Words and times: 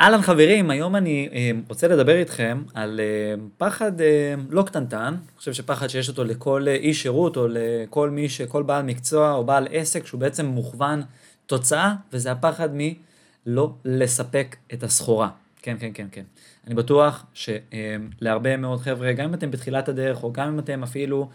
אהלן 0.00 0.22
חברים, 0.22 0.70
היום 0.70 0.96
אני 0.96 1.28
אה, 1.32 1.50
רוצה 1.68 1.88
לדבר 1.88 2.16
איתכם 2.16 2.62
על 2.74 3.00
אה, 3.00 3.34
פחד 3.58 4.00
אה, 4.00 4.34
לא 4.50 4.62
קטנטן, 4.62 4.98
אני 4.98 5.38
חושב 5.38 5.52
שפחד 5.52 5.86
שיש 5.88 6.08
אותו 6.08 6.24
לכל 6.24 6.68
איש 6.68 7.02
שירות 7.02 7.36
או 7.36 7.46
לכל 7.50 8.10
מי 8.10 8.28
שכל 8.28 8.62
בעל 8.62 8.82
מקצוע 8.82 9.32
או 9.32 9.44
בעל 9.44 9.68
עסק 9.70 10.06
שהוא 10.06 10.20
בעצם 10.20 10.46
מוכוון 10.46 11.02
תוצאה, 11.46 11.94
וזה 12.12 12.32
הפחד 12.32 12.68
מלא 12.72 13.72
לספק 13.84 14.56
את 14.72 14.82
הסחורה. 14.82 15.28
כן, 15.62 15.76
כן, 15.80 15.90
כן, 15.94 16.06
כן. 16.12 16.24
אני 16.66 16.74
בטוח 16.74 17.26
שלהרבה 17.34 18.56
מאוד 18.56 18.80
חבר'ה, 18.80 19.12
גם 19.12 19.24
אם 19.24 19.34
אתם 19.34 19.50
בתחילת 19.50 19.88
הדרך 19.88 20.22
או 20.22 20.32
גם 20.32 20.48
אם 20.48 20.58
אתם 20.58 20.82
אפילו 20.82 21.28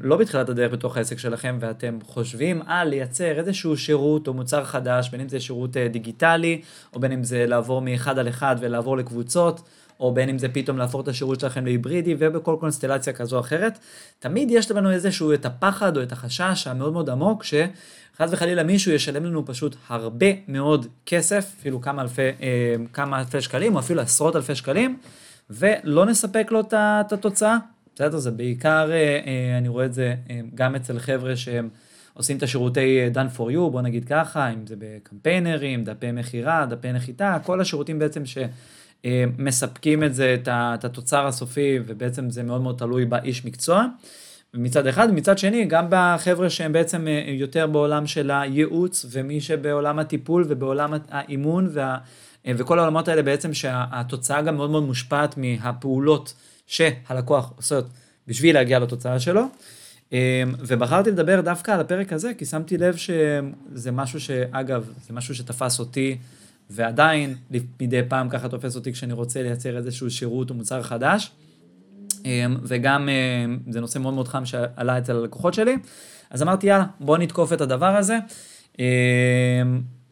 לא 0.00 0.16
בתחילת 0.16 0.48
הדרך 0.48 0.72
בתוך 0.72 0.96
העסק 0.96 1.18
שלכם 1.18 1.58
ואתם 1.60 1.98
חושבים 2.02 2.62
על 2.66 2.88
לייצר 2.88 3.38
איזשהו 3.38 3.76
שירות 3.76 4.28
או 4.28 4.34
מוצר 4.34 4.64
חדש, 4.64 5.08
בין 5.10 5.20
אם 5.20 5.28
זה 5.28 5.40
שירות 5.40 5.76
אה, 5.76 5.88
דיגיטלי, 5.88 6.60
או 6.94 7.00
בין 7.00 7.12
אם 7.12 7.24
זה 7.24 7.46
לעבור 7.46 7.80
מאחד 7.80 8.18
על 8.18 8.28
אחד 8.28 8.56
ולעבור 8.60 8.96
לקבוצות, 8.96 9.60
או 10.00 10.14
בין 10.14 10.28
אם 10.28 10.38
זה 10.38 10.48
פתאום 10.48 10.78
להפוך 10.78 11.00
את 11.00 11.08
השירות 11.08 11.40
שלכם 11.40 11.64
להיברידי 11.64 12.14
ובכל 12.18 12.56
קונסטלציה 12.60 13.12
כזו 13.12 13.36
או 13.36 13.40
אחרת, 13.40 13.78
תמיד 14.18 14.50
יש 14.50 14.70
לנו 14.70 14.90
איזשהו 14.90 15.32
את 15.32 15.46
הפחד 15.46 15.96
או 15.96 16.02
את 16.02 16.12
החשש 16.12 16.66
המאוד 16.66 16.92
מאוד 16.92 17.10
עמוק, 17.10 17.44
שחס 17.44 18.30
וחלילה 18.30 18.62
מישהו 18.62 18.92
ישלם 18.92 19.24
לנו 19.24 19.46
פשוט 19.46 19.76
הרבה 19.88 20.26
מאוד 20.48 20.86
כסף, 21.06 21.54
אפילו 21.60 21.80
כמה 21.80 22.02
אלפי, 22.02 22.22
אה, 22.22 22.74
כמה 22.92 23.18
אלפי 23.18 23.40
שקלים, 23.40 23.74
או 23.74 23.80
אפילו 23.80 24.00
עשרות 24.00 24.36
אלפי 24.36 24.54
שקלים, 24.54 24.98
ולא 25.50 26.06
נספק 26.06 26.48
לו 26.50 26.60
את 26.60 27.12
התוצאה. 27.12 27.56
בסדר? 27.96 28.18
זה 28.18 28.30
בעיקר, 28.30 28.90
אה, 28.92 29.20
אה, 29.26 29.58
אני 29.58 29.68
רואה 29.68 29.84
את 29.84 29.94
זה 29.94 30.14
אה, 30.30 30.40
גם 30.54 30.74
אצל 30.74 30.98
חבר'ה 30.98 31.36
שהם 31.36 31.68
עושים 32.14 32.36
את 32.36 32.42
השירותי 32.42 33.08
done 33.14 33.38
for 33.38 33.40
you, 33.40 33.70
בוא 33.70 33.82
נגיד 33.82 34.04
ככה, 34.04 34.48
אם 34.48 34.66
זה 34.66 34.74
בקמפיינרים, 34.78 35.84
דפי 35.84 36.12
מכירה, 36.12 36.66
דפי 36.66 36.92
נחיתה, 36.92 37.38
כל 37.42 37.60
השירותים 37.60 37.98
בעצם 37.98 38.22
שמספקים 39.04 40.04
את 40.04 40.14
זה, 40.14 40.36
את 40.44 40.84
התוצר 40.84 41.26
הסופי, 41.26 41.78
ובעצם 41.86 42.30
זה 42.30 42.42
מאוד 42.42 42.60
מאוד 42.60 42.78
תלוי 42.78 43.04
באיש 43.04 43.44
מקצוע. 43.44 43.86
מצד 44.54 44.86
אחד, 44.86 45.12
מצד 45.12 45.38
שני, 45.38 45.64
גם 45.64 45.86
בחבר'ה 45.90 46.50
שהם 46.50 46.72
בעצם 46.72 47.06
יותר 47.26 47.66
בעולם 47.66 48.06
של 48.06 48.30
הייעוץ, 48.30 49.06
ומי 49.10 49.40
שבעולם 49.40 49.98
הטיפול 49.98 50.44
ובעולם 50.48 50.94
האימון, 51.10 51.68
וה, 51.72 51.98
וכל 52.46 52.78
העולמות 52.78 53.08
האלה 53.08 53.22
בעצם 53.22 53.54
שהתוצאה 53.54 54.42
גם 54.42 54.56
מאוד 54.56 54.70
מאוד 54.70 54.82
מושפעת 54.82 55.34
מהפעולות. 55.36 56.34
שהלקוח 56.66 57.52
עושה 57.56 57.78
בשביל 58.26 58.54
להגיע 58.54 58.78
לתוצאה 58.78 59.20
שלו. 59.20 59.42
אמ, 60.12 60.18
ובחרתי 60.58 61.10
לדבר 61.10 61.40
דווקא 61.40 61.70
על 61.70 61.80
הפרק 61.80 62.12
הזה, 62.12 62.34
כי 62.34 62.44
שמתי 62.44 62.78
לב 62.78 62.96
שזה 62.96 63.92
משהו 63.92 64.20
שאגב, 64.20 64.90
זה 65.06 65.12
משהו 65.12 65.34
שתפס 65.34 65.78
אותי, 65.78 66.18
ועדיין 66.70 67.36
מדי 67.80 68.00
פעם 68.08 68.28
ככה 68.28 68.48
תופס 68.48 68.76
אותי 68.76 68.92
כשאני 68.92 69.12
רוצה 69.12 69.42
לייצר 69.42 69.76
איזשהו 69.76 70.10
שירות 70.10 70.50
או 70.50 70.54
מוצר 70.54 70.82
חדש. 70.82 71.30
אמ, 72.24 72.56
וגם 72.62 73.08
אמ, 73.08 73.58
זה 73.70 73.80
נושא 73.80 73.98
מאוד 73.98 74.14
מאוד 74.14 74.28
חם 74.28 74.46
שעלה 74.46 74.98
אצל 74.98 75.16
הלקוחות 75.16 75.54
שלי. 75.54 75.76
אז 76.30 76.42
אמרתי, 76.42 76.66
יאללה, 76.66 76.84
בואו 77.00 77.18
נתקוף 77.18 77.52
את 77.52 77.60
הדבר 77.60 77.96
הזה. 77.96 78.18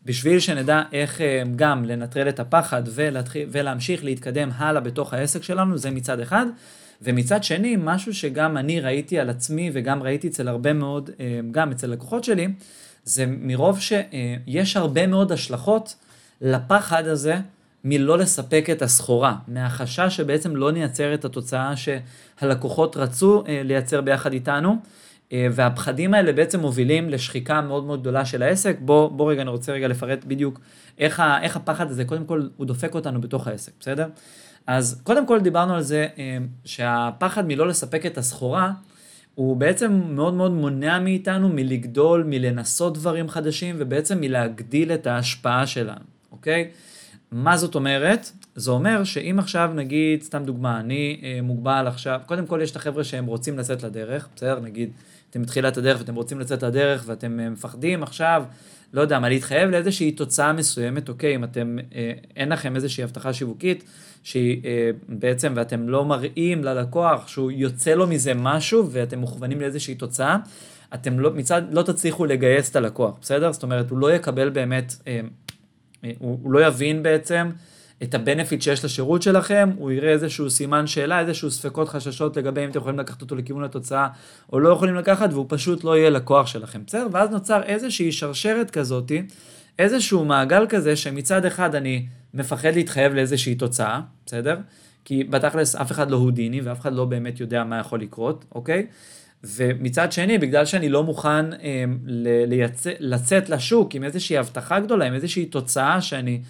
בשביל 0.04 0.40
שנדע 0.40 0.82
איך 0.92 1.20
אה, 1.20 1.42
גם 1.56 1.84
לנטרל 1.84 2.28
את 2.28 2.40
הפחד 2.40 2.82
ולהתחיל, 2.86 3.48
ולהמשיך 3.52 4.04
להתקדם 4.04 4.50
הלאה 4.56 4.80
בתוך 4.80 5.14
העסק 5.14 5.42
שלנו, 5.42 5.78
זה 5.78 5.90
מצד 5.90 6.20
אחד. 6.20 6.46
ומצד 7.02 7.44
שני, 7.44 7.76
משהו 7.78 8.14
שגם 8.14 8.56
אני 8.56 8.80
ראיתי 8.80 9.18
על 9.18 9.30
עצמי 9.30 9.70
וגם 9.72 10.02
ראיתי 10.02 10.28
אצל 10.28 10.48
הרבה 10.48 10.72
מאוד, 10.72 11.10
אה, 11.20 11.40
גם 11.50 11.70
אצל 11.70 11.86
לקוחות 11.86 12.24
שלי, 12.24 12.48
זה 13.04 13.24
מרוב 13.28 13.80
שיש 13.80 14.76
הרבה 14.76 15.06
מאוד 15.06 15.32
השלכות 15.32 15.94
לפחד 16.40 17.06
הזה 17.06 17.36
מלא 17.84 18.18
לספק 18.18 18.66
את 18.72 18.82
הסחורה, 18.82 19.36
מהחשש 19.48 20.16
שבעצם 20.16 20.56
לא 20.56 20.72
נייצר 20.72 21.14
את 21.14 21.24
התוצאה 21.24 21.74
שהלקוחות 21.76 22.96
רצו 22.96 23.44
אה, 23.48 23.62
לייצר 23.64 24.00
ביחד 24.00 24.32
איתנו. 24.32 24.76
אה, 25.34 25.46
והפחדים 25.52 26.14
האלה 26.14 26.32
בעצם 26.32 26.60
מובילים 26.60 27.10
לשחיקה 27.10 27.60
מאוד 27.60 27.84
מאוד 27.84 28.00
גדולה 28.00 28.24
של 28.24 28.42
העסק. 28.42 28.76
בוא, 28.80 29.10
בוא 29.10 29.32
רגע, 29.32 29.42
אני 29.42 29.50
רוצה 29.50 29.72
רגע 29.72 29.88
לפרט 29.88 30.24
בדיוק 30.24 30.60
איך, 30.98 31.20
ה, 31.20 31.42
איך 31.42 31.56
הפחד 31.56 31.90
הזה, 31.90 32.04
קודם 32.04 32.24
כל, 32.24 32.48
הוא 32.56 32.66
דופק 32.66 32.94
אותנו 32.94 33.20
בתוך 33.20 33.48
העסק, 33.48 33.72
בסדר? 33.80 34.08
אז 34.66 35.00
קודם 35.02 35.26
כל 35.26 35.40
דיברנו 35.40 35.74
על 35.74 35.82
זה 35.82 36.06
אה, 36.18 36.38
שהפחד 36.64 37.46
מלא 37.46 37.66
לספק 37.66 38.06
את 38.06 38.18
הסחורה, 38.18 38.72
הוא 39.34 39.56
בעצם 39.56 40.00
מאוד 40.08 40.34
מאוד 40.34 40.52
מונע 40.52 40.98
מאיתנו 40.98 41.48
מלגדול, 41.48 42.24
מלנסות 42.26 42.94
דברים 42.94 43.28
חדשים, 43.28 43.76
ובעצם 43.78 44.20
מלהגדיל 44.20 44.92
את 44.92 45.06
ההשפעה 45.06 45.66
שלנו, 45.66 46.04
אוקיי? 46.32 46.70
מה 47.32 47.56
זאת 47.56 47.74
אומרת? 47.74 48.30
זה 48.54 48.70
אומר 48.70 49.04
שאם 49.04 49.38
עכשיו 49.38 49.70
נגיד, 49.74 50.22
סתם 50.22 50.44
דוגמה, 50.44 50.80
אני 50.80 51.20
אה, 51.22 51.38
מוגבל 51.42 51.86
עכשיו, 51.86 52.20
קודם 52.26 52.46
כל 52.46 52.60
יש 52.62 52.70
את 52.70 52.76
החבר'ה 52.76 53.04
שהם 53.04 53.26
רוצים 53.26 53.58
לצאת 53.58 53.82
לדרך, 53.82 54.28
בסדר? 54.36 54.60
נגיד, 54.60 54.90
אתם 55.34 55.42
בתחילת 55.42 55.76
הדרך 55.76 55.98
ואתם 55.98 56.14
רוצים 56.14 56.40
לצאת 56.40 56.62
לדרך 56.62 57.02
ואתם 57.06 57.40
אה, 57.40 57.50
מפחדים 57.50 58.02
עכשיו, 58.02 58.44
לא 58.92 59.00
יודע 59.00 59.18
מה, 59.18 59.28
להתחייב 59.28 59.70
לאיזושהי 59.70 60.12
תוצאה 60.12 60.52
מסוימת, 60.52 61.08
אוקיי, 61.08 61.34
אם 61.34 61.44
אתם, 61.44 61.76
אה, 61.94 62.12
אין 62.36 62.48
לכם 62.48 62.76
איזושהי 62.76 63.04
הבטחה 63.04 63.32
שיווקית, 63.32 63.84
שהיא 64.22 64.60
אה, 64.64 64.90
בעצם, 65.08 65.52
ואתם 65.56 65.88
לא 65.88 66.04
מראים 66.04 66.64
ללקוח 66.64 67.28
שהוא 67.28 67.50
יוצא 67.50 67.94
לו 67.94 68.06
מזה 68.06 68.34
משהו 68.34 68.88
ואתם 68.90 69.18
מוכוונים 69.18 69.60
לאיזושהי 69.60 69.94
תוצאה, 69.94 70.36
אתם 70.94 71.20
לא, 71.20 71.30
מצד, 71.30 71.62
לא 71.70 71.82
תצליחו 71.82 72.26
לגייס 72.26 72.70
את 72.70 72.76
הלקוח, 72.76 73.18
בסדר? 73.20 73.52
זאת 73.52 73.62
אומרת, 73.62 73.90
הוא 73.90 73.98
לא 73.98 74.12
יקבל 74.12 74.50
באמת, 74.50 74.94
אה, 75.06 75.20
אה, 76.04 76.10
הוא, 76.18 76.38
הוא 76.42 76.52
לא 76.52 76.66
יבין 76.66 77.02
בעצם, 77.02 77.50
את 78.04 78.14
הבנפיט 78.14 78.62
שיש 78.62 78.84
לשירות 78.84 79.22
שלכם, 79.22 79.70
הוא 79.76 79.92
יראה 79.92 80.10
איזשהו 80.10 80.50
סימן 80.50 80.86
שאלה, 80.86 81.20
איזשהו 81.20 81.50
ספקות 81.50 81.88
חששות 81.88 82.36
לגבי 82.36 82.64
אם 82.64 82.70
אתם 82.70 82.78
יכולים 82.78 82.98
לקחת 82.98 83.22
אותו 83.22 83.36
לכיוון 83.36 83.64
התוצאה 83.64 84.08
או 84.52 84.60
לא 84.60 84.68
יכולים 84.68 84.94
לקחת, 84.94 85.32
והוא 85.32 85.46
פשוט 85.48 85.84
לא 85.84 85.96
יהיה 85.96 86.10
לקוח 86.10 86.46
שלכם, 86.46 86.82
בסדר? 86.86 87.06
ואז 87.12 87.30
נוצר 87.30 87.62
איזושהי 87.62 88.12
שרשרת 88.12 88.70
כזאתי, 88.70 89.22
איזשהו 89.78 90.24
מעגל 90.24 90.66
כזה 90.68 90.96
שמצד 90.96 91.44
אחד 91.44 91.74
אני 91.74 92.06
מפחד 92.34 92.74
להתחייב 92.74 93.14
לאיזושהי 93.14 93.54
תוצאה, 93.54 94.00
בסדר? 94.26 94.56
כי 95.04 95.24
בתכלס 95.24 95.76
אף 95.76 95.92
אחד 95.92 96.10
לא 96.10 96.16
הודיני 96.16 96.60
ואף 96.60 96.80
אחד 96.80 96.92
לא 96.92 97.04
באמת 97.04 97.40
יודע 97.40 97.64
מה 97.64 97.78
יכול 97.78 98.00
לקרות, 98.00 98.44
אוקיי? 98.54 98.86
ומצד 99.44 100.12
שני, 100.12 100.38
בגלל 100.38 100.64
שאני 100.64 100.88
לא 100.88 101.04
מוכן 101.04 101.52
אה, 101.52 101.84
לייצא, 102.46 102.92
לצאת 102.98 103.48
לשוק 103.48 103.94
עם 103.94 104.04
איזושהי 104.04 104.38
הבטחה 104.38 104.80
גדולה, 104.80 105.04
עם 105.04 105.14
איזושהי 105.14 105.46
תוצאה 105.46 106.00
שאני 106.00 106.40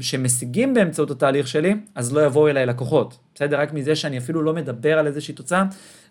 שמשיגים 0.00 0.74
באמצעות 0.74 1.10
התהליך 1.10 1.48
שלי, 1.48 1.74
אז 1.94 2.12
לא 2.12 2.26
יבואו 2.26 2.48
אליי 2.48 2.66
לקוחות. 2.66 3.18
בסדר? 3.34 3.60
רק 3.60 3.72
מזה 3.72 3.96
שאני 3.96 4.18
אפילו 4.18 4.42
לא 4.42 4.52
מדבר 4.52 4.98
על 4.98 5.06
איזושהי 5.06 5.34
תוצאה, 5.34 5.64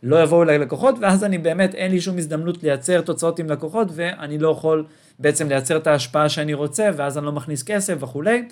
לא 0.03 0.23
יבואו 0.23 0.43
אליי 0.43 0.59
לקוחות, 0.59 0.95
ואז 1.01 1.23
אני 1.23 1.37
באמת, 1.37 1.75
אין 1.75 1.91
לי 1.91 2.01
שום 2.01 2.17
הזדמנות 2.17 2.63
לייצר 2.63 3.01
תוצאות 3.01 3.39
עם 3.39 3.49
לקוחות, 3.49 3.87
ואני 3.91 4.37
לא 4.37 4.49
יכול 4.49 4.85
בעצם 5.19 5.49
לייצר 5.49 5.77
את 5.77 5.87
ההשפעה 5.87 6.29
שאני 6.29 6.53
רוצה, 6.53 6.89
ואז 6.95 7.17
אני 7.17 7.25
לא 7.25 7.31
מכניס 7.31 7.63
כסף 7.63 8.03
וכולי. 8.03 8.43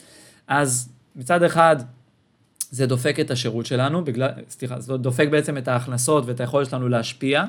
אז 0.47 0.89
מצד 1.15 1.43
אחד, 1.43 1.75
זה 2.71 2.85
דופק 2.85 3.19
את 3.19 3.31
השירות 3.31 3.65
שלנו, 3.65 4.05
בגלל, 4.05 4.29
סליחה, 4.49 4.79
זה 4.79 4.97
דופק 4.97 5.27
בעצם 5.31 5.57
את 5.57 5.67
ההכנסות 5.67 6.23
ואת 6.27 6.39
היכולת 6.39 6.69
שלנו 6.69 6.89
להשפיע, 6.89 7.43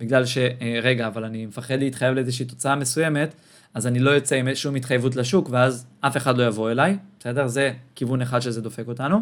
בגלל 0.00 0.26
ש, 0.26 0.38
אה, 0.38 0.78
רגע, 0.82 1.06
אבל 1.06 1.24
אני 1.24 1.46
מפחד 1.46 1.78
להתחייב 1.78 2.14
לאיזושהי 2.14 2.46
תוצאה 2.46 2.76
מסוימת, 2.76 3.34
אז 3.76 3.86
אני 3.86 3.98
לא 3.98 4.10
יוצא 4.10 4.36
עם 4.36 4.54
שום 4.54 4.74
התחייבות 4.74 5.16
לשוק, 5.16 5.48
ואז 5.50 5.86
אף 6.00 6.16
אחד 6.16 6.38
לא 6.38 6.46
יבוא 6.46 6.70
אליי, 6.70 6.96
בסדר? 7.20 7.46
זה 7.46 7.72
כיוון 7.94 8.22
אחד 8.22 8.40
שזה 8.40 8.60
דופק 8.60 8.88
אותנו. 8.88 9.20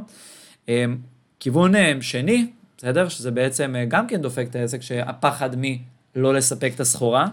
אמ, 0.69 0.97
כיוון 1.41 1.75
אה, 1.75 1.93
שני, 2.01 2.47
בסדר? 2.79 3.09
שזה 3.09 3.31
בעצם 3.31 3.77
אה, 3.77 3.85
גם 3.85 4.07
כן 4.07 4.23
דופק 4.23 4.47
את 4.51 4.57
העסק, 4.57 4.83
שהפחד 4.83 5.51
מלא 5.57 6.35
לספק 6.35 6.73
את 6.75 6.81
הסחורה, 6.81 7.27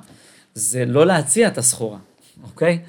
זה 0.54 0.86
לא 0.86 1.06
להציע 1.06 1.48
את 1.48 1.58
הסחורה, 1.58 1.98
אוקיי? 2.44 2.80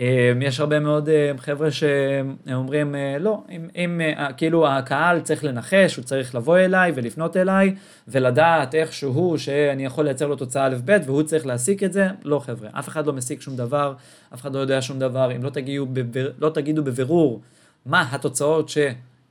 אמ, 0.00 0.42
יש 0.42 0.60
הרבה 0.60 0.80
מאוד 0.80 1.08
אה, 1.08 1.32
חבר'ה 1.38 1.68
שאומרים, 1.70 2.94
אה, 2.94 3.16
לא, 3.20 3.42
אם, 3.50 3.68
אם 3.76 4.00
אה, 4.00 4.32
כאילו 4.32 4.68
הקהל 4.68 5.20
צריך 5.20 5.44
לנחש, 5.44 5.96
הוא 5.96 6.04
צריך 6.04 6.34
לבוא 6.34 6.58
אליי 6.58 6.92
ולפנות 6.94 7.36
אליי 7.36 7.74
ולדעת 8.08 8.74
איכשהו 8.74 9.38
שאני 9.38 9.84
יכול 9.84 10.04
לייצר 10.04 10.26
לו 10.26 10.36
תוצאה 10.36 10.66
א' 10.66 10.76
ב' 10.84 10.98
והוא 11.06 11.22
צריך 11.22 11.46
להסיק 11.46 11.82
את 11.82 11.92
זה, 11.92 12.08
לא 12.24 12.38
חבר'ה, 12.38 12.68
אף 12.72 12.88
אחד 12.88 13.06
לא 13.06 13.12
מסיק 13.12 13.40
שום 13.40 13.56
דבר, 13.56 13.94
אף 14.34 14.40
אחד 14.40 14.54
לא 14.54 14.58
יודע 14.58 14.82
שום 14.82 14.98
דבר, 14.98 15.36
אם 15.36 15.42
לא 15.42 15.50
תגידו, 15.50 15.86
בבר, 15.86 16.30
לא 16.38 16.50
תגידו 16.50 16.84
בבירור 16.84 17.40
מה 17.86 18.08
התוצאות 18.12 18.70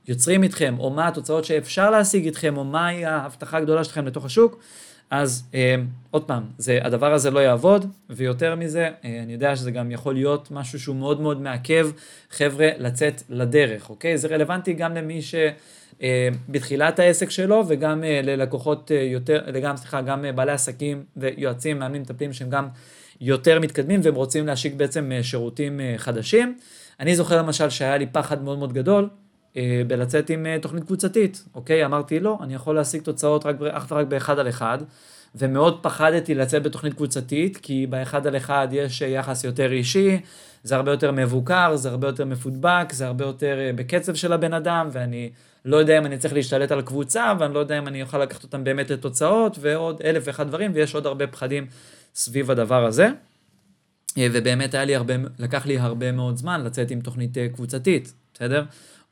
שיוצרים 0.06 0.42
איתכם, 0.42 0.74
או 0.78 0.90
מה 0.90 1.08
התוצאות 1.08 1.44
שאפשר 1.44 1.90
להשיג 1.90 2.24
איתכם, 2.24 2.56
או 2.56 2.64
מהי 2.64 3.04
ההבטחה 3.04 3.56
הגדולה 3.56 3.84
שלכם 3.84 4.06
לתוך 4.06 4.24
השוק, 4.24 4.60
אז 5.10 5.44
אה, 5.54 5.74
עוד 6.10 6.24
פעם, 6.24 6.42
זה, 6.58 6.78
הדבר 6.82 7.12
הזה 7.12 7.30
לא 7.30 7.40
יעבוד, 7.40 7.86
ויותר 8.10 8.54
מזה, 8.56 8.88
אה, 9.04 9.22
אני 9.22 9.32
יודע 9.32 9.56
שזה 9.56 9.70
גם 9.70 9.90
יכול 9.90 10.14
להיות 10.14 10.50
משהו 10.50 10.80
שהוא 10.80 10.96
מאוד 10.96 11.20
מאוד 11.20 11.40
מעכב 11.40 11.90
חבר'ה 12.30 12.68
לצאת 12.78 13.22
לדרך, 13.28 13.90
אוקיי? 13.90 14.18
זה 14.18 14.28
רלוונטי 14.28 14.72
גם 14.72 14.94
למי 14.94 15.22
ש... 15.22 15.34
אה, 16.02 16.28
בתחילת 16.48 16.98
העסק 16.98 17.30
שלו 17.30 17.64
וגם 17.68 18.04
אה, 18.04 18.20
ללקוחות 18.22 18.92
אה, 18.92 18.96
יותר, 19.02 19.44
וגם, 19.54 19.76
סליחה, 19.76 20.00
גם 20.00 20.24
בעלי 20.34 20.52
עסקים 20.52 21.04
ויועצים, 21.16 21.78
מאמנים, 21.78 22.02
מטפלים 22.02 22.32
שהם 22.32 22.50
גם 22.50 22.68
יותר 23.20 23.60
מתקדמים 23.60 24.00
והם 24.02 24.14
רוצים 24.14 24.46
להשיק 24.46 24.74
בעצם 24.74 25.12
אה, 25.12 25.22
שירותים 25.22 25.80
אה, 25.80 25.94
חדשים. 25.96 26.58
אני 27.00 27.16
זוכר 27.16 27.38
למשל 27.38 27.70
שהיה 27.70 27.96
לי 27.96 28.06
פחד 28.06 28.42
מאוד 28.42 28.58
מאוד 28.58 28.72
גדול 28.72 29.04
אה, 29.04 29.08
בלצאת 29.86 30.30
עם 30.30 30.46
תוכנית 30.62 30.84
קבוצתית, 30.84 31.44
אוקיי? 31.54 31.84
אמרתי 31.84 32.20
לא, 32.20 32.38
אני 32.42 32.54
יכול 32.54 32.74
להשיג 32.74 33.02
תוצאות 33.02 33.46
רק, 33.46 33.56
אך 33.70 33.86
ורק 33.90 34.06
באחד 34.06 34.38
על 34.38 34.48
אחד, 34.48 34.78
ומאוד 35.34 35.82
פחדתי 35.82 36.34
לצאת 36.34 36.62
בתוכנית 36.62 36.94
קבוצתית, 36.94 37.56
כי 37.56 37.86
באחד 37.86 38.26
על 38.26 38.36
אחד 38.36 38.68
יש 38.72 39.00
יחס 39.00 39.44
יותר 39.44 39.72
אישי, 39.72 40.20
זה 40.62 40.76
הרבה 40.76 40.90
יותר 40.90 41.12
מבוקר, 41.12 41.76
זה 41.76 41.88
הרבה 41.88 42.08
יותר 42.08 42.24
מפודבק, 42.24 42.92
זה 42.92 43.06
הרבה 43.06 43.24
יותר 43.24 43.58
בקצב 43.74 44.14
של 44.14 44.32
הבן 44.32 44.54
אדם, 44.54 44.88
ואני 44.92 45.30
לא 45.64 45.76
יודע 45.76 45.98
אם 45.98 46.06
אני 46.06 46.18
צריך 46.18 46.34
להשתלט 46.34 46.72
על 46.72 46.82
קבוצה, 46.82 47.32
ואני 47.38 47.54
לא 47.54 47.58
יודע 47.58 47.78
אם 47.78 47.88
אני 47.88 48.02
אוכל 48.02 48.18
לקחת 48.18 48.42
אותם 48.42 48.64
באמת 48.64 48.90
לתוצאות, 48.90 49.56
ועוד 49.60 50.02
אלף 50.04 50.22
ואחד 50.26 50.48
דברים, 50.48 50.70
ויש 50.74 50.94
עוד 50.94 51.06
הרבה 51.06 51.26
פחדים 51.26 51.66
סביב 52.14 52.50
הדבר 52.50 52.84
הזה. 52.84 53.08
אה, 54.18 54.26
ובאמת 54.32 54.74
היה 54.74 54.84
לי 54.84 54.94
הרבה, 54.94 55.14
לקח 55.38 55.66
לי 55.66 55.78
הרבה 55.78 56.12
מאוד 56.12 56.36
זמן 56.36 56.64
לצאת 56.64 56.90
עם 56.90 57.00
תוכנית 57.00 57.38
אה, 57.38 57.48
קבוצתית, 57.48 58.12
בסדר? 58.34 58.64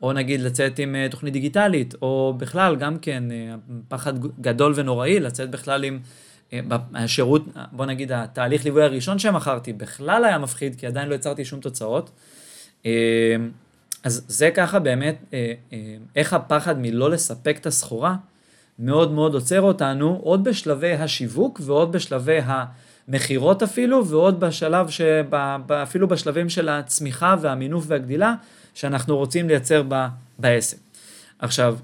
או 0.03 0.12
נגיד 0.12 0.41
לצאת 0.41 0.79
עם 0.79 0.95
אה, 0.95 1.06
תוכנית 1.11 1.33
דיגיטלית, 1.33 1.95
או 2.03 2.35
בכלל 2.39 2.77
גם 2.77 2.99
כן 2.99 3.25
פחד 3.89 4.15
גדול 4.41 4.73
ונוראי 4.77 5.21
לצאת 5.21 5.50
בכלל 5.50 5.85
עם 5.85 5.99
השירות, 6.95 7.45
בוא 7.73 7.87
נגיד 7.87 8.12
התהליך 8.12 8.65
ליווי 8.65 8.83
הראשון 8.83 9.19
שמכרתי 9.19 9.73
בכלל 9.73 10.25
היה 10.25 10.39
מפחיד 10.39 10.75
כי 10.75 10.87
עדיין 10.87 11.09
לא 11.09 11.15
יצרתי 11.15 11.45
שום 11.45 11.61
תוצאות. 11.61 12.11
אז 14.05 14.25
זה 14.29 14.50
ככה 14.50 14.79
באמת 14.79 15.35
איך 16.17 16.33
הפחד 16.33 16.79
מלא 16.79 17.11
לספק 17.11 17.56
את 17.61 17.67
הסחורה 17.67 18.17
מאוד 18.79 19.12
מאוד 19.12 19.35
עוצר 19.35 19.61
אותנו 19.61 20.21
עוד 20.23 20.44
בשלבי 20.44 20.93
השיווק 20.93 21.61
ועוד 21.65 21.93
בשלבי 21.93 22.39
ה... 22.39 22.65
מכירות 23.09 23.62
אפילו, 23.62 24.06
ועוד 24.06 24.41
בשלב, 24.41 24.89
שבא, 24.89 25.56
אפילו 25.83 26.09
בשלבים 26.09 26.49
של 26.49 26.69
הצמיחה 26.69 27.37
והמינוף 27.41 27.85
והגדילה, 27.87 28.35
שאנחנו 28.79 29.17
רוצים 29.17 29.49
לייצר 29.49 29.83
ב, 29.89 30.07
בעסק. 30.39 30.77
עכשיו, 31.39 31.77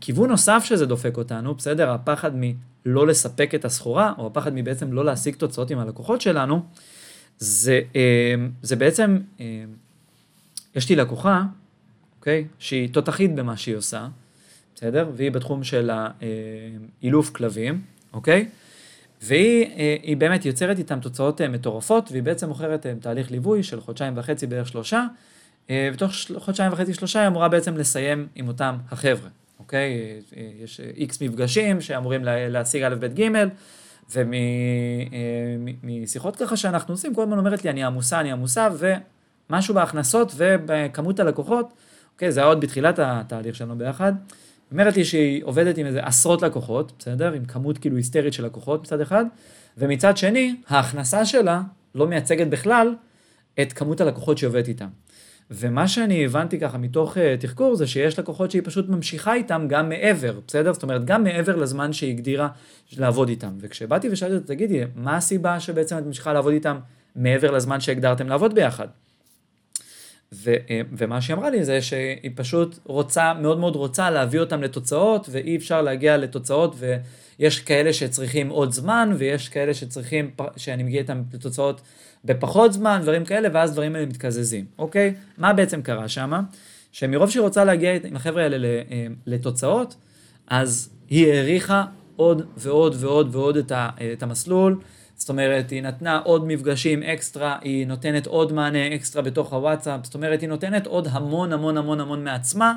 כיוון 0.00 0.30
נוסף 0.30 0.62
שזה 0.64 0.86
דופק 0.86 1.16
אותנו, 1.16 1.54
בסדר? 1.54 1.90
הפחד 1.90 2.30
מלא 2.34 3.06
לספק 3.06 3.54
את 3.54 3.64
הסחורה, 3.64 4.12
או 4.18 4.26
הפחד 4.26 4.54
מבעצם 4.54 4.92
לא 4.92 5.04
להשיג 5.04 5.34
תוצאות 5.34 5.70
עם 5.70 5.78
הלקוחות 5.78 6.20
שלנו, 6.20 6.62
זה, 7.38 7.80
זה 8.62 8.76
בעצם, 8.76 9.18
יש 10.74 10.88
לי 10.88 10.96
לקוחה, 10.96 11.42
אוקיי? 12.18 12.44
שהיא 12.58 12.88
תותחית 12.92 13.34
במה 13.34 13.56
שהיא 13.56 13.76
עושה, 13.76 14.08
בסדר? 14.74 15.10
והיא 15.14 15.30
בתחום 15.30 15.64
של 15.64 15.90
האילוף 15.92 17.30
כלבים, 17.30 17.80
אוקיי? 18.12 18.48
והיא 19.22 19.66
אה, 20.08 20.14
באמת 20.18 20.44
יוצרת 20.44 20.78
איתם 20.78 21.00
תוצאות 21.00 21.40
אה, 21.40 21.48
מטורפות, 21.48 22.12
והיא 22.12 22.22
בעצם 22.22 22.48
מוכרת 22.48 22.86
אה, 22.86 22.92
תהליך 23.00 23.30
ליווי 23.30 23.62
של 23.62 23.80
חודשיים 23.80 24.12
וחצי 24.16 24.46
בערך 24.46 24.68
שלושה, 24.68 25.06
ותוך 25.72 26.12
חודשיים 26.36 26.72
וחצי 26.72 26.94
שלושה 26.94 27.20
היא 27.20 27.28
אמורה 27.28 27.48
בעצם 27.48 27.76
לסיים 27.76 28.26
עם 28.34 28.48
אותם 28.48 28.76
החבר'ה, 28.90 29.28
אוקיי? 29.58 30.20
יש 30.64 30.80
איקס 30.96 31.22
מפגשים 31.22 31.80
שאמורים 31.80 32.24
להשיג 32.24 32.82
א', 32.82 32.94
ב', 33.00 33.20
ג', 33.20 33.28
ומשיחות 35.82 36.36
ככה 36.36 36.56
שאנחנו 36.56 36.94
עושים, 36.94 37.14
כל 37.14 37.22
הזמן 37.22 37.38
אומרת 37.38 37.64
לי, 37.64 37.70
אני 37.70 37.84
עמוסה, 37.84 38.20
אני 38.20 38.32
עמוסה, 38.32 38.68
ומשהו 39.50 39.74
בהכנסות 39.74 40.32
ובכמות 40.36 41.20
הלקוחות, 41.20 41.72
אוקיי? 42.14 42.32
זה 42.32 42.40
היה 42.40 42.48
עוד 42.48 42.60
בתחילת 42.60 42.98
התהליך 43.02 43.56
שלנו 43.56 43.78
ביחד. 43.78 44.12
אומרת 44.72 44.96
לי 44.96 45.04
שהיא 45.04 45.44
עובדת 45.44 45.78
עם 45.78 45.86
איזה 45.86 46.00
עשרות 46.04 46.42
לקוחות, 46.42 46.92
בסדר? 46.98 47.32
עם 47.32 47.44
כמות 47.44 47.78
כאילו 47.78 47.96
היסטרית 47.96 48.32
של 48.32 48.44
לקוחות 48.44 48.82
מצד 48.82 49.00
אחד, 49.00 49.24
ומצד 49.78 50.16
שני, 50.16 50.56
ההכנסה 50.68 51.24
שלה 51.24 51.62
לא 51.94 52.06
מייצגת 52.06 52.46
בכלל 52.46 52.94
את 53.62 53.72
כמות 53.72 54.00
הלקוחות 54.00 54.38
שהיא 54.38 54.48
עובדת 54.48 54.68
איתם. 54.68 54.88
ומה 55.50 55.88
שאני 55.88 56.24
הבנתי 56.24 56.60
ככה 56.60 56.78
מתוך 56.78 57.16
uh, 57.16 57.20
תחקור 57.40 57.74
זה 57.76 57.86
שיש 57.86 58.18
לקוחות 58.18 58.50
שהיא 58.50 58.62
פשוט 58.64 58.88
ממשיכה 58.88 59.34
איתם 59.34 59.66
גם 59.68 59.88
מעבר, 59.88 60.40
בסדר? 60.46 60.72
זאת 60.72 60.82
אומרת, 60.82 61.04
גם 61.04 61.24
מעבר 61.24 61.56
לזמן 61.56 61.92
שהיא 61.92 62.10
הגדירה 62.10 62.48
לעבוד 62.98 63.28
איתם. 63.28 63.52
וכשבאתי 63.60 64.08
ושאלתי 64.10 64.34
אותה, 64.34 64.46
תגידי, 64.46 64.82
מה 64.94 65.16
הסיבה 65.16 65.60
שבעצם 65.60 65.98
את 65.98 66.02
ממשיכה 66.06 66.32
לעבוד 66.32 66.52
איתם 66.52 66.78
מעבר 67.16 67.50
לזמן 67.50 67.80
שהגדרתם 67.80 68.28
לעבוד 68.28 68.54
ביחד? 68.54 68.88
ו, 70.32 70.54
אה, 70.70 70.80
ומה 70.92 71.20
שהיא 71.20 71.36
אמרה 71.36 71.50
לי 71.50 71.64
זה 71.64 71.82
שהיא 71.82 72.30
פשוט 72.34 72.78
רוצה, 72.84 73.34
מאוד 73.34 73.58
מאוד 73.58 73.76
רוצה 73.76 74.10
להביא 74.10 74.40
אותם 74.40 74.62
לתוצאות, 74.62 75.26
ואי 75.30 75.56
אפשר 75.56 75.82
להגיע 75.82 76.16
לתוצאות, 76.16 76.76
ויש 77.38 77.60
כאלה 77.60 77.92
שצריכים 77.92 78.48
עוד 78.48 78.72
זמן, 78.72 79.12
ויש 79.18 79.48
כאלה 79.48 79.74
שצריכים, 79.74 80.30
שאני 80.56 80.82
מגיע 80.82 81.00
איתם 81.00 81.22
לתוצאות 81.32 81.80
בפחות 82.24 82.72
זמן, 82.72 82.98
דברים 83.02 83.24
כאלה, 83.24 83.48
ואז 83.52 83.72
דברים 83.72 83.94
האלה 83.94 84.06
מתקזזים, 84.06 84.64
אוקיי? 84.78 85.14
מה 85.38 85.52
בעצם 85.52 85.82
קרה 85.82 86.08
שם? 86.08 86.32
שמרוב 86.92 87.30
שהיא 87.30 87.42
רוצה 87.42 87.64
להגיע 87.64 87.92
עם 88.04 88.16
החבר'ה 88.16 88.42
האלה 88.42 88.56
אה, 88.66 89.06
לתוצאות, 89.26 89.96
אז 90.46 90.90
היא 91.08 91.32
העריכה 91.32 91.84
עוד 92.16 92.46
ועוד 92.56 92.96
ועוד 92.98 93.34
ועוד 93.34 93.72
את 94.12 94.22
המסלול. 94.22 94.78
זאת 95.16 95.28
אומרת, 95.28 95.70
היא 95.70 95.82
נתנה 95.82 96.20
עוד 96.24 96.46
מפגשים 96.46 97.02
אקסטרה, 97.02 97.58
היא 97.60 97.86
נותנת 97.86 98.26
עוד 98.26 98.52
מענה 98.52 98.94
אקסטרה 98.94 99.22
בתוך 99.22 99.52
הוואטסאפ, 99.52 100.00
זאת 100.04 100.14
אומרת, 100.14 100.40
היא 100.40 100.48
נותנת 100.48 100.86
עוד 100.86 101.08
המון 101.10 101.52
המון 101.52 101.76
המון 101.76 102.00
המון 102.00 102.24
מעצמה, 102.24 102.74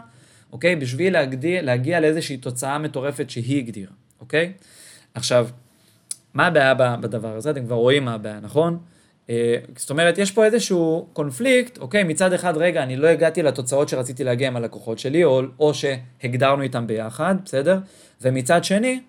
אוקיי? 0.52 0.76
בשביל 0.76 1.14
להגדיר, 1.14 1.66
להגיע 1.66 2.00
לאיזושהי 2.00 2.38
תוצאה 2.38 2.78
מטורפת 2.78 3.30
שהיא 3.30 3.58
הגדירה, 3.58 3.92
אוקיי? 4.20 4.54
עכשיו, 5.14 5.48
מה 6.34 6.48
הבעיה 6.48 6.74
בדבר 6.74 7.36
הזה? 7.36 7.52
אתם 7.52 7.66
כבר 7.66 7.76
רואים 7.76 8.06
מה 8.06 8.14
הבעיה, 8.14 8.40
נכון? 8.40 8.80
אה, 9.30 9.56
זאת 9.78 9.90
אומרת, 9.90 10.18
יש 10.18 10.32
פה 10.32 10.46
איזשהו 10.46 11.08
קונפליקט, 11.14 11.78
אוקיי? 11.78 12.04
מצד 12.04 12.34
אחד, 12.34 12.58
רגע, 12.58 12.84
אני 12.84 12.96
לא 12.96 13.08
הגעתי 13.08 13.44
לתוצאות 13.44 13.90
שרציתי 13.90 14.24
להגיע 14.24 14.48
עם 14.48 14.56
הלקוחות 14.56 15.00
שלי, 15.00 15.24
או, 15.24 15.42
או 15.60 15.74
שהגדרנו 15.74 16.62
איתם 16.62 16.88
ביחד, 16.88 17.36
בסדר? 17.46 17.80
ומצד 18.22 18.64
שני, 18.64 19.00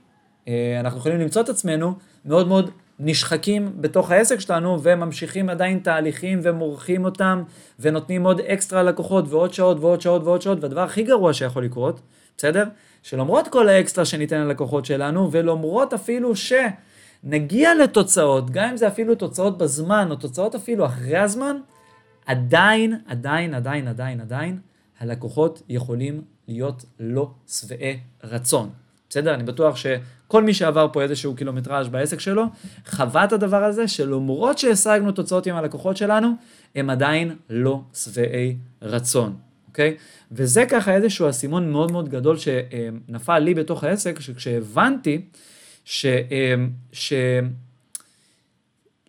אה, 0.49 0.81
אנחנו 0.81 0.99
יכולים 0.99 1.21
למצוא 1.21 1.43
את 1.43 1.49
עצמנו 1.49 1.94
מאוד 2.25 2.49
מאוד 2.49 2.71
נשחקים 3.02 3.73
בתוך 3.76 4.11
העסק 4.11 4.41
שלנו 4.41 4.82
וממשיכים 4.82 5.49
עדיין 5.49 5.79
תהליכים 5.79 6.41
ומורחים 6.43 7.05
אותם 7.05 7.43
ונותנים 7.81 8.25
עוד 8.26 8.41
אקסטרה 8.41 8.82
לקוחות 8.82 9.25
ועוד 9.29 9.55
שעות 9.55 9.81
ועוד 9.81 10.00
שעות 10.00 10.25
ועוד 10.25 10.43
שעות 10.43 10.62
והדבר 10.62 10.81
הכי 10.81 11.02
גרוע 11.02 11.32
שיכול 11.32 11.64
לקרות, 11.64 12.00
בסדר? 12.37 12.64
שלמרות 13.02 13.49
כל 13.49 13.69
האקסטרה 13.69 14.05
שניתן 14.05 14.41
ללקוחות 14.41 14.85
שלנו 14.85 15.32
ולמרות 15.32 15.94
אפילו 15.94 16.32
שנגיע 16.37 17.75
לתוצאות, 17.75 18.50
גם 18.50 18.69
אם 18.69 18.76
זה 18.76 18.88
אפילו 18.88 19.14
תוצאות 19.14 19.58
בזמן 19.58 20.08
או 20.11 20.17
תוצאות 20.17 20.55
אפילו 20.55 20.87
אחרי 20.87 21.17
הזמן, 21.17 21.56
עדיין, 22.26 23.00
עדיין, 23.06 23.55
עדיין, 23.55 23.88
עדיין, 23.88 24.20
עדיין, 24.20 24.59
הלקוחות 25.00 25.62
יכולים 25.69 26.23
להיות 26.49 26.85
לא 27.00 27.30
שבעי 27.49 28.00
רצון. 28.25 28.71
בסדר? 29.11 29.35
אני 29.35 29.43
בטוח 29.43 29.76
שכל 29.76 30.43
מי 30.43 30.55
שעבר 30.55 30.87
פה 30.93 31.02
איזשהו 31.02 31.35
קילומטראז' 31.35 31.88
בעסק 31.88 32.21
שלו, 32.21 32.45
חווה 32.87 33.25
את 33.25 33.33
הדבר 33.33 33.64
הזה 33.64 33.88
שלמרות 33.88 34.59
שהשגנו 34.59 35.12
תוצאות 35.12 35.47
עם 35.47 35.57
הלקוחות 35.57 35.97
שלנו, 35.97 36.33
הם 36.75 36.90
עדיין 36.90 37.37
לא 37.50 37.81
שבעי 37.95 38.57
רצון, 38.83 39.37
אוקיי? 39.69 39.97
וזה 40.33 40.64
ככה 40.67 40.95
איזשהו 40.95 41.29
אסימון 41.29 41.73
מאוד 41.73 41.93
מאוד 41.93 42.09
גדול 42.09 42.37
שנפל 42.37 43.38
לי 43.38 43.55
בתוך 43.55 43.85
העסק, 43.85 44.21
שכשהבנתי 44.21 45.21
ש... 45.85 46.07
ש... 46.93 47.12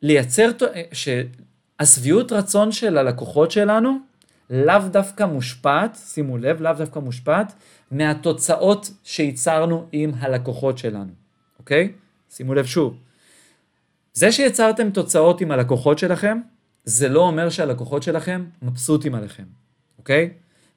לייצר, 0.01 0.49
שהשביעות 0.91 2.31
רצון 2.31 2.71
של 2.71 2.97
הלקוחות 2.97 3.51
שלנו 3.51 3.97
לאו 4.49 4.79
דווקא 4.91 5.23
מושפעת, 5.23 5.97
שימו 6.05 6.37
לב, 6.37 6.61
לאו 6.61 6.73
דווקא 6.73 6.99
מושפעת 6.99 7.53
מהתוצאות 7.91 8.91
שייצרנו 9.03 9.85
עם 9.91 10.11
הלקוחות 10.19 10.77
שלנו, 10.77 11.11
אוקיי? 11.59 11.91
שימו 12.29 12.53
לב 12.53 12.65
שוב. 12.65 12.97
זה 14.13 14.31
שיצרתם 14.31 14.89
תוצאות 14.89 15.41
עם 15.41 15.51
הלקוחות 15.51 15.99
שלכם, 15.99 16.37
זה 16.83 17.09
לא 17.09 17.19
אומר 17.21 17.49
שהלקוחות 17.49 18.03
שלכם 18.03 18.45
מבסוטים 18.61 19.15
עליכם, 19.15 19.43
אוקיי? 19.97 20.29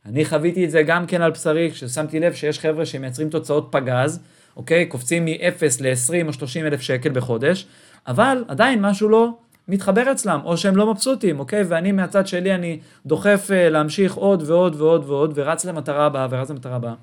אני 0.07 0.25
חוויתי 0.25 0.65
את 0.65 0.71
זה 0.71 0.83
גם 0.83 1.07
כן 1.07 1.23
על 1.23 1.31
בשרי, 1.31 1.71
כששמתי 1.71 2.21
לב 2.21 2.33
שיש 2.33 2.59
חבר'ה 2.59 2.87
שמייצרים 2.87 3.31
תוצאות 3.31 3.69
פגז, 3.71 4.21
אוקיי? 4.57 4.87
קופצים 4.87 5.25
מ-0 5.25 5.65
ל-20 5.81 6.27
או 6.27 6.33
30 6.33 6.67
אלף 6.67 6.81
שקל 6.81 7.11
בחודש, 7.11 7.67
אבל 8.07 8.45
עדיין 8.49 8.81
משהו 8.81 9.09
לא 9.09 9.29
מתחבר 9.69 10.13
אצלם, 10.13 10.41
או 10.45 10.57
שהם 10.57 10.77
לא 10.77 10.93
מבסוטים, 10.93 11.39
אוקיי? 11.39 11.63
ואני 11.63 11.93
מהצד 11.93 12.27
שלי, 12.27 12.55
אני 12.55 12.81
דוחף 13.07 13.47
uh, 13.51 13.71
להמשיך 13.71 14.15
עוד 14.15 14.43
ועוד 14.47 14.75
ועוד 14.81 15.05
ועוד, 15.07 15.33
ורץ 15.35 15.65
למטרה 15.65 16.07
הבאה 16.07 16.27
ורץ 16.31 16.51
למטרה 16.51 16.77
הבאה. 16.77 16.95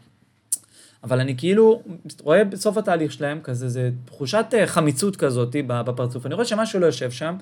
אבל 1.04 1.20
אני 1.20 1.38
כאילו 1.38 1.82
רואה 2.22 2.44
בסוף 2.44 2.78
התהליך 2.78 3.12
שלהם 3.12 3.40
כזה, 3.44 3.70
זה 3.70 3.90
תחושת 4.06 4.46
uh, 4.52 4.68
חמיצות 4.68 5.16
כזאת 5.16 5.56
בפרצוף. 5.68 6.26
אני 6.26 6.34
רואה 6.34 6.46
שמשהו 6.46 6.80
לא 6.80 6.86
יושב 6.86 7.12
שם, 7.12 7.36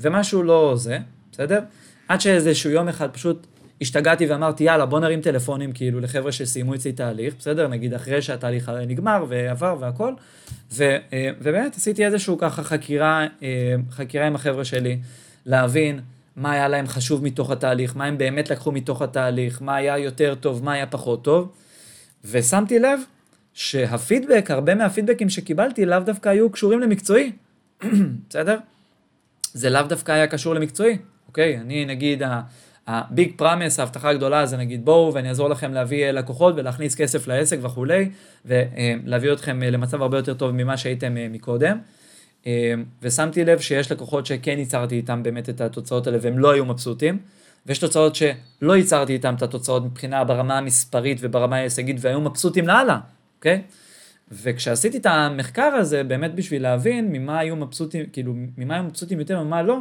ומשהו 0.00 0.42
לא 0.42 0.72
זה, 0.76 0.98
בסדר? 1.32 1.60
עד 2.08 2.20
שאיזשהו 2.20 2.70
יום 2.70 2.88
אחד 2.88 3.10
פשוט 3.10 3.46
השתגעתי 3.80 4.26
ואמרתי, 4.26 4.64
יאללה, 4.64 4.86
בוא 4.86 5.00
נרים 5.00 5.20
טלפונים 5.20 5.72
כאילו 5.72 6.00
לחבר'ה 6.00 6.32
שסיימו 6.32 6.74
אצלי 6.74 6.92
תהליך, 6.92 7.34
בסדר? 7.38 7.68
נגיד 7.68 7.94
אחרי 7.94 8.22
שהתהליך 8.22 8.68
נגמר 8.86 9.24
ועבר 9.28 9.76
והכל, 9.80 10.12
ו, 10.72 10.96
אה, 11.12 11.30
ובאמת 11.40 11.76
עשיתי 11.76 12.06
איזשהו 12.06 12.38
ככה 12.38 12.62
חקירה, 12.62 13.26
אה, 13.42 13.74
חקירה 13.90 14.26
עם 14.26 14.34
החבר'ה 14.34 14.64
שלי, 14.64 14.98
להבין 15.46 16.00
מה 16.36 16.52
היה 16.52 16.68
להם 16.68 16.86
חשוב 16.86 17.24
מתוך 17.24 17.50
התהליך, 17.50 17.96
מה 17.96 18.04
הם 18.04 18.18
באמת 18.18 18.50
לקחו 18.50 18.72
מתוך 18.72 19.02
התהליך, 19.02 19.62
מה 19.62 19.76
היה 19.76 19.98
יותר 19.98 20.34
טוב, 20.34 20.64
מה 20.64 20.72
היה 20.72 20.86
פחות 20.86 21.24
טוב, 21.24 21.52
ושמתי 22.24 22.78
לב 22.78 23.00
שהפידבק, 23.54 24.50
הרבה 24.50 24.74
מהפידבקים 24.74 25.30
שקיבלתי 25.30 25.86
לאו 25.86 26.00
דווקא 26.00 26.28
היו 26.28 26.50
קשורים 26.50 26.80
למקצועי, 26.80 27.32
בסדר? 28.30 28.58
זה 29.52 29.70
לאו 29.70 29.82
דווקא 29.82 30.12
היה 30.12 30.26
קשור 30.26 30.54
למקצועי, 30.54 30.98
אוקיי? 31.28 31.58
אני 31.58 31.84
נגיד, 31.84 32.22
הביג 32.86 33.32
פרמס, 33.36 33.80
ההבטחה 33.80 34.10
הגדולה 34.10 34.46
זה 34.46 34.56
נגיד 34.56 34.84
בואו 34.84 35.14
ואני 35.14 35.28
אעזור 35.28 35.48
לכם 35.48 35.72
להביא 35.72 36.10
לקוחות 36.10 36.54
ולהכניס 36.56 36.94
כסף 36.94 37.28
לעסק 37.28 37.58
וכולי, 37.62 38.10
ולהביא 38.44 39.32
אתכם 39.32 39.62
למצב 39.62 40.02
הרבה 40.02 40.18
יותר 40.18 40.34
טוב 40.34 40.50
ממה 40.50 40.76
שהייתם 40.76 41.16
אה, 41.16 41.26
מקודם. 41.30 41.78
אה, 42.46 42.74
ושמתי 43.02 43.44
לב 43.44 43.58
שיש 43.58 43.92
לקוחות 43.92 44.26
שכן 44.26 44.58
ייצרתי 44.58 44.94
איתם 44.94 45.22
באמת 45.22 45.48
את 45.48 45.60
התוצאות 45.60 46.06
האלה 46.06 46.18
והם 46.20 46.38
לא 46.38 46.52
היו 46.52 46.64
מבסוטים, 46.64 47.18
ויש 47.66 47.78
תוצאות 47.78 48.14
שלא 48.14 48.76
ייצרתי 48.76 49.12
איתם 49.12 49.34
את 49.34 49.42
התוצאות 49.42 49.84
מבחינה 49.84 50.24
ברמה 50.24 50.58
המספרית 50.58 51.18
וברמה 51.20 51.56
ההישגית 51.56 51.96
והיו 52.00 52.20
מבסוטים 52.20 52.66
לאללה, 52.66 52.98
אוקיי? 53.38 53.62
וכשעשיתי 54.32 54.98
את 54.98 55.06
המחקר 55.06 55.62
הזה, 55.62 56.04
באמת 56.04 56.34
בשביל 56.34 56.62
להבין 56.62 57.12
ממה 57.12 57.38
היו 57.38 57.56
מבסוטים, 57.56 58.06
כאילו, 58.12 58.34
ממה 58.58 58.74
היו 58.74 58.84
מבסוטים 58.84 59.18
יותר 59.18 59.40
וממה 59.40 59.62
לא, 59.62 59.80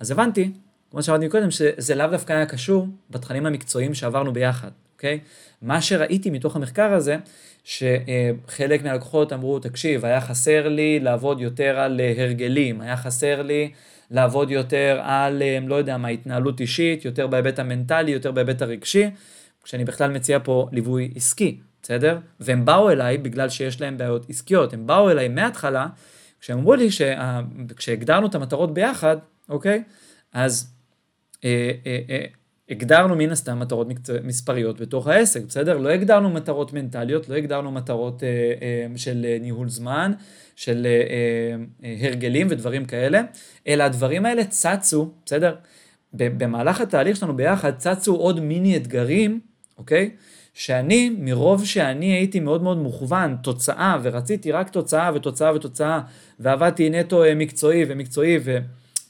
אז 0.00 0.10
הבנתי, 0.10 0.50
כמו 0.92 1.02
שאמרתי 1.02 1.28
קודם, 1.28 1.50
שזה 1.50 1.94
לאו 1.94 2.06
דווקא 2.06 2.32
היה 2.32 2.46
קשור 2.46 2.86
בתכנים 3.10 3.46
המקצועיים 3.46 3.94
שעברנו 3.94 4.32
ביחד, 4.32 4.70
אוקיי? 4.94 5.18
מה 5.62 5.82
שראיתי 5.82 6.30
מתוך 6.30 6.56
המחקר 6.56 6.92
הזה, 6.92 7.16
שחלק 7.64 8.82
מהלקוחות 8.84 9.32
אמרו, 9.32 9.58
תקשיב, 9.58 10.04
היה 10.04 10.20
חסר 10.20 10.68
לי 10.68 11.00
לעבוד 11.00 11.40
יותר 11.40 11.78
על 11.78 12.00
הרגלים, 12.18 12.80
היה 12.80 12.96
חסר 12.96 13.42
לי 13.42 13.70
לעבוד 14.10 14.50
יותר 14.50 15.00
על, 15.02 15.42
לא 15.66 15.74
יודע 15.74 15.96
מה, 15.96 16.08
התנהלות 16.08 16.60
אישית, 16.60 17.04
יותר 17.04 17.26
בהיבט 17.26 17.58
המנטלי, 17.58 18.10
יותר 18.10 18.32
בהיבט 18.32 18.62
הרגשי, 18.62 19.10
כשאני 19.64 19.84
בכלל 19.84 20.10
מציע 20.10 20.38
פה 20.44 20.68
ליווי 20.72 21.12
עסקי, 21.16 21.58
בסדר? 21.82 22.18
והם 22.40 22.64
באו 22.64 22.90
אליי 22.90 23.18
בגלל 23.18 23.48
שיש 23.48 23.80
להם 23.80 23.98
בעיות 23.98 24.30
עסקיות, 24.30 24.72
הם 24.72 24.86
באו 24.86 25.10
אליי 25.10 25.28
מההתחלה, 25.28 25.86
כשהם 26.40 26.58
אמרו 26.58 26.74
לי 26.74 26.88
שכשהגדרנו 26.90 28.26
את 28.26 28.34
המטרות 28.34 28.74
ביחד, 28.74 29.16
אוקיי? 29.48 29.82
אז 30.32 30.64
אה, 30.64 30.68
אה, 30.68 30.70
אה, 30.70 30.71
הגדרנו 32.70 33.16
מן 33.16 33.30
הסתם 33.30 33.58
מטרות 33.58 33.86
מספריות 34.24 34.80
בתוך 34.80 35.06
העסק, 35.06 35.42
בסדר? 35.48 35.78
לא 35.78 35.88
הגדרנו 35.88 36.30
מטרות 36.30 36.72
מנטליות, 36.72 37.28
לא 37.28 37.34
הגדרנו 37.34 37.72
מטרות 37.72 38.22
אה, 38.22 38.28
אה, 38.28 38.98
של 38.98 39.26
ניהול 39.40 39.68
זמן, 39.68 40.12
של 40.56 40.86
אה, 40.86 41.88
אה, 41.88 42.08
הרגלים 42.08 42.46
ודברים 42.50 42.84
כאלה, 42.84 43.22
אלא 43.68 43.82
הדברים 43.82 44.26
האלה 44.26 44.44
צצו, 44.44 45.10
בסדר? 45.26 45.54
במהלך 46.12 46.80
התהליך 46.80 47.16
שלנו 47.16 47.36
ביחד 47.36 47.76
צצו 47.76 48.14
עוד 48.16 48.40
מיני 48.40 48.76
אתגרים, 48.76 49.40
אוקיי? 49.78 50.10
שאני, 50.54 51.10
מרוב 51.18 51.64
שאני 51.64 52.12
הייתי 52.12 52.40
מאוד 52.40 52.62
מאוד 52.62 52.78
מוכוון, 52.78 53.36
תוצאה, 53.42 53.98
ורציתי 54.02 54.52
רק 54.52 54.68
תוצאה 54.68 55.10
ותוצאה 55.14 55.54
ותוצאה, 55.54 56.00
ועבדתי 56.40 56.90
נטו 56.90 57.24
אה, 57.24 57.34
מקצועי 57.34 57.84
ומקצועי, 57.88 58.38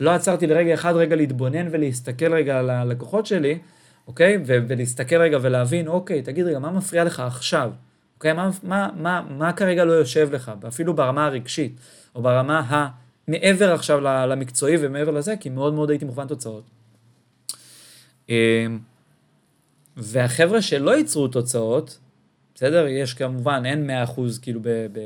ולא 0.02 0.10
עצרתי 0.10 0.46
לרגע 0.46 0.74
אחד 0.74 0.94
רגע 0.96 1.16
להתבונן 1.16 1.68
ולהסתכל 1.70 2.34
רגע 2.34 2.58
על 2.58 2.70
הלקוחות 2.70 3.26
שלי, 3.26 3.58
אוקיי? 4.06 4.38
ו- 4.46 4.58
ולהסתכל 4.68 5.16
רגע 5.16 5.38
ולהבין, 5.42 5.88
אוקיי, 5.88 6.22
תגיד 6.22 6.46
רגע, 6.46 6.58
מה 6.58 6.70
מפריע 6.70 7.04
לך 7.04 7.20
עכשיו? 7.20 7.70
אוקיי? 8.14 8.32
מה, 8.32 8.50
מה, 8.62 8.88
מה, 8.96 9.22
מה 9.30 9.52
כרגע 9.52 9.84
לא 9.84 9.92
יושב 9.92 10.28
לך? 10.32 10.52
אפילו 10.68 10.94
ברמה 10.94 11.26
הרגשית, 11.26 11.76
או 12.14 12.22
ברמה 12.22 12.60
ה... 12.60 12.88
מעבר 13.28 13.72
עכשיו 13.72 14.00
למקצועי 14.00 14.76
ומעבר 14.80 15.10
לזה, 15.10 15.36
כי 15.36 15.48
מאוד 15.48 15.74
מאוד 15.74 15.90
הייתי 15.90 16.04
מוכוון 16.04 16.26
תוצאות. 16.26 16.64
אמ, 18.28 18.34
והחבר'ה 19.96 20.62
שלא 20.62 20.96
ייצרו 20.96 21.28
תוצאות, 21.28 21.98
בסדר? 22.54 22.86
יש 22.86 23.14
כמובן, 23.14 23.62
אין 23.66 23.90
100% 24.06 24.20
כאילו 24.42 24.60
ב... 24.62 24.68
ב 24.68 24.98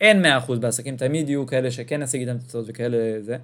אין 0.00 0.24
100% 0.24 0.54
בעסקים, 0.60 0.96
תמיד 0.96 1.28
יהיו 1.28 1.46
כאלה 1.46 1.70
שכן 1.70 2.02
נשיג 2.02 2.20
איתם 2.20 2.38
תוצאות 2.38 2.64
וכאלה 2.68 2.96
זה. 3.20 3.36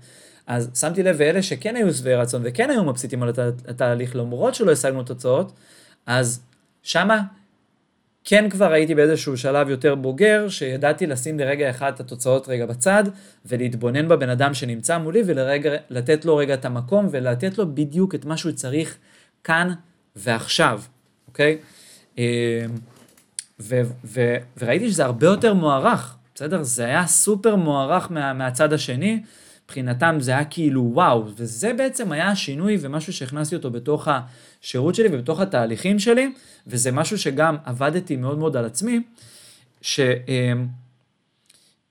אז 0.51 0.71
שמתי 0.75 1.03
לב, 1.03 1.17
ואלה 1.19 1.43
שכן 1.43 1.77
היו 1.77 1.95
שבעי 1.95 2.15
רצון 2.15 2.43
וכן 2.45 2.71
היו 2.71 2.85
מבסיטים 2.85 3.23
על 3.23 3.33
התהליך 3.69 4.17
למרות 4.17 4.55
שלא 4.55 4.73
השגנו 4.73 5.03
תוצאות, 5.03 5.53
אז 6.07 6.41
שמה 6.83 7.21
כן 8.25 8.51
כבר 8.51 8.73
הייתי 8.73 8.95
באיזשהו 8.95 9.37
שלב 9.37 9.69
יותר 9.69 9.95
בוגר, 9.95 10.49
שידעתי 10.49 11.07
לשים 11.07 11.39
לרגע 11.39 11.71
אחד 11.71 11.93
את 11.95 12.01
התוצאות 12.01 12.49
רגע 12.49 12.67
בצד, 12.67 13.05
ולהתבונן 13.47 14.09
בבן 14.09 14.29
אדם 14.29 14.55
שנמצא 14.55 14.99
מולי, 14.99 15.23
ולתת 15.27 16.25
לו 16.25 16.37
רגע 16.37 16.55
את 16.55 16.65
המקום, 16.65 17.09
ולתת 17.11 17.59
לו 17.59 17.75
בדיוק 17.75 18.15
את 18.15 18.25
מה 18.25 18.37
שהוא 18.37 18.53
צריך 18.53 18.97
כאן 19.45 19.73
ועכשיו, 20.17 20.81
אוקיי? 21.29 21.59
אמ, 22.19 22.25
ו- 23.61 23.81
ו- 24.05 24.37
וראיתי 24.59 24.91
שזה 24.91 25.05
הרבה 25.05 25.27
יותר 25.27 25.55
מוערך, 25.55 26.17
בסדר? 26.35 26.63
זה 26.63 26.85
היה 26.85 27.07
סופר 27.07 27.57
מוערך 27.57 28.11
מה- 28.11 28.33
מהצד 28.33 28.73
השני, 28.73 29.23
מבחינתם 29.71 30.17
זה 30.21 30.31
היה 30.31 30.45
כאילו 30.45 30.91
וואו, 30.93 31.25
וזה 31.37 31.73
בעצם 31.73 32.13
היה 32.13 32.29
השינוי 32.29 32.79
ומשהו 32.81 33.13
שהכנסתי 33.13 33.57
אותו 33.57 33.71
בתוך 33.71 34.09
השירות 34.11 34.95
שלי 34.95 35.09
ובתוך 35.13 35.41
התהליכים 35.41 35.99
שלי, 35.99 36.33
וזה 36.67 36.93
משהו 36.93 37.19
שגם 37.19 37.57
עבדתי 37.65 38.17
מאוד 38.17 38.39
מאוד 38.39 38.57
על 38.57 38.65
עצמי, 38.65 39.03
ש... 39.81 40.01
אמ, 40.01 40.67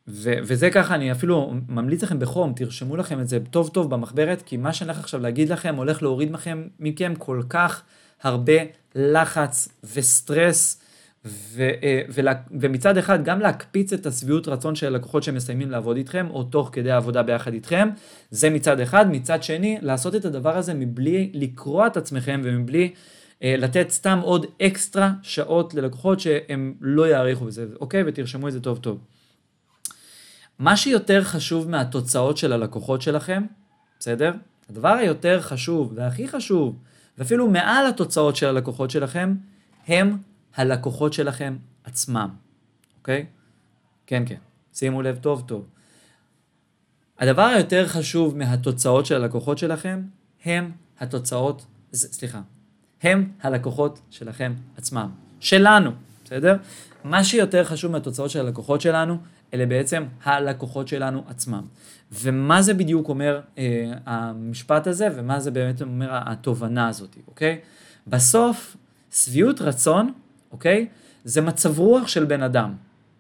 ו- 0.08 0.40
וזה 0.44 0.70
ככה, 0.70 0.96
אני 0.96 1.12
אפילו 1.12 1.54
ממליץ 1.70 2.04
לכם 2.04 2.20
בחום, 2.20 2.54
תרשמו 2.56 2.98
לכם 2.98 3.20
את 3.20 3.28
זה 3.28 3.40
טוב 3.52 3.70
טוב 3.70 3.90
במחברת, 3.90 4.42
כי 4.42 4.58
מה 4.58 4.74
שאני 4.74 4.92
הולך 4.92 5.04
עכשיו 5.04 5.22
להגיד 5.22 5.50
לכם 5.50 5.76
הולך 5.76 6.04
להוריד 6.04 6.32
מכם, 6.32 6.68
מכם 6.80 7.14
כל 7.18 7.42
כך 7.50 7.84
הרבה 8.24 8.54
לחץ 8.96 9.70
וסטרס, 9.94 10.79
ו, 11.26 11.62
אה, 11.84 12.02
ו, 12.10 12.22
ומצד 12.52 12.98
אחד 12.98 13.24
גם 13.24 13.40
להקפיץ 13.40 13.94
את 13.94 14.06
השביעות 14.06 14.48
רצון 14.48 14.76
של 14.76 14.88
הלקוחות 14.88 15.24
שמסיימים 15.24 15.72
לעבוד 15.72 15.98
איתכם, 15.98 16.28
או 16.30 16.44
תוך 16.44 16.70
כדי 16.74 16.92
העבודה 16.92 17.24
ביחד 17.24 17.54
איתכם, 17.54 17.90
זה 18.32 18.50
מצד 18.50 18.80
אחד. 18.80 19.06
מצד 19.12 19.44
שני, 19.44 19.78
לעשות 19.82 20.16
את 20.16 20.26
הדבר 20.26 20.58
הזה 20.58 20.74
מבלי 20.74 21.32
לקרוע 21.34 21.88
את 21.88 21.98
עצמכם 21.98 22.42
ומבלי 22.44 22.94
אה, 23.44 23.56
לתת 23.58 23.90
סתם 23.90 24.20
עוד 24.24 24.46
אקסטרה 24.62 25.12
שעות 25.22 25.74
ללקוחות 25.74 26.20
שהם 26.20 26.74
לא 26.82 27.08
יעריכו 27.08 27.46
בזה, 27.46 27.66
אוקיי? 27.82 28.04
ותרשמו 28.06 28.48
את 28.48 28.54
זה 28.54 28.60
טוב 28.60 28.78
טוב. 28.78 29.00
מה 30.60 30.78
שיותר 30.78 31.24
חשוב 31.24 31.70
מהתוצאות 31.70 32.38
של 32.38 32.54
הלקוחות 32.54 33.02
שלכם, 33.02 33.44
בסדר? 34.00 34.34
הדבר 34.70 34.90
היותר 34.90 35.42
חשוב 35.42 35.92
והכי 35.96 36.28
חשוב 36.28 36.80
ואפילו 37.18 37.50
מעל 37.50 37.88
התוצאות 37.88 38.36
של 38.36 38.48
הלקוחות 38.48 38.92
שלכם, 38.92 39.36
הם 39.88 40.18
הלקוחות 40.56 41.14
שלכם 41.14 41.58
עצמם, 41.84 42.30
אוקיי? 42.98 43.26
כן, 44.08 44.24
כן, 44.26 44.36
שימו 44.74 45.02
לב 45.02 45.18
טוב 45.18 45.44
טוב. 45.48 45.66
הדבר 47.20 47.42
היותר 47.42 47.88
חשוב 47.88 48.38
מהתוצאות 48.38 49.06
של 49.06 49.16
הלקוחות 49.16 49.58
שלכם, 49.58 50.02
הם 50.46 50.72
התוצאות, 51.00 51.66
סליחה, 51.94 52.42
הם 53.02 53.32
הלקוחות 53.42 54.00
שלכם 54.10 54.54
עצמם, 54.78 55.10
שלנו, 55.40 55.92
בסדר? 56.26 56.58
מה 57.04 57.24
שיותר 57.24 57.64
חשוב 57.64 57.92
מהתוצאות 57.92 58.30
של 58.30 58.40
הלקוחות 58.40 58.82
שלנו, 58.82 59.18
אלה 59.54 59.66
בעצם 59.66 60.04
הלקוחות 60.24 60.88
שלנו 60.88 61.24
עצמם. 61.28 61.64
ומה 62.12 62.62
זה 62.62 62.74
בדיוק 62.74 63.10
אומר 63.10 63.42
אה, 63.58 63.92
המשפט 64.06 64.88
הזה, 64.88 65.08
ומה 65.16 65.40
זה 65.40 65.52
באמת 65.52 65.82
אומר 65.82 66.08
התובנה 66.12 66.88
הזאת, 66.88 67.18
אוקיי? 67.28 67.60
בסוף, 68.08 68.78
שביעות 69.12 69.62
רצון, 69.62 70.14
אוקיי? 70.52 70.88
זה 71.24 71.42
מצב 71.42 71.80
רוח 71.80 72.08
של 72.08 72.26
בן 72.26 72.44
אדם, 72.44 72.74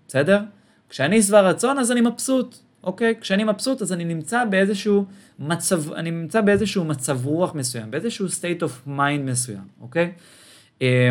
בסדר? 0.07 0.41
כשאני 0.89 1.21
שבע 1.21 1.41
רצון 1.41 1.79
אז 1.79 1.91
אני 1.91 2.01
מבסוט, 2.01 2.55
אוקיי? 2.83 3.15
כשאני 3.21 3.43
מבסוט 3.43 3.81
אז 3.81 3.93
אני 3.93 4.05
נמצא 4.05 4.45
באיזשהו 4.45 5.05
מצב, 5.39 5.93
אני 5.93 6.11
נמצא 6.11 6.41
באיזשהו 6.41 6.85
מצב 6.85 7.25
רוח 7.25 7.55
מסוים, 7.55 7.91
באיזשהו 7.91 8.27
state 8.27 8.61
of 8.61 8.87
mind 8.87 9.21
מסוים, 9.23 9.67
אוקיי? 9.81 10.11
אה, 10.81 11.09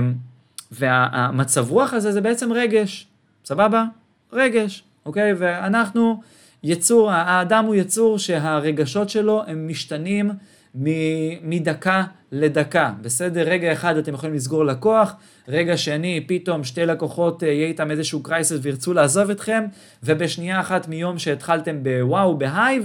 והמצב 0.71 1.71
רוח 1.71 1.93
הזה 1.93 2.13
זה 2.13 2.21
בעצם 2.21 2.53
רגש, 2.53 3.07
סבבה? 3.45 3.85
רגש, 4.33 4.85
אוקיי? 5.07 5.33
ואנחנו... 5.33 6.21
יצור, 6.63 7.11
האדם 7.11 7.65
הוא 7.65 7.75
יצור 7.75 8.19
שהרגשות 8.19 9.09
שלו 9.09 9.43
הם 9.47 9.69
משתנים 9.69 10.31
מדקה 10.75 12.05
לדקה. 12.33 12.93
בסדר, 13.03 13.43
רגע 13.43 13.73
אחד 13.73 13.97
אתם 13.97 14.15
יכולים 14.15 14.35
לסגור 14.35 14.65
לקוח, 14.65 15.15
רגע 15.49 15.77
שני 15.77 16.25
פתאום 16.27 16.65
שתי 16.65 16.87
לקוחות 16.87 17.43
אה, 17.43 17.49
יהיה 17.49 17.67
איתם 17.67 17.91
איזשהו 17.91 18.23
קרייסס 18.23 18.59
וירצו 18.63 18.95
לעזוב 18.95 19.31
אתכם, 19.31 19.65
ובשנייה 20.03 20.61
אחת 20.61 20.89
מיום 20.89 21.19
שהתחלתם 21.19 21.83
בוואו, 21.83 22.39
בהיי, 22.39 22.81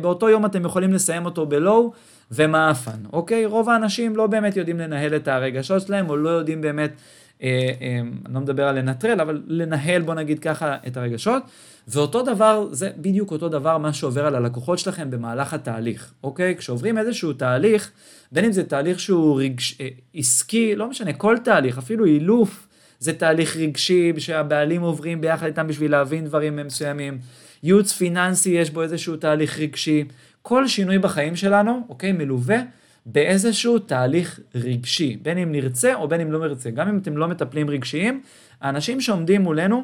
באותו 0.00 0.28
יום 0.28 0.46
אתם 0.46 0.64
יכולים 0.64 0.92
לסיים 0.92 1.24
אותו 1.24 1.46
בלואו, 1.46 1.92
ומאפן, 2.30 2.98
אוקיי? 3.12 3.46
רוב 3.46 3.70
האנשים 3.70 4.16
לא 4.16 4.26
באמת 4.26 4.56
יודעים 4.56 4.78
לנהל 4.78 5.16
את 5.16 5.28
הרגשות 5.28 5.86
שלהם, 5.86 6.10
או 6.10 6.16
לא 6.16 6.30
יודעים 6.30 6.60
באמת, 6.60 6.90
אה, 6.90 6.94
אה, 6.96 7.23
אני 7.42 8.34
לא 8.34 8.40
מדבר 8.40 8.68
על 8.68 8.78
לנטרל, 8.78 9.20
אבל 9.20 9.42
לנהל, 9.46 10.02
בוא 10.02 10.14
נגיד 10.14 10.38
ככה, 10.38 10.76
את 10.86 10.96
הרגשות. 10.96 11.42
ואותו 11.88 12.22
דבר, 12.22 12.68
זה 12.72 12.90
בדיוק 12.96 13.30
אותו 13.30 13.48
דבר 13.48 13.78
מה 13.78 13.92
שעובר 13.92 14.26
על 14.26 14.34
הלקוחות 14.34 14.78
שלכם 14.78 15.10
במהלך 15.10 15.54
התהליך, 15.54 16.12
אוקיי? 16.22 16.56
כשעוברים 16.56 16.98
איזשהו 16.98 17.32
תהליך, 17.32 17.90
בין 18.32 18.44
אם 18.44 18.52
זה 18.52 18.64
תהליך 18.64 19.00
שהוא 19.00 19.40
רגש, 19.40 19.80
אה, 19.80 19.88
עסקי, 20.14 20.76
לא 20.76 20.88
משנה, 20.88 21.12
כל 21.12 21.36
תהליך, 21.44 21.78
אפילו 21.78 22.04
אילוף, 22.04 22.66
זה 22.98 23.12
תהליך 23.12 23.56
רגשי 23.56 24.12
שהבעלים 24.18 24.82
עוברים 24.82 25.20
ביחד 25.20 25.46
איתם 25.46 25.66
בשביל 25.66 25.90
להבין 25.90 26.24
דברים 26.24 26.56
מסוימים. 26.56 27.18
ייעוץ 27.62 27.92
פיננסי, 27.92 28.50
יש 28.50 28.70
בו 28.70 28.82
איזשהו 28.82 29.16
תהליך 29.16 29.58
רגשי. 29.58 30.04
כל 30.42 30.68
שינוי 30.68 30.98
בחיים 30.98 31.36
שלנו, 31.36 31.86
אוקיי, 31.88 32.12
מלווה 32.12 32.58
באיזשהו 33.06 33.78
תהליך 33.78 34.40
רגשי, 34.54 35.16
בין 35.22 35.38
אם 35.38 35.52
נרצה 35.52 35.94
או 35.94 36.08
בין 36.08 36.20
אם 36.20 36.32
לא 36.32 36.38
נרצה. 36.38 36.70
גם 36.70 36.88
אם 36.88 36.98
אתם 36.98 37.16
לא 37.16 37.28
מטפלים 37.28 37.70
רגשיים, 37.70 38.22
האנשים 38.60 39.00
שעומדים 39.00 39.42
מולנו, 39.42 39.82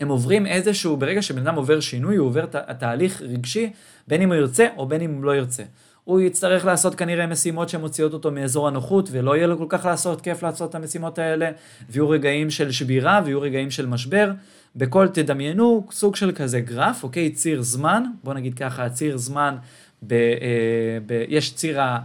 הם 0.00 0.08
עוברים 0.08 0.46
איזשהו, 0.46 0.96
ברגע 0.96 1.22
שבן 1.22 1.46
אדם 1.46 1.54
עובר 1.54 1.80
שינוי, 1.80 2.16
הוא 2.16 2.26
עובר 2.26 2.46
תהליך 2.78 3.22
רגשי, 3.22 3.72
בין 4.08 4.22
אם 4.22 4.28
הוא 4.28 4.36
ירצה 4.36 4.66
או 4.76 4.86
בין 4.86 5.00
אם 5.00 5.14
הוא 5.14 5.24
לא 5.24 5.36
ירצה. 5.36 5.62
הוא 6.04 6.20
יצטרך 6.20 6.64
לעשות 6.64 6.94
כנראה 6.94 7.26
משימות 7.26 7.68
שמוציאות 7.68 8.12
אותו 8.12 8.30
מאזור 8.30 8.68
הנוחות, 8.68 9.08
ולא 9.12 9.36
יהיה 9.36 9.46
לו 9.46 9.58
כל 9.58 9.66
כך 9.68 9.84
לעשות 9.84 10.20
כיף 10.20 10.42
לעשות 10.42 10.70
את 10.70 10.74
המשימות 10.74 11.18
האלה, 11.18 11.50
ויהיו 11.90 12.08
רגעים 12.08 12.50
של 12.50 12.70
שבירה, 12.70 13.20
ויהיו 13.24 13.40
רגעים 13.40 13.70
של 13.70 13.86
משבר. 13.86 14.32
בכל, 14.76 15.08
תדמיינו 15.08 15.86
סוג 15.90 16.16
של 16.16 16.32
כזה 16.32 16.60
גרף, 16.60 17.02
אוקיי? 17.02 17.30
ציר 17.30 17.62
זמן, 17.62 18.02
בוא 18.24 18.34
נגיד 18.34 18.54
ככה, 18.54 18.88
ציר 18.88 19.16
זמן, 19.16 19.56
ב, 20.02 20.12
אה, 20.12 20.98
ב, 21.06 21.24
יש 21.28 21.54
ציר, 21.54 21.80
אה, 21.80 21.98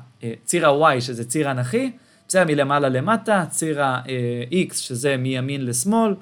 ציר 0.46 0.70
ה-Y, 0.70 1.02
שזה 1.02 1.26
ציר 1.26 1.52
אנכי, 1.52 1.92
בסדר? 2.28 2.46
מלמעלה 2.46 2.90
למטה, 2.90 3.46
ציר 3.50 3.84
ה-X, 3.84 4.74
שזה 4.74 5.18
מימין 5.18 5.66
לשמאל, 5.66 6.16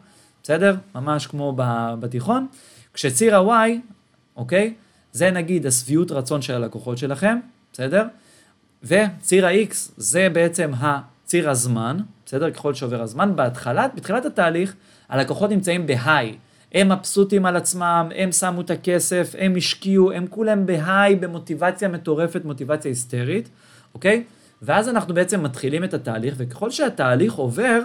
בסדר? 0.44 0.76
ממש 0.96 1.28
כמו 1.28 1.54
בתיכון. 2.00 2.48
כשציר 2.94 3.36
ה-Y, 3.36 3.70
אוקיי? 4.36 4.74
זה 5.12 5.32
נגיד 5.32 5.66
השביעות 5.66 6.12
רצון 6.12 6.42
של 6.42 6.54
הלקוחות 6.54 6.98
שלכם, 6.98 7.40
בסדר? 7.74 8.06
וציר 8.84 9.48
ה-X 9.48 9.74
זה 9.98 10.30
בעצם 10.30 10.72
הציר 10.80 11.50
הזמן, 11.50 11.98
בסדר? 12.26 12.52
ככל 12.52 12.74
שעובר 12.74 13.02
הזמן. 13.02 13.36
בהתחלה, 13.36 13.88
בתחילת 13.96 14.26
התהליך, 14.26 14.76
הלקוחות 15.10 15.50
נמצאים 15.50 15.88
בהיי. 15.88 16.38
הם 16.74 16.92
מבסוטים 16.92 17.46
על 17.46 17.56
עצמם, 17.56 18.10
הם 18.16 18.32
שמו 18.32 18.62
את 18.62 18.70
הכסף, 18.70 19.36
הם 19.38 19.56
השקיעו, 19.56 20.12
הם 20.12 20.28
כולם 20.30 20.66
בהיי, 20.66 21.16
במוטיבציה 21.16 21.90
מטורפת, 21.90 22.46
מוטיבציה 22.46 22.92
היסטרית, 22.92 23.50
אוקיי? 23.94 24.24
ואז 24.62 24.90
אנחנו 24.90 25.14
בעצם 25.14 25.44
מתחילים 25.44 25.84
את 25.84 25.94
התהליך, 25.94 26.34
וככל 26.38 26.72
שהתהליך 26.72 27.34
עובר, 27.34 27.80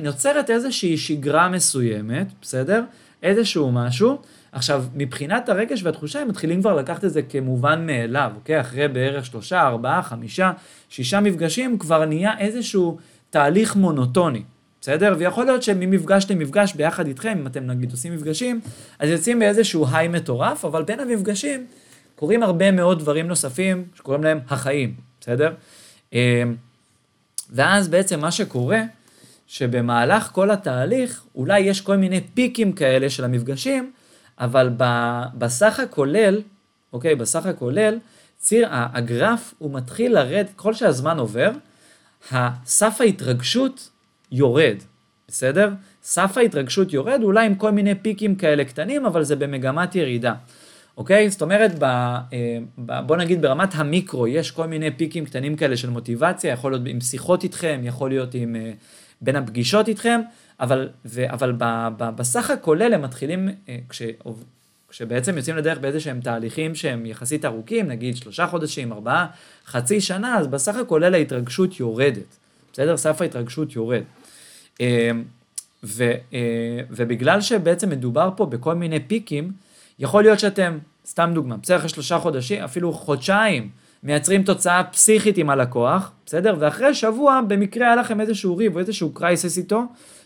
נוצרת 0.00 0.50
איזושהי 0.50 0.96
שגרה 0.96 1.48
מסוימת, 1.48 2.26
בסדר? 2.42 2.82
איזשהו 3.22 3.72
משהו. 3.72 4.18
עכשיו, 4.52 4.84
מבחינת 4.94 5.48
הרגש 5.48 5.82
והתחושה, 5.82 6.20
הם 6.20 6.28
מתחילים 6.28 6.60
כבר 6.60 6.74
לקחת 6.76 7.04
את 7.04 7.12
זה 7.12 7.22
כמובן 7.22 7.86
מאליו, 7.86 8.32
אוקיי? 8.34 8.60
אחרי 8.60 8.88
בערך 8.88 9.26
שלושה, 9.26 9.66
ארבעה, 9.66 10.02
חמישה, 10.02 10.52
שישה 10.88 11.20
מפגשים, 11.20 11.78
כבר 11.78 12.04
נהיה 12.04 12.38
איזשהו 12.38 12.98
תהליך 13.30 13.76
מונוטוני, 13.76 14.42
בסדר? 14.80 15.14
ויכול 15.18 15.44
להיות 15.44 15.62
שממפגש 15.62 16.26
למפגש 16.30 16.74
ביחד 16.74 17.06
איתכם, 17.06 17.38
אם 17.40 17.46
אתם 17.46 17.66
נגיד 17.66 17.90
עושים 17.90 18.14
מפגשים, 18.14 18.60
אז 18.98 19.08
יוצאים 19.08 19.38
באיזשהו 19.38 19.86
היי 19.92 20.08
מטורף, 20.08 20.64
אבל 20.64 20.82
בין 20.82 21.00
המפגשים 21.00 21.66
קורים 22.16 22.42
הרבה 22.42 22.70
מאוד 22.70 22.98
דברים 22.98 23.28
נוספים 23.28 23.84
שקוראים 23.94 24.24
להם 24.24 24.40
החיים, 24.48 24.94
בסדר? 25.20 25.54
אמ, 26.12 26.18
ואז 27.50 27.88
בעצם 27.88 28.20
מה 28.20 28.30
שקורה, 28.30 28.82
שבמהלך 29.46 30.30
כל 30.32 30.50
התהליך, 30.50 31.22
אולי 31.34 31.60
יש 31.60 31.80
כל 31.80 31.96
מיני 31.96 32.20
פיקים 32.34 32.72
כאלה 32.72 33.10
של 33.10 33.24
המפגשים, 33.24 33.92
אבל 34.38 34.70
בסך 35.34 35.80
הכולל, 35.80 36.42
אוקיי, 36.92 37.14
בסך 37.14 37.46
הכולל, 37.46 37.98
ציר, 38.38 38.68
הגרף 38.70 39.54
הוא 39.58 39.74
מתחיל 39.74 40.14
לרדת, 40.14 40.50
ככל 40.56 40.74
שהזמן 40.74 41.18
עובר, 41.18 41.50
הסף 42.30 43.00
ההתרגשות 43.00 43.90
יורד, 44.32 44.76
בסדר? 45.28 45.70
סף 46.02 46.38
ההתרגשות 46.38 46.92
יורד, 46.92 47.20
אולי 47.22 47.46
עם 47.46 47.54
כל 47.54 47.70
מיני 47.70 47.94
פיקים 47.94 48.34
כאלה 48.34 48.64
קטנים, 48.64 49.06
אבל 49.06 49.22
זה 49.22 49.36
במגמת 49.36 49.94
ירידה. 49.94 50.34
אוקיי? 50.96 51.30
זאת 51.30 51.42
אומרת, 51.42 51.78
ב, 51.78 51.84
אה, 51.84 52.58
ב, 52.78 53.00
בוא 53.06 53.16
נגיד 53.16 53.42
ברמת 53.42 53.74
המיקרו, 53.74 54.26
יש 54.28 54.50
כל 54.50 54.66
מיני 54.66 54.90
פיקים 54.90 55.24
קטנים 55.24 55.56
כאלה 55.56 55.76
של 55.76 55.90
מוטיבציה, 55.90 56.52
יכול 56.52 56.72
להיות 56.72 56.82
עם 56.86 57.00
שיחות 57.00 57.44
איתכם, 57.44 57.80
יכול 57.84 58.10
להיות 58.10 58.34
עם, 58.34 58.56
אה, 58.56 58.72
בין 59.20 59.36
הפגישות 59.36 59.88
איתכם, 59.88 60.20
אבל, 60.60 60.88
ו, 61.04 61.30
אבל 61.30 61.52
ב, 61.58 61.88
ב, 61.96 62.10
בסך 62.16 62.50
הכולל 62.50 62.94
הם 62.94 63.02
מתחילים, 63.02 63.48
אה, 63.68 63.76
כש, 63.88 64.02
כשבעצם 64.88 65.36
יוצאים 65.36 65.56
לדרך 65.56 65.78
באיזה 65.78 66.00
שהם 66.00 66.20
תהליכים 66.20 66.74
שהם 66.74 67.06
יחסית 67.06 67.44
ארוכים, 67.44 67.88
נגיד 67.88 68.16
שלושה 68.16 68.46
חודשים, 68.46 68.92
ארבעה, 68.92 69.26
חצי 69.66 70.00
שנה, 70.00 70.38
אז 70.38 70.46
בסך 70.46 70.76
הכולל 70.76 71.14
ההתרגשות 71.14 71.80
יורדת, 71.80 72.36
בסדר? 72.72 72.96
סף 72.96 73.22
ההתרגשות 73.22 73.76
יורד. 73.76 74.02
אה, 74.80 75.10
ו, 75.84 76.12
אה, 76.32 76.80
ובגלל 76.90 77.40
שבעצם 77.40 77.90
מדובר 77.90 78.30
פה 78.36 78.46
בכל 78.46 78.74
מיני 78.74 79.00
פיקים, 79.00 79.52
יכול 79.98 80.22
להיות 80.22 80.38
שאתם, 80.38 80.78
סתם 81.06 81.30
דוגמה, 81.34 81.56
בסדר, 81.56 81.76
אחרי 81.76 81.88
שלושה 81.88 82.18
חודשים, 82.18 82.62
אפילו 82.62 82.92
חודשיים, 82.92 83.68
מייצרים 84.02 84.42
תוצאה 84.42 84.84
פסיכית 84.84 85.38
עם 85.38 85.50
הלקוח, 85.50 86.12
בסדר? 86.26 86.54
ואחרי 86.58 86.94
שבוע, 86.94 87.40
במקרה 87.48 87.86
היה 87.86 87.96
לכם 87.96 88.20
איזשהו 88.20 88.56
ריב 88.56 88.74
או 88.74 88.80
איזשהו 88.80 89.10
קרייסס 89.10 89.58
איתו, 89.58 89.82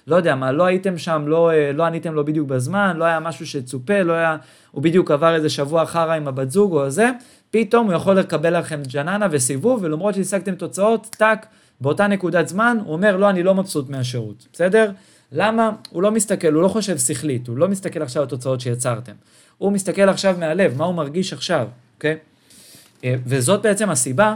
לא 0.07 0.17
יודע 0.17 0.35
מה, 0.35 0.53
לא 0.53 0.65
הייתם 0.65 0.99
שם, 0.99 1.25
לא, 1.27 1.51
אה, 1.51 1.73
לא 1.73 1.85
עניתם 1.85 2.15
לו 2.15 2.25
בדיוק 2.25 2.49
בזמן, 2.49 2.97
לא 2.97 3.05
היה 3.05 3.21
משהו 3.21 3.47
שצופה, 3.47 4.03
לא 4.03 4.13
היה, 4.13 4.37
הוא 4.71 4.83
בדיוק 4.83 5.11
עבר 5.11 5.35
איזה 5.35 5.49
שבוע 5.49 5.87
חרא 5.87 6.13
עם 6.13 6.29
הבת 6.29 6.51
זוג 6.51 6.73
או 6.73 6.91
זה, 6.91 7.11
פתאום 7.51 7.87
הוא 7.87 7.95
יכול 7.95 8.19
לקבל 8.19 8.59
לכם 8.59 8.81
ג'ננה 8.93 9.27
וסיבוב, 9.31 9.81
ולמרות 9.83 10.15
שהשגתם 10.15 10.55
תוצאות, 10.55 11.07
טאק, 11.19 11.47
באותה 11.83 12.07
נקודת 12.07 12.49
זמן, 12.49 12.77
הוא 12.85 12.93
אומר, 12.93 13.17
לא, 13.17 13.31
אני 13.31 13.43
לא 13.43 13.55
מבסוט 13.55 13.91
מהשירות, 13.91 14.47
בסדר? 14.53 14.93
למה? 15.33 15.71
הוא 15.91 16.03
לא 16.03 16.11
מסתכל, 16.11 16.53
הוא 16.53 16.63
לא 16.63 16.69
חושב 16.69 16.99
שכלית, 16.99 17.49
הוא 17.49 17.57
לא 17.57 17.69
מסתכל 17.69 18.03
עכשיו 18.03 18.23
על 18.23 18.27
התוצאות 18.27 18.61
שיצרתם. 18.61 19.13
הוא 19.59 19.73
מסתכל 19.73 20.09
עכשיו 20.09 20.37
מהלב, 20.39 20.77
מה 20.77 20.85
הוא 20.85 20.95
מרגיש 20.95 21.33
עכשיו, 21.33 21.69
אוקיי? 21.97 22.17
אה, 23.05 23.15
וזאת 23.27 23.63
בעצם 23.63 23.91
הסיבה 23.91 24.35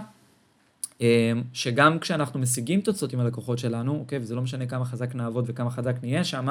אה, 1.00 1.32
שגם 1.52 1.98
כשאנחנו 1.98 2.40
משיגים 2.40 2.80
תוצאות 2.80 3.12
עם 3.12 3.20
הלקוחות 3.20 3.58
שלנו, 3.58 3.98
אוקיי, 3.98 4.18
וזה 4.18 4.34
לא 4.34 4.42
משנה 4.42 4.66
כמה 4.66 4.84
חזק 4.84 5.14
נעבוד 5.14 5.44
וכמה 5.48 5.70
חזק 5.70 5.94
נהיה 6.02 6.24
שם, 6.24 6.48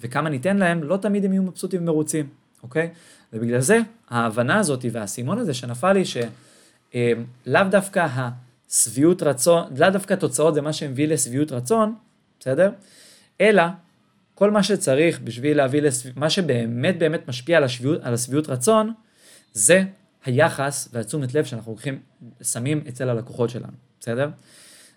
וכמה 0.00 0.28
ניתן 0.28 0.56
להם, 0.56 0.82
לא 0.82 0.96
תמיד 0.96 1.24
הם 1.24 1.32
יהיו 1.32 1.42
מבסוטים 1.42 1.82
ומרוצים, 1.82 2.26
אוקיי? 2.62 2.90
ובגלל 3.32 3.60
זה, 3.60 3.80
ההבנה 4.10 4.58
הזאת 4.58 4.84
והאסימון 4.92 5.38
הזה 5.38 5.54
שנפל 5.54 5.92
לי, 5.92 6.04
שלאו 6.04 6.24
אה, 7.46 7.64
דווקא 7.64 8.06
השביעות 8.70 9.22
רצון, 9.22 9.64
לאו 9.76 9.90
דווקא 9.90 10.14
תוצאות 10.14 10.54
זה 10.54 10.60
מה 10.62 10.72
שמביא 10.72 11.08
לשביעות 11.08 11.52
רצון, 11.52 11.94
בסדר? 12.40 12.70
אלא 13.40 13.62
כל 14.34 14.50
מה 14.50 14.62
שצריך 14.62 15.20
בשביל 15.20 15.56
להביא 15.56 15.82
לשביעות, 15.82 16.16
מה 16.16 16.30
שבאמת 16.30 16.98
באמת 16.98 17.28
משפיע 17.28 17.56
על 17.56 17.64
השביעות, 17.64 18.00
על 18.02 18.14
השביעות 18.14 18.48
רצון, 18.48 18.92
זה 19.52 19.82
היחס 20.24 20.88
והתשומת 20.92 21.34
לב 21.34 21.44
שאנחנו 21.44 21.72
הולכים, 21.72 21.98
שמים 22.42 22.84
אצל 22.88 23.08
הלקוחות 23.08 23.50
שלנו, 23.50 23.72
בסדר? 24.00 24.28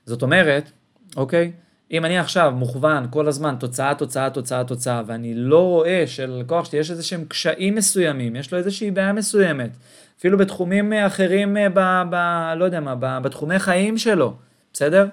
זאת 0.05 0.21
אומרת, 0.21 0.71
אוקיי, 1.15 1.51
אם 1.91 2.05
אני 2.05 2.17
עכשיו 2.17 2.51
מוכוון 2.55 3.07
כל 3.09 3.27
הזמן 3.27 3.55
תוצאה, 3.59 3.95
תוצאה, 3.95 4.29
תוצאה, 4.29 4.63
תוצאה, 4.63 5.03
ואני 5.05 5.33
לא 5.35 5.59
רואה 5.67 6.03
שללקוח 6.07 6.65
שלי 6.65 6.79
יש 6.79 6.91
איזה 6.91 7.03
שהם 7.03 7.25
קשיים 7.25 7.75
מסוימים, 7.75 8.35
יש 8.35 8.51
לו 8.51 8.57
איזושהי 8.57 8.91
בעיה 8.91 9.13
מסוימת, 9.13 9.69
אפילו 10.21 10.37
בתחומים 10.37 10.93
אחרים, 10.93 11.57
ב, 11.73 11.79
ב, 12.09 12.15
לא 12.57 12.65
יודע 12.65 12.79
מה, 12.79 12.95
ב, 12.99 13.17
בתחומי 13.23 13.59
חיים 13.59 13.97
שלו, 13.97 14.35
בסדר? 14.73 15.07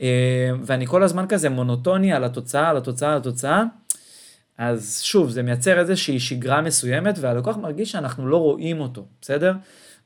אה, 0.00 0.50
ואני 0.62 0.86
כל 0.86 1.02
הזמן 1.02 1.26
כזה 1.28 1.48
מונוטוני 1.48 2.12
על 2.12 2.24
התוצאה, 2.24 2.68
על 2.70 2.76
התוצאה, 2.76 3.10
על 3.12 3.16
התוצאה, 3.16 3.62
אז 4.58 5.00
שוב, 5.02 5.30
זה 5.30 5.42
מייצר 5.42 5.78
איזושהי 5.78 6.20
שגרה 6.20 6.60
מסוימת, 6.60 7.14
והלקוח 7.18 7.56
מרגיש 7.56 7.92
שאנחנו 7.92 8.26
לא 8.28 8.36
רואים 8.36 8.80
אותו, 8.80 9.06
בסדר? 9.20 9.54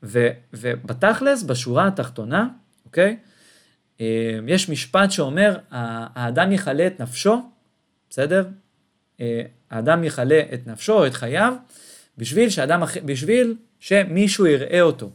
ו, 0.03 0.27
ובתכלס, 0.53 1.43
בשורה 1.43 1.87
התחתונה, 1.87 2.47
אוקיי? 2.85 3.17
אה, 4.01 4.39
יש 4.47 4.69
משפט 4.69 5.11
שאומר, 5.11 5.57
האדם 5.71 6.51
יכלה 6.51 6.87
את 6.87 6.99
נפשו, 6.99 7.41
בסדר? 8.09 8.47
אה, 9.21 9.41
האדם 9.71 10.03
יכלה 10.03 10.39
את 10.53 10.67
נפשו 10.67 10.93
או 10.93 11.07
את 11.07 11.13
חייו, 11.13 11.53
בשביל, 12.17 12.49
שאדם, 12.49 12.83
בשביל 13.05 13.55
שמישהו 13.79 14.47
יראה 14.47 14.81
אותו. 14.81 15.09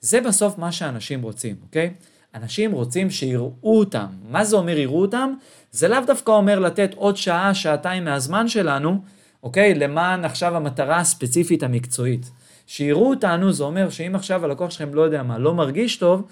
זה 0.00 0.20
בסוף 0.20 0.58
מה 0.58 0.72
שאנשים 0.72 1.22
רוצים, 1.22 1.56
אוקיי? 1.62 1.94
אנשים 2.34 2.72
רוצים 2.72 3.10
שיראו 3.10 3.52
אותם. 3.62 4.06
מה 4.28 4.44
זה 4.44 4.56
אומר 4.56 4.78
יראו 4.78 5.00
אותם? 5.00 5.34
זה 5.70 5.88
לאו 5.88 5.98
דווקא 6.06 6.30
אומר 6.30 6.58
לתת 6.58 6.94
עוד 6.94 7.16
שעה, 7.16 7.54
שעתיים 7.54 8.04
מהזמן 8.04 8.48
שלנו, 8.48 9.02
אוקיי? 9.42 9.74
למען 9.74 10.24
עכשיו 10.24 10.56
המטרה 10.56 10.96
הספציפית 10.96 11.62
המקצועית. 11.62 12.30
שיראו 12.66 13.10
אותנו, 13.10 13.52
זה 13.52 13.64
אומר 13.64 13.90
שאם 13.90 14.14
עכשיו 14.14 14.44
הלקוח 14.44 14.70
שלכם 14.70 14.94
לא 14.94 15.02
יודע 15.02 15.22
מה, 15.22 15.38
לא 15.38 15.54
מרגיש 15.54 15.96
טוב, 15.96 16.22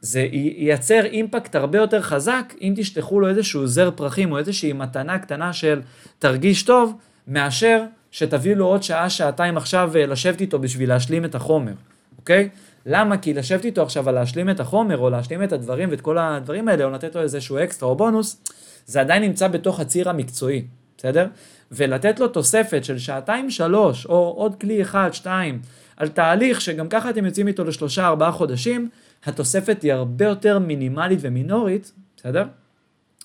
זה 0.00 0.26
ייצר 0.32 1.04
אימפקט 1.04 1.54
הרבה 1.54 1.78
יותר 1.78 2.02
חזק 2.02 2.54
אם 2.60 2.74
תשלחו 2.76 3.20
לו 3.20 3.28
איזשהו 3.28 3.66
זר 3.66 3.90
פרחים 3.90 4.32
או 4.32 4.38
איזושהי 4.38 4.72
מתנה 4.72 5.18
קטנה 5.18 5.52
של 5.52 5.80
תרגיש 6.18 6.62
טוב, 6.62 6.94
מאשר 7.28 7.84
שתביאו 8.10 8.58
לו 8.58 8.66
עוד 8.66 8.82
שעה, 8.82 9.10
שעתיים 9.10 9.56
עכשיו 9.56 9.92
אה, 9.96 10.06
לשבת 10.06 10.40
איתו 10.40 10.58
בשביל 10.58 10.88
להשלים 10.88 11.24
את 11.24 11.34
החומר, 11.34 11.72
אוקיי? 12.18 12.48
למה? 12.86 13.18
כי 13.18 13.34
לשבת 13.34 13.64
איתו 13.64 13.82
עכשיו 13.82 14.08
על 14.08 14.14
להשלים 14.14 14.50
את 14.50 14.60
החומר, 14.60 14.98
או 14.98 15.10
להשלים 15.10 15.42
את 15.42 15.52
הדברים 15.52 15.90
ואת 15.90 16.00
כל 16.00 16.18
הדברים 16.18 16.68
האלה, 16.68 16.84
או 16.84 16.90
לתת 16.90 17.14
לו 17.14 17.22
איזשהו 17.22 17.58
אקסטרה 17.58 17.88
או 17.88 17.96
בונוס, 17.96 18.42
זה 18.86 19.00
עדיין 19.00 19.22
נמצא 19.22 19.48
בתוך 19.48 19.80
הציר 19.80 20.10
המקצועי, 20.10 20.64
בסדר? 20.98 21.26
ולתת 21.72 22.20
לו 22.20 22.28
תוספת 22.28 22.84
של 22.84 22.98
שעתיים 22.98 23.50
שלוש, 23.50 24.06
או 24.06 24.34
עוד 24.36 24.54
כלי 24.60 24.82
אחד, 24.82 25.10
שתיים, 25.12 25.60
על 25.96 26.08
תהליך 26.08 26.60
שגם 26.60 26.88
ככה 26.88 27.10
אתם 27.10 27.24
יוצאים 27.24 27.48
איתו 27.48 27.64
לשלושה 27.64 28.06
ארבעה 28.06 28.32
חודשים, 28.32 28.88
התוספת 29.24 29.82
היא 29.82 29.92
הרבה 29.92 30.24
יותר 30.24 30.58
מינימלית 30.58 31.18
ומינורית, 31.22 31.92
בסדר? 32.16 32.44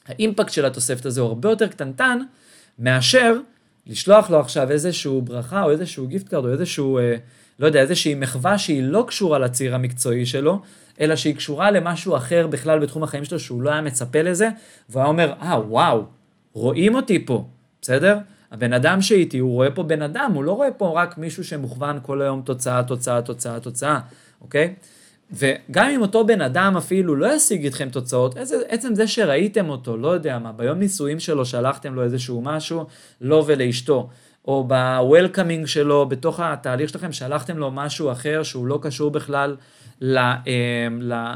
ה 0.08 0.14
impact 0.14 0.52
של 0.52 0.66
התוספת 0.66 1.06
הזו 1.06 1.22
הוא 1.22 1.28
הרבה 1.28 1.50
יותר 1.50 1.68
קטנטן, 1.68 2.20
מאשר 2.80 3.38
לשלוח 3.88 4.30
לו 4.30 4.40
עכשיו 4.40 4.72
איזשהו 4.72 5.22
ברכה 5.22 5.64
או 5.64 5.72
איזשהו 5.72 6.08
gift 6.08 6.30
card 6.30 6.46
או 6.46 6.52
איזשהו, 6.52 6.98
אה, 6.98 7.16
לא 7.60 7.66
יודע, 7.66 7.82
איזושהי 7.82 8.16
מחווה 8.16 8.58
שהיא 8.58 8.84
לא 8.84 9.06
קשורה 9.08 9.40
לציר 9.40 9.76
המקצועי 9.76 10.26
שלו, 10.26 10.62
אלא 11.02 11.16
שהיא 11.16 11.36
קשורה 11.36 11.72
למשהו 11.72 12.16
אחר 12.16 12.48
בכלל 12.48 12.80
בתחום 12.80 13.04
החיים 13.04 13.26
שלו 13.26 13.40
שהוא 13.40 13.62
לא 13.62 13.70
היה 13.70 13.82
מצפה 13.82 14.22
לזה, 14.22 14.50
והוא 14.90 15.02
היה 15.02 15.10
אומר, 15.10 15.34
אה, 15.42 15.60
וואו, 15.68 16.04
רואים 16.54 16.96
אותי 16.96 17.26
פה, 17.26 17.48
בסדר? 17.82 18.18
הבן 18.52 18.74
אדם 18.74 19.02
שאיתי, 19.02 19.38
הוא 19.38 19.52
רואה 19.52 19.72
פה 19.72 19.84
בן 19.84 20.02
אדם, 20.02 20.32
הוא 20.34 20.44
לא 20.44 20.52
רואה 20.52 20.72
פה 20.72 21.02
רק 21.02 21.18
מישהו 21.18 21.44
שמוכוון 21.44 22.00
כל 22.02 22.22
היום 22.22 22.42
תוצאה, 22.42 22.84
תוצאה, 22.84 23.22
תוצאה, 23.22 23.60
תוצאה, 23.60 24.00
אוקיי? 24.42 24.74
וגם 25.32 25.90
אם 25.90 26.02
אותו 26.02 26.26
בן 26.26 26.42
אדם 26.42 26.78
אפילו 26.78 27.16
לא 27.16 27.36
ישיג 27.36 27.64
איתכם 27.64 27.90
תוצאות, 27.90 28.36
עצם 28.68 28.96
זה 28.96 29.08
שראיתם 29.08 29.70
אותו, 29.70 29.98
לא 29.98 30.08
יודע 30.08 30.40
מה, 30.40 30.52
ביום 30.52 30.80
נישואים 30.80 31.20
שלו 31.20 31.46
שלחתם 31.46 31.94
לו 31.94 32.04
איזשהו 32.04 32.42
משהו, 32.42 32.86
לו 33.22 33.44
ולאשתו, 33.48 34.10
או 34.46 34.64
ב-Welcoming 34.68 35.68
שלו, 35.68 36.06
בתוך 36.06 36.40
התהליך 36.40 36.90
שלכם 36.90 37.12
שלחתם 37.12 37.58
לו 37.58 37.72
משהו 37.72 38.12
אחר 38.12 38.44
שהוא 38.44 38.68
לא 38.68 38.80
קשור 38.82 39.12
בכלל 39.12 39.56
ל, 40.02 40.18
אה, 40.18 40.42
ל, 41.00 41.14
אה, 41.14 41.34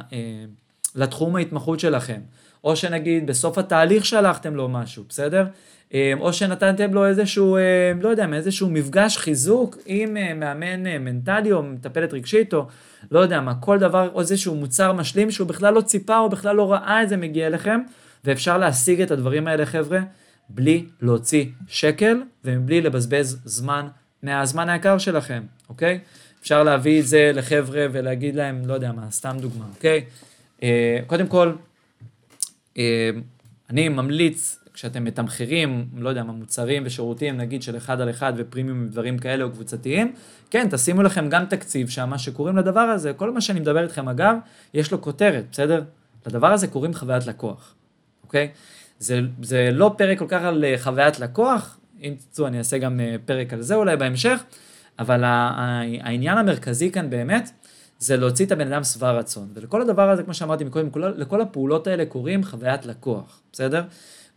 לתחום 0.95 1.35
ההתמחות 1.35 1.79
שלכם, 1.79 2.21
או 2.67 2.75
שנגיד 2.75 3.27
בסוף 3.27 3.57
התהליך 3.57 4.05
שלחתם 4.05 4.55
לו 4.55 4.69
משהו, 4.69 5.03
בסדר? 5.09 5.45
אה, 5.93 6.13
או 6.19 6.33
שנתתם 6.33 6.93
לו 6.93 7.05
איזשהו, 7.05 7.57
אה, 7.57 7.91
לא 8.01 8.09
יודע, 8.09 8.27
איזשהו 8.33 8.69
מפגש 8.69 9.17
חיזוק 9.17 9.77
עם 9.85 10.17
אה, 10.17 10.33
מאמן 10.33 10.83
מנטלי 10.99 11.51
או 11.51 11.63
מטפלת 11.63 12.13
רגשית 12.13 12.53
או 12.53 12.67
לא 13.11 13.19
יודע 13.19 13.41
מה, 13.41 13.55
כל 13.55 13.79
דבר, 13.79 14.09
או 14.13 14.19
איזשהו 14.19 14.55
מוצר 14.55 14.93
משלים 14.93 15.31
שהוא 15.31 15.47
בכלל 15.47 15.73
לא 15.73 15.81
ציפה 15.81 16.17
או 16.17 16.29
בכלל 16.29 16.55
לא 16.55 16.71
ראה 16.73 17.03
את 17.03 17.09
זה 17.09 17.17
מגיע 17.17 17.47
אליכם, 17.47 17.79
ואפשר 18.25 18.57
להשיג 18.57 19.01
את 19.01 19.11
הדברים 19.11 19.47
האלה, 19.47 19.65
חבר'ה, 19.65 19.99
בלי 20.49 20.85
להוציא 21.01 21.45
שקל 21.67 22.21
ומבלי 22.45 22.81
לבזבז 22.81 23.41
זמן 23.45 23.87
מהזמן 24.23 24.69
היקר 24.69 24.97
שלכם, 24.97 25.43
אוקיי? 25.69 25.99
אפשר 26.41 26.63
להביא 26.63 26.99
את 26.99 27.07
זה 27.07 27.31
לחבר'ה 27.33 27.85
ולהגיד 27.91 28.35
להם, 28.35 28.61
לא 28.65 28.73
יודע 28.73 28.91
מה, 28.91 29.11
סתם 29.11 29.37
דוגמה, 29.39 29.65
אוקיי? 29.75 30.03
קודם 31.07 31.27
כל, 31.27 31.51
אני 33.69 33.89
ממליץ 33.89 34.59
כשאתם 34.77 35.03
מתמחרים, 35.03 35.87
לא 35.97 36.09
יודע 36.09 36.23
מה, 36.23 36.33
מוצרים 36.33 36.83
ושירותים, 36.85 37.37
נגיד 37.37 37.61
של 37.61 37.77
אחד 37.77 38.01
על 38.01 38.09
אחד 38.09 38.33
ופרימיום 38.37 38.85
ודברים 38.85 39.17
כאלה 39.17 39.43
או 39.43 39.51
קבוצתיים, 39.51 40.13
כן, 40.49 40.67
תשימו 40.71 41.03
לכם 41.03 41.29
גם 41.29 41.45
תקציב 41.45 41.89
שם, 41.89 42.09
מה 42.09 42.17
שקוראים 42.17 42.57
לדבר 42.57 42.79
הזה, 42.79 43.13
כל 43.13 43.31
מה 43.31 43.41
שאני 43.41 43.59
מדבר 43.59 43.83
איתכם 43.83 44.09
אגב, 44.09 44.35
יש 44.73 44.91
לו 44.91 45.01
כותרת, 45.01 45.45
בסדר? 45.51 45.83
לדבר 46.27 46.47
הזה 46.47 46.67
קוראים 46.67 46.93
חוויית 46.93 47.27
לקוח, 47.27 47.75
אוקיי? 48.23 48.49
זה, 48.99 49.21
זה 49.41 49.69
לא 49.73 49.95
פרק 49.97 50.19
כל 50.19 50.25
כך 50.27 50.43
על 50.43 50.65
אה, 50.65 50.75
חוויית 50.77 51.19
לקוח, 51.19 51.79
אם 52.01 52.13
תרצו 52.19 52.47
אני 52.47 52.57
אעשה 52.57 52.77
גם 52.77 52.99
אה, 52.99 53.15
פרק 53.25 53.53
על 53.53 53.61
זה 53.61 53.75
אולי 53.75 53.97
בהמשך, 53.97 54.43
אבל 54.99 55.21
העניין 55.23 56.37
המרכזי 56.37 56.91
כאן 56.91 57.09
באמת, 57.09 57.49
זה 57.99 58.17
להוציא 58.17 58.45
את 58.45 58.51
הבן 58.51 58.73
אדם 58.73 58.83
שבע 58.83 59.11
רצון. 59.11 59.47
ולכל 59.53 59.81
הדבר 59.81 60.09
הזה, 60.09 60.23
כמו 60.23 60.33
שאמרתי 60.33 60.63
מקודם, 60.63 60.89
לכל 60.95 61.41
הפעולות 61.41 61.87
האלה 61.87 62.05
קוראים 62.05 62.43
חוויית 62.43 62.85
לקוח, 62.85 63.41
בסדר? 63.53 63.83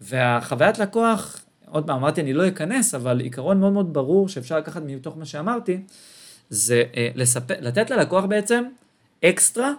והחוויית 0.01 0.79
לקוח, 0.79 1.41
עוד 1.67 1.87
פעם, 1.87 1.97
אמרתי 1.97 2.21
אני 2.21 2.33
לא 2.33 2.49
אכנס, 2.49 2.95
אבל 2.95 3.21
עיקרון 3.21 3.61
מאוד 3.61 3.73
מאוד 3.73 3.95
ברור 3.95 4.29
שאפשר 4.29 4.59
לקחת 4.59 4.83
מתוך 4.87 5.19
מה 5.19 5.25
שאמרתי, 5.25 5.81
זה 6.51 6.83
אה, 6.97 7.09
לספ... 7.15 7.51
לתת 7.61 7.91
ללקוח 7.91 8.25
בעצם 8.25 8.65
אקסטרה, 9.25 9.73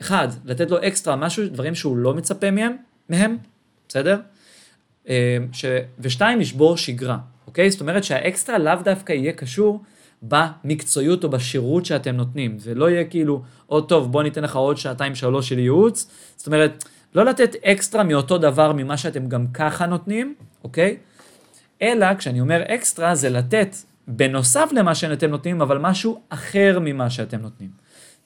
אחד, 0.00 0.28
לתת 0.44 0.70
לו 0.70 0.78
אקסטרה 0.78 1.16
משהו, 1.16 1.48
דברים 1.48 1.74
שהוא 1.74 1.96
לא 1.96 2.14
מצפה 2.14 2.50
מהם, 2.50 2.76
מהם, 3.08 3.36
בסדר? 3.88 4.20
אה, 5.08 5.36
ש... 5.52 5.64
ושתיים, 5.98 6.40
לשבור 6.40 6.76
שגרה, 6.76 7.18
אוקיי? 7.46 7.70
זאת 7.70 7.80
אומרת 7.80 8.04
שהאקסטרה 8.04 8.58
לאו 8.58 8.74
דווקא 8.84 9.12
יהיה 9.12 9.32
קשור 9.32 9.82
במקצועיות 10.22 11.24
או 11.24 11.28
בשירות 11.28 11.86
שאתם 11.86 12.16
נותנים, 12.16 12.56
ולא 12.62 12.90
יהיה 12.90 13.04
כאילו, 13.04 13.42
או 13.68 13.80
טוב, 13.80 14.12
בוא 14.12 14.22
ניתן 14.22 14.42
לך 14.42 14.56
עוד 14.56 14.76
שעתיים 14.76 15.14
שלוש 15.14 15.48
של 15.48 15.58
ייעוץ, 15.58 16.10
זאת 16.36 16.46
אומרת, 16.46 16.84
לא 17.14 17.24
לתת 17.24 17.56
אקסטרה 17.64 18.04
מאותו 18.04 18.38
דבר 18.38 18.72
ממה 18.72 18.96
שאתם 18.96 19.28
גם 19.28 19.46
ככה 19.54 19.86
נותנים, 19.86 20.34
אוקיי? 20.64 20.96
אלא 21.82 22.14
כשאני 22.14 22.40
אומר 22.40 22.62
אקסטרה 22.66 23.14
זה 23.14 23.30
לתת 23.30 23.76
בנוסף 24.08 24.70
למה 24.72 24.94
שאתם 24.94 25.30
נותנים, 25.30 25.62
אבל 25.62 25.78
משהו 25.78 26.20
אחר 26.28 26.78
ממה 26.80 27.10
שאתם 27.10 27.40
נותנים, 27.40 27.70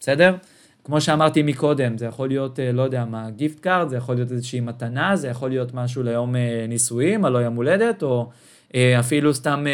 בסדר? 0.01 0.37
כמו 0.85 1.01
שאמרתי 1.01 1.43
מקודם, 1.43 1.99
זה 1.99 2.07
יכול 2.07 2.29
להיות, 2.29 2.61
אה, 2.61 2.73
לא 2.73 2.83
יודע 2.83 3.05
מה, 3.05 3.31
gift 3.31 3.61
card, 3.61 3.89
זה 3.89 3.97
יכול 3.97 4.15
להיות 4.15 4.33
איזושהי 4.33 4.61
מתנה, 4.61 5.17
זה 5.17 5.29
יכול 5.29 5.49
להיות 5.49 5.75
משהו 5.75 6.03
ליום 6.03 6.37
אה, 6.37 6.67
נישואים, 6.69 7.25
על 7.25 7.33
לא 7.33 7.39
יום 7.39 7.55
הולדת, 7.55 8.03
או 8.03 8.31
אפילו 8.99 9.35
סתם 9.35 9.65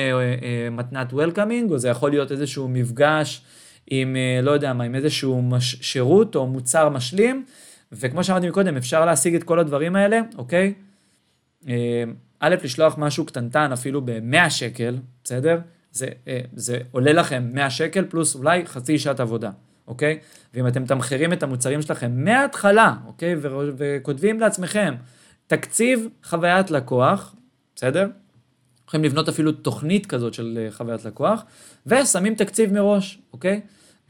מתנת 0.71 1.13
וולקאמינג, 1.13 1.71
או 1.71 1.79
זה 1.79 1.89
יכול 1.89 2.11
להיות 2.11 2.33
איזשהו 2.33 2.69
מפגש 2.69 3.43
עם, 3.87 4.17
לא 4.43 4.51
יודע 4.51 4.73
מה, 4.73 4.85
עם 4.85 4.95
איזשהו 4.95 5.43
מש, 5.43 5.77
שירות 5.81 6.37
או 6.37 6.47
מוצר 6.47 6.89
משלים. 6.89 7.45
וכמו 7.93 8.25
שאמרתי 8.25 8.49
מקודם, 8.49 8.77
אפשר 8.77 9.05
להשיג 9.05 9.35
את 9.35 9.45
כל 9.45 9.59
הדברים 9.59 9.97
האלה, 9.97 10.21
אוקיי? 10.39 10.75
אה, 11.69 12.05
א', 12.41 12.55
לשלוח 12.65 12.95
משהו 12.99 13.25
קטנטן 13.25 13.73
אפילו 13.73 14.01
ב-100 14.05 14.51
שקל, 14.51 14.97
בסדר? 15.25 15.59
זה, 15.93 16.09
אה, 16.29 16.41
זה 16.53 16.79
עולה 16.91 17.13
לכם 17.13 17.51
100 17.53 17.71
שקל 17.71 18.05
פלוס 18.09 18.35
אולי 18.35 18.67
חצי 18.67 18.99
שעת 18.99 19.21
עבודה, 19.21 19.51
אוקיי? 19.87 20.19
ואם 20.55 20.67
אתם 20.67 20.87
תמחרים 20.87 21.33
את 21.33 21.43
המוצרים 21.43 21.83
שלכם 21.83 22.25
מההתחלה, 22.25 22.95
אוקיי? 23.07 23.35
וכותבים 23.77 24.41
לעצמכם 24.41 24.95
תקציב 25.47 26.09
חוויית 26.25 26.71
לקוח, 26.71 27.35
בסדר? 27.77 28.07
יכולים 28.91 29.05
לבנות 29.05 29.29
אפילו 29.29 29.53
תוכנית 29.53 30.07
כזאת 30.07 30.35
של 30.35 30.59
אה, 30.61 30.71
חוויית 30.71 31.05
לקוח, 31.05 31.45
ושמים 31.87 32.35
תקציב 32.35 32.73
מראש, 32.73 33.19
אוקיי? 33.33 33.61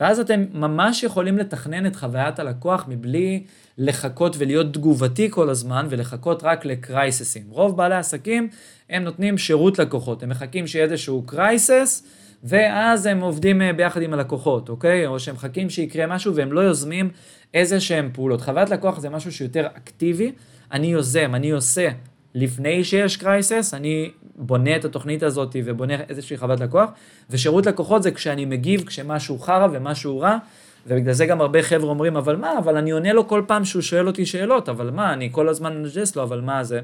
ואז 0.00 0.20
אתם 0.20 0.44
ממש 0.52 1.02
יכולים 1.02 1.38
לתכנן 1.38 1.86
את 1.86 1.96
חוויית 1.96 2.38
הלקוח 2.38 2.84
מבלי 2.88 3.44
לחכות 3.78 4.36
ולהיות 4.38 4.74
תגובתי 4.74 5.30
כל 5.30 5.50
הזמן 5.50 5.86
ולחכות 5.90 6.42
רק 6.42 6.64
לקרייססים. 6.64 7.42
רוב 7.48 7.76
בעלי 7.76 7.94
עסקים 7.94 8.48
הם 8.90 9.04
נותנים 9.04 9.38
שירות 9.38 9.78
לקוחות, 9.78 10.22
הם 10.22 10.28
מחכים 10.28 10.66
שיהיה 10.66 10.84
איזשהו 10.84 11.22
קרייסס 11.26 12.06
ואז 12.44 13.06
הם 13.06 13.20
עובדים 13.20 13.62
אה, 13.62 13.72
ביחד 13.72 14.02
עם 14.02 14.12
הלקוחות, 14.14 14.68
אוקיי? 14.68 15.06
או 15.06 15.20
שהם 15.20 15.34
מחכים 15.34 15.70
שיקרה 15.70 16.06
משהו 16.06 16.34
והם 16.34 16.52
לא 16.52 16.60
יוזמים 16.60 17.10
איזה 17.54 17.80
שהם 17.80 18.10
פעולות. 18.12 18.40
חוויית 18.40 18.70
לקוח 18.70 19.00
זה 19.00 19.10
משהו 19.10 19.32
שיותר 19.32 19.66
אקטיבי, 19.76 20.32
אני 20.72 20.86
יוזם, 20.86 21.34
אני 21.34 21.50
עושה 21.50 21.88
לפני 22.34 22.84
שיש 22.84 23.16
crisis, 23.16 23.74
אני 23.74 24.10
בונה 24.36 24.76
את 24.76 24.84
התוכנית 24.84 25.22
הזאת 25.22 25.56
ובונה 25.64 25.94
איזושהי 26.08 26.36
חוויית 26.36 26.60
לקוח, 26.60 26.90
ושירות 27.30 27.66
לקוחות 27.66 28.02
זה 28.02 28.10
כשאני 28.10 28.44
מגיב 28.44 28.84
כשמשהו 28.86 29.38
חרא 29.38 29.68
ומשהו 29.72 30.20
רע, 30.20 30.38
ובגלל 30.86 31.12
זה 31.12 31.26
גם 31.26 31.40
הרבה 31.40 31.62
חבר'ה 31.62 31.90
אומרים, 31.90 32.16
אבל 32.16 32.36
מה, 32.36 32.58
אבל 32.58 32.76
אני 32.76 32.90
עונה 32.90 33.12
לו 33.12 33.28
כל 33.28 33.42
פעם 33.46 33.64
שהוא 33.64 33.82
שואל 33.82 34.06
אותי 34.06 34.26
שאלות, 34.26 34.68
אבל 34.68 34.90
מה, 34.90 35.12
אני 35.12 35.28
כל 35.32 35.48
הזמן 35.48 35.82
מנג'ס 35.82 36.16
לו, 36.16 36.22
אבל 36.22 36.40
מה 36.40 36.64
זה? 36.64 36.80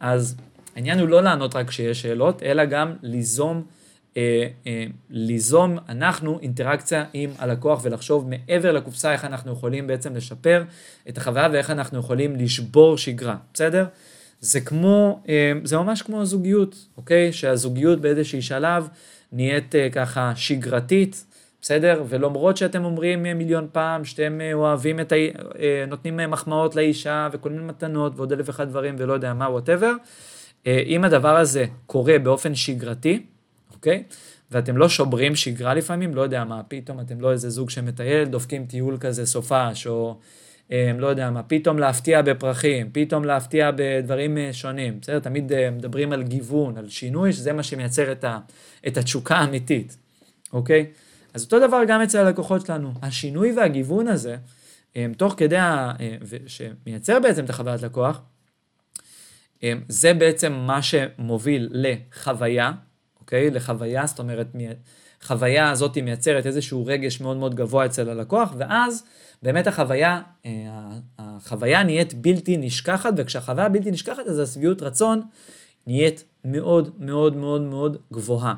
אז 0.00 0.36
העניין 0.76 0.98
הוא 0.98 1.08
לא 1.08 1.22
לענות 1.22 1.56
רק 1.56 1.68
כשיש 1.68 2.02
שאלות, 2.02 2.42
אלא 2.42 2.64
גם 2.64 2.92
ליזום, 3.02 3.62
אה, 4.16 4.46
אה, 4.66 4.84
ליזום 5.10 5.78
אנחנו 5.88 6.38
אינטראקציה 6.42 7.04
עם 7.12 7.30
הלקוח 7.38 7.80
ולחשוב 7.82 8.28
מעבר 8.28 8.72
לקופסה 8.72 9.12
איך 9.12 9.24
אנחנו 9.24 9.52
יכולים 9.52 9.86
בעצם 9.86 10.16
לשפר 10.16 10.64
את 11.08 11.18
החוויה 11.18 11.48
ואיך 11.52 11.70
אנחנו 11.70 11.98
יכולים 11.98 12.36
לשבור 12.36 12.98
שגרה, 12.98 13.36
בסדר? 13.54 13.84
זה 14.40 14.60
כמו, 14.60 15.22
אה, 15.28 15.52
זה 15.64 15.76
ממש 15.76 16.02
כמו 16.02 16.20
הזוגיות, 16.20 16.86
אוקיי? 16.96 17.32
שהזוגיות 17.32 18.00
באיזשהי 18.00 18.42
שלב 18.42 18.88
נהיית 19.32 19.74
אה, 19.74 19.90
ככה 19.90 20.32
שגרתית, 20.36 21.24
בסדר? 21.60 22.04
ולמרות 22.08 22.56
שאתם 22.56 22.84
אומרים 22.84 23.22
מיליון 23.22 23.68
פעם 23.72 24.04
שאתם 24.04 24.40
אה, 24.40 24.52
אוהבים 24.52 25.00
את 25.00 25.12
ה... 25.12 25.16
נותנים 25.88 26.16
מחמאות 26.16 26.76
לאישה 26.76 27.28
וכל 27.32 27.50
מיני 27.50 27.62
מתנות 27.62 28.12
ועוד 28.16 28.32
אלף 28.32 28.48
ואחד 28.48 28.68
דברים 28.68 28.94
ולא 28.98 29.12
יודע 29.12 29.34
מה, 29.34 29.50
וואטאבר, 29.50 29.92
אם 30.66 31.04
הדבר 31.04 31.36
הזה 31.36 31.66
קורה 31.86 32.18
באופן 32.18 32.54
שגרתי, 32.54 33.22
אוקיי? 33.74 34.02
ואתם 34.50 34.76
לא 34.76 34.88
שוברים 34.88 35.36
שגרה 35.36 35.74
לפעמים, 35.74 36.14
לא 36.14 36.22
יודע 36.22 36.44
מה, 36.44 36.62
פתאום 36.68 37.00
אתם 37.00 37.20
לא 37.20 37.32
איזה 37.32 37.50
זוג 37.50 37.70
שמטייל, 37.70 38.24
דופקים 38.24 38.66
טיול 38.66 38.96
כזה 39.00 39.26
סופש, 39.26 39.86
או 39.86 40.18
לא 40.98 41.06
יודע 41.06 41.30
מה, 41.30 41.42
פתאום 41.42 41.78
להפתיע 41.78 42.22
בפרחים, 42.22 42.90
פתאום 42.92 43.24
להפתיע 43.24 43.70
בדברים 43.76 44.38
שונים, 44.52 45.00
בסדר? 45.00 45.18
תמיד 45.18 45.52
מדברים 45.72 46.12
על 46.12 46.22
גיוון, 46.22 46.78
על 46.78 46.88
שינוי, 46.88 47.32
שזה 47.32 47.52
מה 47.52 47.62
שמייצר 47.62 48.12
את, 48.12 48.24
ה, 48.24 48.38
את 48.86 48.96
התשוקה 48.96 49.36
האמיתית, 49.36 49.96
אוקיי? 50.52 50.86
אז 51.34 51.44
אותו 51.44 51.66
דבר 51.66 51.80
גם 51.88 52.02
אצל 52.02 52.18
הלקוחות 52.18 52.66
שלנו. 52.66 52.92
השינוי 53.02 53.52
והגיוון 53.52 54.08
הזה, 54.08 54.36
תוך 55.16 55.34
כדי, 55.36 55.56
ה, 55.56 55.92
שמייצר 56.46 57.20
בעצם 57.20 57.44
את 57.44 57.50
החוויית 57.50 57.82
לקוח, 57.82 58.20
זה 59.88 60.14
בעצם 60.14 60.52
מה 60.52 60.82
שמוביל 60.82 61.68
לחוויה, 61.72 62.72
אוקיי? 63.20 63.50
לחוויה, 63.50 64.06
זאת 64.06 64.18
אומרת, 64.18 64.46
חוויה 65.22 65.70
הזאת 65.70 65.98
מייצרת 65.98 66.46
איזשהו 66.46 66.86
רגש 66.86 67.20
מאוד 67.20 67.36
מאוד 67.36 67.54
גבוה 67.54 67.86
אצל 67.86 68.10
הלקוח, 68.10 68.54
ואז 68.58 69.04
באמת 69.42 69.66
החוויה, 69.66 70.20
אה, 70.46 70.50
החוויה 71.18 71.82
נהיית 71.82 72.14
בלתי 72.14 72.56
נשכחת, 72.56 73.12
וכשהחוויה 73.16 73.68
בלתי 73.68 73.90
נשכחת, 73.90 74.26
אז 74.26 74.38
השביעות 74.38 74.82
רצון 74.82 75.22
נהיית 75.86 76.24
מאוד 76.44 76.90
מאוד 76.98 77.36
מאוד 77.36 77.62
מאוד 77.62 77.96
גבוהה, 78.12 78.54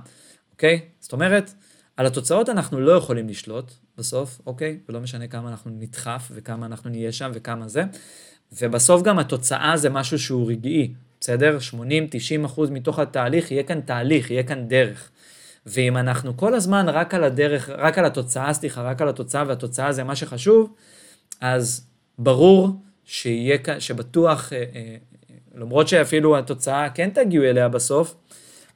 אוקיי? 0.53 0.81
זאת 1.01 1.12
אומרת, 1.12 1.55
על 1.97 2.07
התוצאות 2.07 2.49
אנחנו 2.49 2.81
לא 2.81 2.93
יכולים 2.93 3.29
לשלוט 3.29 3.73
בסוף, 3.99 4.40
אוקיי? 4.47 4.79
ולא 4.88 5.01
משנה 5.01 5.29
כמה 5.29 5.49
אנחנו 5.49 5.71
נדחף 5.71 6.29
וכמה 6.35 6.66
אנחנו 6.66 6.90
נהיה 6.90 7.12
שם 7.12 7.31
וכמה 7.35 7.69
זה. 7.69 7.85
ובסוף 8.53 9.03
גם 9.03 9.19
התוצאה 9.19 9.77
זה 9.77 9.90
משהו 9.90 10.19
שהוא 10.19 10.51
רגעי, 10.51 10.95
בסדר? 11.21 11.59
80-90 12.43 12.47
אחוז 12.47 12.71
מתוך 12.71 12.99
התהליך 12.99 13.51
יהיה 13.51 13.62
כאן 13.62 13.81
תהליך, 13.81 14.31
יהיה 14.31 14.43
כאן 14.43 14.69
דרך. 14.69 15.11
ואם 15.73 15.97
אנחנו 15.97 16.37
כל 16.37 16.55
הזמן 16.55 16.89
רק 16.89 17.15
על 17.15 17.25
הדרך, 17.25 17.69
רק 17.69 17.99
על 17.99 18.05
התוצאה, 18.05 18.53
סליחה, 18.55 18.83
רק 18.83 19.03
על 19.03 19.09
התוצאה, 19.09 19.45
והתוצאה 19.47 19.93
זה 19.93 20.05
מה 20.05 20.17
שחשוב, 20.17 20.73
אז 21.41 21.87
ברור 22.19 22.71
שיהיה 23.05 23.59
שבטוח, 23.79 24.53
אה, 24.53 24.65
אה, 24.75 24.97
למרות 25.55 25.89
שאפילו 25.89 26.39
התוצאה 26.39 26.91
כן 26.91 27.11
תגיעו 27.11 27.45
אליה 27.45 27.69
בסוף, 27.69 28.15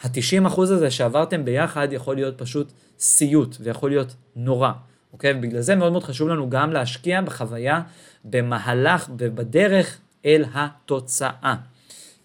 ה-90 0.02 0.46
אחוז 0.46 0.70
הזה 0.70 0.90
שעברתם 0.90 1.44
ביחד 1.44 1.88
יכול 1.92 2.16
להיות 2.16 2.38
פשוט 2.38 2.72
סיוט, 2.98 3.56
ויכול 3.60 3.90
להיות 3.90 4.14
נורא, 4.36 4.72
אוקיי? 5.12 5.32
ובגלל 5.36 5.60
זה 5.60 5.74
מאוד 5.74 5.92
מאוד 5.92 6.04
חשוב 6.04 6.28
לנו 6.28 6.50
גם 6.50 6.72
להשקיע 6.72 7.20
בחוויה, 7.20 7.80
במהלך 8.24 9.08
ובדרך 9.18 9.98
אל 10.24 10.44
התוצאה. 10.54 11.54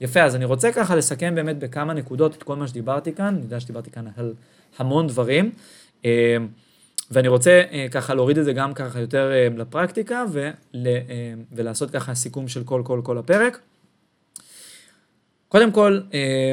יפה, 0.02 0.24
אז 0.24 0.36
אני 0.36 0.46
רוצה 0.46 0.72
ככה 0.72 0.96
לסכם 0.96 1.36
באמת 1.36 1.60
בכמה 1.60 1.94
נקודות 1.94 2.36
את 2.36 2.44
כל 2.44 2.56
מה 2.56 2.68
שדיברתי 2.68 3.14
כאן, 3.14 3.26
אני 3.26 3.42
יודע 3.42 3.60
שדיברתי 3.60 3.92
כאן 3.92 4.06
על 4.18 4.34
המון 4.78 5.08
דברים, 5.08 5.52
אה, 6.06 6.38
ואני 7.12 7.28
רוצה 7.28 7.62
אה, 7.72 7.88
ככה 7.92 8.14
להוריד 8.14 8.38
את 8.38 8.46
זה 8.46 8.54
גם 8.54 8.74
ככה 8.74 9.00
יותר 9.00 9.32
אה, 9.32 9.48
לפרקטיקה 9.58 10.24
ול, 10.32 10.88
ולעשות 11.52 11.92
ככה 11.92 12.16
סיכום 12.16 12.48
של 12.48 12.64
כל 12.64 12.82
כל 12.86 13.02
כל 13.04 13.18
הפרק. 13.18 13.60
קודם 15.48 15.72
כל, 15.72 16.00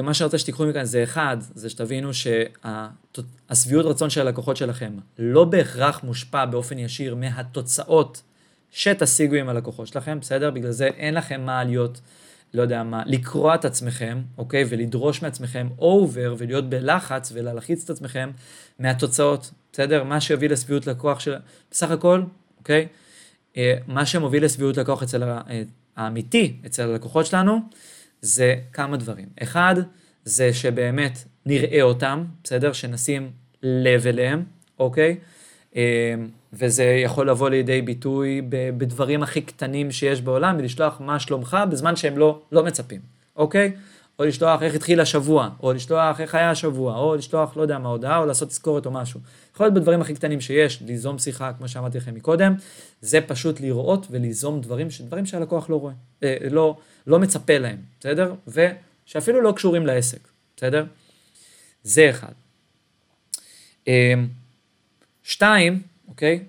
מה 0.03 0.15
שאני 0.15 0.25
רוצה 0.25 0.39
שתיקחו 0.39 0.67
מכאן 0.67 0.85
זה 0.85 1.03
אחד, 1.03 1.37
זה 1.41 1.71
שתבינו 1.71 2.11
שהשביעות 2.15 3.87
רצון 3.87 4.11
של 4.11 4.21
הלקוחות 4.21 4.57
שלכם 4.57 4.93
לא 5.19 5.45
בהכרח 5.45 6.05
מושפע 6.05 6.45
באופן 6.45 6.79
ישיר 6.79 7.15
מהתוצאות 7.15 8.23
שתשיגו 8.71 9.35
עם 9.35 9.49
הלקוחות 9.49 9.87
שלכם, 9.87 10.21
בסדר? 10.21 10.51
בגלל 10.51 10.71
זה 10.71 10.87
אין 10.87 11.15
לכם 11.15 11.41
מה 11.41 11.65
להיות 11.65 12.01
לא 12.57 12.63
יודע 12.63 12.83
מה, 12.83 13.03
לקרוע 13.07 13.55
את 13.55 13.65
עצמכם, 13.65 14.23
אוקיי? 14.39 14.65
ולדרוש 14.69 15.23
מעצמכם 15.23 15.69
אובר 15.79 16.35
ולהיות 16.39 16.71
בלחץ 16.71 17.33
ולהלחיץ 17.35 17.85
את 17.85 17.91
עצמכם 17.91 18.31
מהתוצאות, 18.79 19.51
בסדר? 19.73 20.05
מה 20.05 20.21
שיוביל 20.21 20.53
לשביעות 20.53 20.87
לקוח 20.87 21.21
של... 21.21 21.35
בסך 21.71 21.91
הכל, 21.91 22.23
אוקיי? 22.59 22.89
אה, 23.57 23.75
מה 23.87 24.07
שמוביל 24.07 24.45
לשביעות 24.45 24.77
לקוח 24.77 25.03
אצל 25.03 25.23
אה, 25.23 25.41
האמיתי, 25.97 26.57
אצל 26.67 26.83
הלקוחות 26.83 27.27
שלנו, 27.27 27.59
זה 28.21 28.55
כמה 28.73 28.97
דברים. 28.97 29.29
אחד, 29.43 29.75
זה 30.25 30.55
שבאמת 30.55 31.19
נראה 31.47 31.83
אותם, 31.83 32.25
בסדר? 32.45 32.73
שנשים 32.73 33.31
לב 33.63 34.07
אליהם, 34.07 34.45
אוקיי? 34.79 35.17
אה, 35.77 36.15
וזה 36.53 36.85
יכול 36.85 37.31
לבוא 37.31 37.51
לידי 37.51 37.83
ביטוי 37.83 38.43
בדברים 38.49 39.23
הכי 39.23 39.41
קטנים 39.41 39.93
שיש 39.93 40.21
בעולם, 40.21 40.57
ולשלוח 40.59 41.01
מה 41.01 41.21
שלומך 41.21 41.57
בזמן 41.71 41.97
שהם 41.97 42.19
לא, 42.19 42.41
לא 42.53 42.65
מצפים, 42.65 43.01
אוקיי? 43.37 43.73
או 44.19 44.25
לשלוח 44.25 44.63
איך 44.63 44.75
התחיל 44.75 45.01
השבוע, 45.01 45.49
או 45.63 45.73
לשלוח 45.73 46.21
איך 46.21 46.35
היה 46.35 46.51
השבוע, 46.51 46.99
או 46.99 47.15
לשלוח, 47.17 47.57
לא 47.57 47.63
יודע 47.63 47.79
מה, 47.79 47.89
הודעה, 47.89 48.19
או 48.19 48.27
לעשות 48.27 48.49
תזכורת 48.49 48.87
או 48.87 48.91
משהו. 48.91 49.21
יכול 49.55 49.67
להיות 49.67 49.75
בדברים 49.75 50.01
הכי 50.01 50.15
קטנים 50.15 50.41
שיש, 50.41 50.83
ליזום 50.83 51.19
שיחה, 51.19 51.53
כמו 51.53 51.69
שאמרתי 51.69 51.99
לכם 51.99 52.15
מקודם, 52.15 52.55
זה 53.01 53.21
פשוט 53.21 53.61
לראות 53.61 54.07
וליזום 54.11 54.61
דברים, 54.61 54.89
דברים 55.01 55.27
שהלקוח 55.27 55.71
לא 55.71 55.77
רואה, 55.77 55.93
אה, 56.23 56.37
לא, 56.51 56.77
לא 57.07 57.19
מצפה 57.19 57.59
להם, 57.59 57.79
בסדר? 58.01 58.35
ושאפילו 58.49 59.41
לא 59.41 59.53
קשורים 59.53 59.87
לעסק, 59.87 60.29
בסדר? 60.57 60.85
זה 61.83 62.11
אחד. 62.11 62.33
אה, 63.89 64.15
שתיים, 65.27 65.83
אוקיי? 66.09 66.45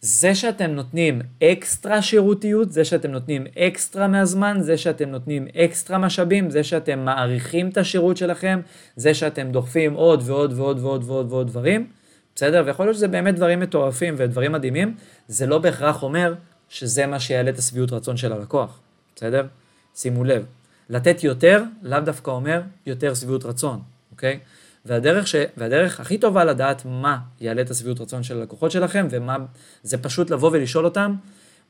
זה 0.00 0.34
שאתם 0.34 0.70
נותנים 0.70 1.20
אקסטרה 1.42 2.02
שירותיות, 2.02 2.72
זה 2.72 2.84
שאתם 2.84 3.10
נותנים 3.10 3.46
אקסטרה 3.58 4.08
מהזמן, 4.08 4.56
זה 4.60 4.78
שאתם 4.78 5.08
נותנים 5.08 5.48
אקסטרה 5.56 5.98
משאבים, 5.98 6.50
זה 6.50 6.64
שאתם 6.64 7.04
מעריכים 7.04 7.68
את 7.68 7.76
השירות 7.76 8.16
שלכם, 8.16 8.60
זה 8.96 9.14
שאתם 9.14 9.50
דוחפים 9.50 9.94
עוד 9.94 10.22
ועוד 10.26 10.52
ועוד 10.56 10.78
ועוד 10.78 11.04
ועוד 11.04 11.32
ועוד 11.32 11.46
דברים, 11.46 11.86
בסדר? 12.34 12.62
ויכול 12.66 12.86
להיות 12.86 12.96
שזה 12.96 13.08
באמת 13.08 13.34
דברים 13.34 13.60
מטורפים 13.60 14.14
ודברים 14.18 14.52
מדהימים, 14.52 14.94
זה 15.28 15.46
לא 15.46 15.58
בהכרח 15.58 16.02
אומר 16.02 16.34
שזה 16.68 17.06
מה 17.06 17.20
שיעלה 17.20 17.50
את 17.50 17.58
השביעות 17.58 17.92
רצון 17.92 18.16
של 18.16 18.32
הלקוח, 18.32 18.80
בסדר? 19.16 19.46
שימו 19.94 20.24
לב, 20.24 20.44
לתת 20.88 21.24
יותר 21.24 21.62
לאו 21.82 22.00
דווקא 22.00 22.30
אומר 22.30 22.62
יותר 22.86 23.14
שביעות 23.14 23.44
רצון, 23.44 23.80
אוקיי? 24.12 24.38
והדרך, 24.84 25.26
ש... 25.26 25.34
והדרך 25.56 26.00
הכי 26.00 26.18
טובה 26.18 26.44
לדעת 26.44 26.82
מה 26.84 27.18
יעלה 27.40 27.62
את 27.62 27.70
השביעות 27.70 28.00
רצון 28.00 28.22
של 28.22 28.40
הלקוחות 28.40 28.70
שלכם, 28.70 29.06
ומה, 29.10 29.36
זה 29.82 29.98
פשוט 29.98 30.30
לבוא 30.30 30.50
ולשאול 30.52 30.84
אותם, 30.84 31.14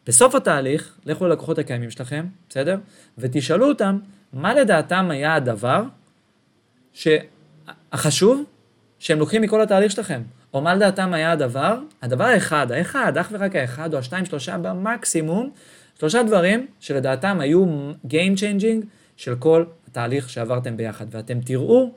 בסוף 0.07 0.35
התהליך, 0.35 0.97
לכו 1.07 1.27
ללקוחות 1.27 1.59
הקיימים 1.59 1.91
שלכם, 1.91 2.27
בסדר? 2.49 2.77
ותשאלו 3.19 3.69
אותם, 3.69 3.99
מה 4.33 4.55
לדעתם 4.55 5.11
היה 5.11 5.35
הדבר 5.35 5.83
החשוב 7.93 8.45
שהם 8.99 9.19
לוקחים 9.19 9.43
מכל 9.43 9.63
התהליך 9.63 9.93
שלכם? 9.93 10.23
או 10.55 10.61
מה 10.61 10.75
לדעתם 10.75 11.15
היה 11.15 11.33
הדבר, 11.33 11.79
הדבר 12.03 12.25
האחד, 12.25 12.73
האחד, 12.73 13.19
אך 13.19 13.29
ורק 13.33 13.57
האחד, 13.57 13.95
או 13.95 13.99
השתיים, 13.99 14.25
שלושה 14.25 14.59
במקסימום, 14.59 15.51
שלושה 15.99 16.23
דברים 16.23 16.67
שלדעתם 16.81 17.41
היו 17.41 17.65
Game 18.07 18.37
Changing 18.37 18.87
של 19.17 19.37
כל 19.37 19.65
התהליך 19.89 20.31
שעברתם 20.31 20.77
ביחד. 20.77 21.07
ואתם 21.11 21.41
תראו, 21.41 21.95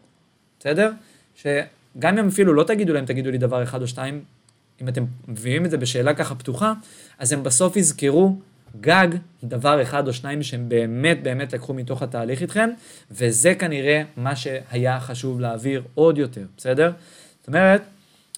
בסדר? 0.62 0.91
שגם 1.36 2.17
אם 2.17 2.28
אפילו 2.28 2.54
לא 2.54 2.63
תגידו 2.63 2.93
להם, 2.93 3.06
תגידו 3.06 3.32
לי 3.32 3.38
דבר 3.38 3.63
אחד 3.63 3.82
או 3.82 3.88
שתיים, 3.88 4.24
אם 4.82 4.88
אתם 4.88 5.06
מביאים 5.28 5.65
את 5.65 5.71
זה 5.71 5.78
בשאלה 5.78 6.13
ככה 6.13 6.36
פתוחה, 6.36 6.74
אז 7.19 7.34
הם 7.34 7.43
בסוף 7.43 7.76
יזכרו 7.76 8.36
גג 8.82 9.08
דבר 9.43 9.82
אחד 9.82 10.08
או 10.08 10.13
שניים 10.13 10.43
שהם 10.43 10.69
באמת 10.69 11.24
באמת 11.24 11.54
לקחו 11.54 11.74
מתוך 11.74 12.02
התהליך 12.02 12.41
איתכם, 12.41 12.69
וזה 13.12 13.56
כנראה 13.56 14.04
מה 14.17 14.36
שהיה 14.36 15.00
חשוב 15.00 15.39
להעביר 15.39 15.84
עוד 15.95 16.17
יותר, 16.17 16.45
בסדר? 16.58 16.91
זאת 17.39 17.47
אומרת, 17.47 17.82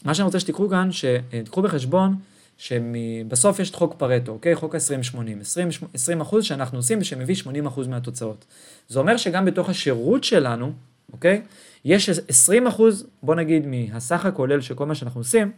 מה 0.05 0.13
שאני 0.13 0.25
רוצה 0.25 0.39
שתיקחו 0.39 0.69
כאן, 0.69 0.89
שתיקחו 0.91 1.61
בחשבון 1.61 2.15
שבסוף 2.57 3.59
יש 3.59 3.69
את 3.69 3.75
חוק 3.75 3.95
פרטו, 3.97 4.31
אוקיי? 4.31 4.55
חוק 4.55 4.75
ה-20-80, 4.75 5.41
20, 5.41 5.69
20 5.93 6.21
אחוז 6.21 6.43
שאנחנו 6.45 6.77
עושים 6.77 6.99
ושמביא 7.01 7.35
80 7.35 7.65
אחוז 7.65 7.87
מהתוצאות. 7.87 8.45
זה 8.89 8.99
אומר 8.99 9.17
שגם 9.17 9.45
בתוך 9.45 9.69
השירות 9.69 10.23
שלנו, 10.23 10.71
אוקיי? 11.13 11.41
יש 11.85 12.09
20 12.09 12.67
אחוז, 12.67 13.07
בוא 13.23 13.35
נגיד, 13.35 13.67
מהסך 13.67 14.25
הכולל 14.25 14.61
של 14.61 14.73
כל 14.75 14.85
מה 14.85 14.95
שאנחנו 14.95 15.19
עושים, 15.19 15.51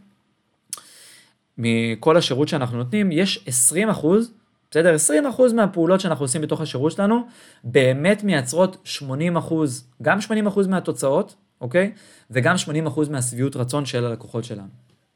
מכל 1.57 2.17
השירות 2.17 2.47
שאנחנו 2.47 2.77
נותנים, 2.77 3.11
יש 3.11 3.43
20 3.47 3.89
אחוז, 3.89 4.31
בסדר? 4.71 4.93
20 4.93 5.25
אחוז 5.25 5.53
מהפעולות 5.53 5.99
שאנחנו 5.99 6.25
עושים 6.25 6.41
בתוך 6.41 6.61
השירות 6.61 6.91
שלנו, 6.91 7.27
באמת 7.63 8.23
מייצרות 8.23 8.77
80 8.83 9.37
אחוז, 9.37 9.87
גם 10.01 10.21
80 10.21 10.47
אחוז 10.47 10.67
מהתוצאות, 10.67 11.35
אוקיי? 11.61 11.91
וגם 12.31 12.57
80 12.57 12.87
אחוז 12.87 13.09
מהשביעות 13.09 13.55
רצון 13.55 13.85
של 13.85 14.05
הלקוחות 14.05 14.43
שלנו, 14.43 14.67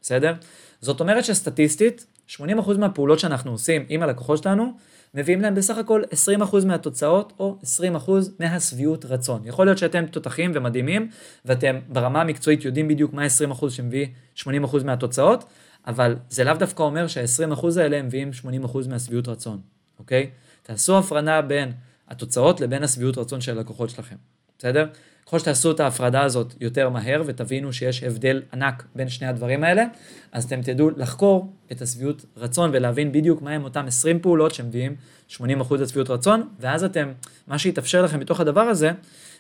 בסדר? 0.01 0.33
זאת 0.81 0.99
אומרת 0.99 1.25
שסטטיסטית, 1.25 2.05
80 2.27 2.59
אחוז 2.59 2.77
מהפעולות 2.77 3.19
שאנחנו 3.19 3.51
עושים 3.51 3.85
עם 3.89 4.03
הלקוחות 4.03 4.43
שלנו, 4.43 4.73
מביאים 5.13 5.41
להם 5.41 5.55
בסך 5.55 5.77
הכל 5.77 6.01
20% 6.41 6.65
מהתוצאות 6.65 7.33
או 7.39 7.57
20% 8.05 8.11
מהשביעות 8.39 9.05
רצון. 9.05 9.41
יכול 9.45 9.65
להיות 9.65 9.77
שאתם 9.77 10.05
תותחים 10.05 10.51
ומדהימים 10.55 11.09
ואתם 11.45 11.79
ברמה 11.87 12.21
המקצועית 12.21 12.65
יודעים 12.65 12.87
בדיוק 12.87 13.13
מה 13.13 13.25
20% 13.51 13.69
שמביא 13.69 14.07
80% 14.37 14.47
מהתוצאות, 14.85 15.43
אבל 15.87 16.15
זה 16.29 16.43
לאו 16.43 16.53
דווקא 16.53 16.83
אומר 16.83 17.07
שה-20% 17.07 17.65
האלה 17.79 18.01
מביאים 18.01 18.31
80% 18.65 18.89
מהשביעות 18.89 19.27
רצון, 19.27 19.61
אוקיי? 19.99 20.29
תעשו 20.63 20.97
הפרנה 20.97 21.41
בין 21.41 21.71
התוצאות 22.07 22.61
לבין 22.61 22.83
השביעות 22.83 23.17
רצון 23.17 23.41
של 23.41 23.57
הלקוחות 23.57 23.89
שלכם, 23.89 24.15
בסדר? 24.57 24.85
ככל 25.29 25.39
שתעשו 25.39 25.71
את 25.71 25.79
ההפרדה 25.79 26.23
הזאת 26.23 26.53
יותר 26.61 26.89
מהר 26.89 27.23
ותבינו 27.25 27.73
שיש 27.73 28.03
הבדל 28.03 28.41
ענק 28.53 28.83
בין 28.95 29.09
שני 29.09 29.27
הדברים 29.27 29.63
האלה, 29.63 29.83
אז 30.31 30.43
אתם 30.43 30.61
תדעו 30.61 30.89
לחקור 30.97 31.53
את 31.71 31.81
השביעות 31.81 32.25
רצון 32.37 32.69
ולהבין 32.73 33.11
בדיוק 33.11 33.41
מהם 33.41 33.63
אותם 33.63 33.85
20 33.87 34.19
פעולות 34.19 34.53
שמביאים 34.53 34.95
80% 35.31 35.41
לשביעות 35.79 36.09
רצון, 36.09 36.49
ואז 36.59 36.83
אתם, 36.83 37.11
מה 37.47 37.59
שיתאפשר 37.59 38.01
לכם 38.01 38.19
בתוך 38.19 38.39
הדבר 38.39 38.61
הזה, 38.61 38.91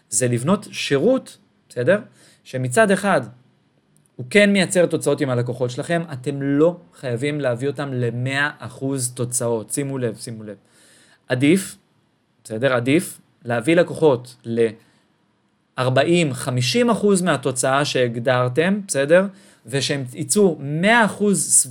זה 0.09 0.27
לבנות 0.27 0.67
שירות, 0.71 1.37
בסדר? 1.69 1.99
שמצד 2.43 2.91
אחד 2.91 3.21
הוא 4.15 4.25
כן 4.29 4.53
מייצר 4.53 4.85
תוצאות 4.85 5.21
עם 5.21 5.29
הלקוחות 5.29 5.69
שלכם, 5.69 6.01
אתם 6.13 6.41
לא 6.41 6.77
חייבים 6.99 7.41
להביא 7.41 7.67
אותם 7.67 7.89
ל-100% 7.93 8.85
תוצאות, 9.13 9.69
שימו 9.69 9.97
לב, 9.97 10.15
שימו 10.15 10.43
לב. 10.43 10.55
עדיף, 11.27 11.77
בסדר? 12.43 12.73
עדיף 12.73 13.21
להביא 13.45 13.75
לקוחות 13.75 14.35
ל... 14.45 14.67
40-50 15.79 15.81
אחוז 16.91 17.21
מהתוצאה 17.21 17.85
שהגדרתם, 17.85 18.79
בסדר? 18.87 19.25
ושהם 19.65 20.03
יצאו 20.13 20.57
100 20.59 21.05
אחוז 21.05 21.67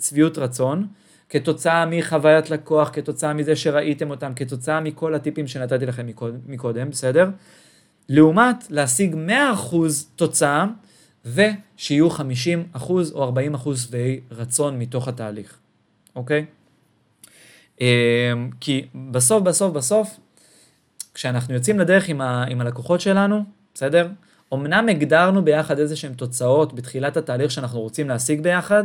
שביעות 0.00 0.38
רצון, 0.38 0.86
כתוצאה 1.28 1.86
מחוויית 1.86 2.50
לקוח, 2.50 2.90
כתוצאה 2.92 3.32
מזה 3.32 3.56
שראיתם 3.56 4.10
אותם, 4.10 4.32
כתוצאה 4.36 4.80
מכל 4.80 5.14
הטיפים 5.14 5.46
שנתתי 5.46 5.86
לכם 5.86 6.06
מקודם, 6.46 6.90
בסדר? 6.90 7.30
לעומת 8.08 8.56
להשיג 8.70 9.14
100 9.16 9.52
אחוז 9.52 10.08
תוצאה, 10.16 10.66
ושיהיו 11.24 12.10
50 12.10 12.64
אחוז 12.72 13.12
או 13.12 13.22
40 13.22 13.54
אחוז 13.54 13.82
שבעי 13.82 14.20
רצון 14.30 14.78
מתוך 14.78 15.08
התהליך, 15.08 15.58
אוקיי? 16.16 16.44
אמ, 17.80 17.86
כי 18.60 18.86
בסוף, 19.10 19.42
בסוף, 19.42 19.72
בסוף, 19.72 20.20
כשאנחנו 21.14 21.54
יוצאים 21.54 21.78
לדרך 21.78 22.08
עם, 22.08 22.20
ה, 22.20 22.44
עם 22.48 22.60
הלקוחות 22.60 23.00
שלנו, 23.00 23.44
בסדר? 23.74 24.08
אמנם 24.54 24.88
הגדרנו 24.88 25.44
ביחד 25.44 25.78
איזה 25.78 25.96
שהן 25.96 26.14
תוצאות 26.14 26.74
בתחילת 26.74 27.16
התהליך 27.16 27.50
שאנחנו 27.50 27.80
רוצים 27.80 28.08
להשיג 28.08 28.40
ביחד, 28.40 28.84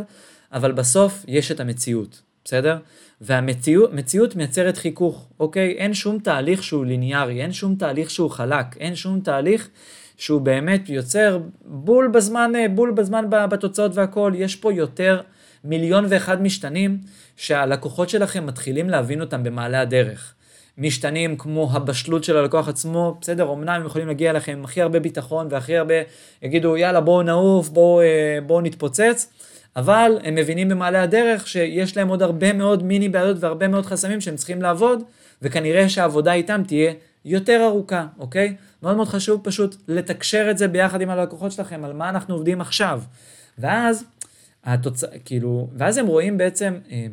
אבל 0.53 0.71
בסוף 0.71 1.25
יש 1.27 1.51
את 1.51 1.59
המציאות, 1.59 2.21
בסדר? 2.45 2.77
והמציאות 3.21 4.35
מייצרת 4.35 4.77
חיכוך, 4.77 5.29
אוקיי? 5.39 5.71
אין 5.71 5.93
שום 5.93 6.19
תהליך 6.19 6.63
שהוא 6.63 6.85
ליניארי, 6.85 7.41
אין 7.41 7.53
שום 7.53 7.75
תהליך 7.75 8.09
שהוא 8.09 8.29
חלק, 8.29 8.77
אין 8.77 8.95
שום 8.95 9.19
תהליך 9.19 9.69
שהוא 10.17 10.41
באמת 10.41 10.89
יוצר 10.89 11.39
בול 11.65 12.07
בזמן, 12.07 12.51
בול 12.75 12.91
בזמן 12.91 13.25
בתוצאות 13.29 13.91
והכל, 13.95 14.33
יש 14.35 14.55
פה 14.55 14.73
יותר 14.73 15.21
מיליון 15.63 16.05
ואחד 16.09 16.41
משתנים 16.41 16.97
שהלקוחות 17.35 18.09
שלכם 18.09 18.45
מתחילים 18.45 18.89
להבין 18.89 19.21
אותם 19.21 19.43
במעלה 19.43 19.81
הדרך. 19.81 20.33
משתנים 20.77 21.37
כמו 21.37 21.69
הבשלות 21.73 22.23
של 22.23 22.37
הלקוח 22.37 22.67
עצמו, 22.67 23.17
בסדר, 23.21 23.53
אמנם 23.53 23.69
הם 23.69 23.85
יכולים 23.85 24.07
להגיע 24.07 24.29
אליכם 24.29 24.51
עם 24.51 24.63
הכי 24.63 24.81
הרבה 24.81 24.99
ביטחון 24.99 25.47
והכי 25.49 25.77
הרבה, 25.77 25.93
יגידו 26.41 26.77
יאללה 26.77 27.01
בואו 27.01 27.23
נעוף, 27.23 27.69
בואו 27.69 28.01
אה, 28.01 28.39
בוא 28.45 28.61
נתפוצץ, 28.61 29.33
אבל 29.75 30.19
הם 30.23 30.35
מבינים 30.35 30.69
במעלה 30.69 31.03
הדרך 31.03 31.47
שיש 31.47 31.97
להם 31.97 32.07
עוד 32.07 32.21
הרבה 32.21 32.53
מאוד 32.53 32.83
מיני 32.83 33.09
בעיות 33.09 33.37
והרבה 33.39 33.67
מאוד 33.67 33.85
חסמים 33.85 34.21
שהם 34.21 34.35
צריכים 34.35 34.61
לעבוד, 34.61 35.03
וכנראה 35.41 35.89
שהעבודה 35.89 36.33
איתם 36.33 36.61
תהיה 36.67 36.93
יותר 37.25 37.65
ארוכה, 37.65 38.07
אוקיי? 38.19 38.55
מאוד 38.83 38.95
מאוד 38.95 39.07
חשוב 39.07 39.41
פשוט 39.43 39.75
לתקשר 39.87 40.47
את 40.51 40.57
זה 40.57 40.67
ביחד 40.67 41.01
עם 41.01 41.09
הלקוחות 41.09 41.51
שלכם, 41.51 41.85
על 41.85 41.93
מה 41.93 42.09
אנחנו 42.09 42.33
עובדים 42.33 42.61
עכשיו. 42.61 43.01
ואז, 43.57 44.03
התוצא, 44.63 45.07
כאילו, 45.25 45.69
ואז 45.77 45.97
הם 45.97 46.07
רואים 46.07 46.37
בעצם 46.37 46.73
אה, 46.91 47.05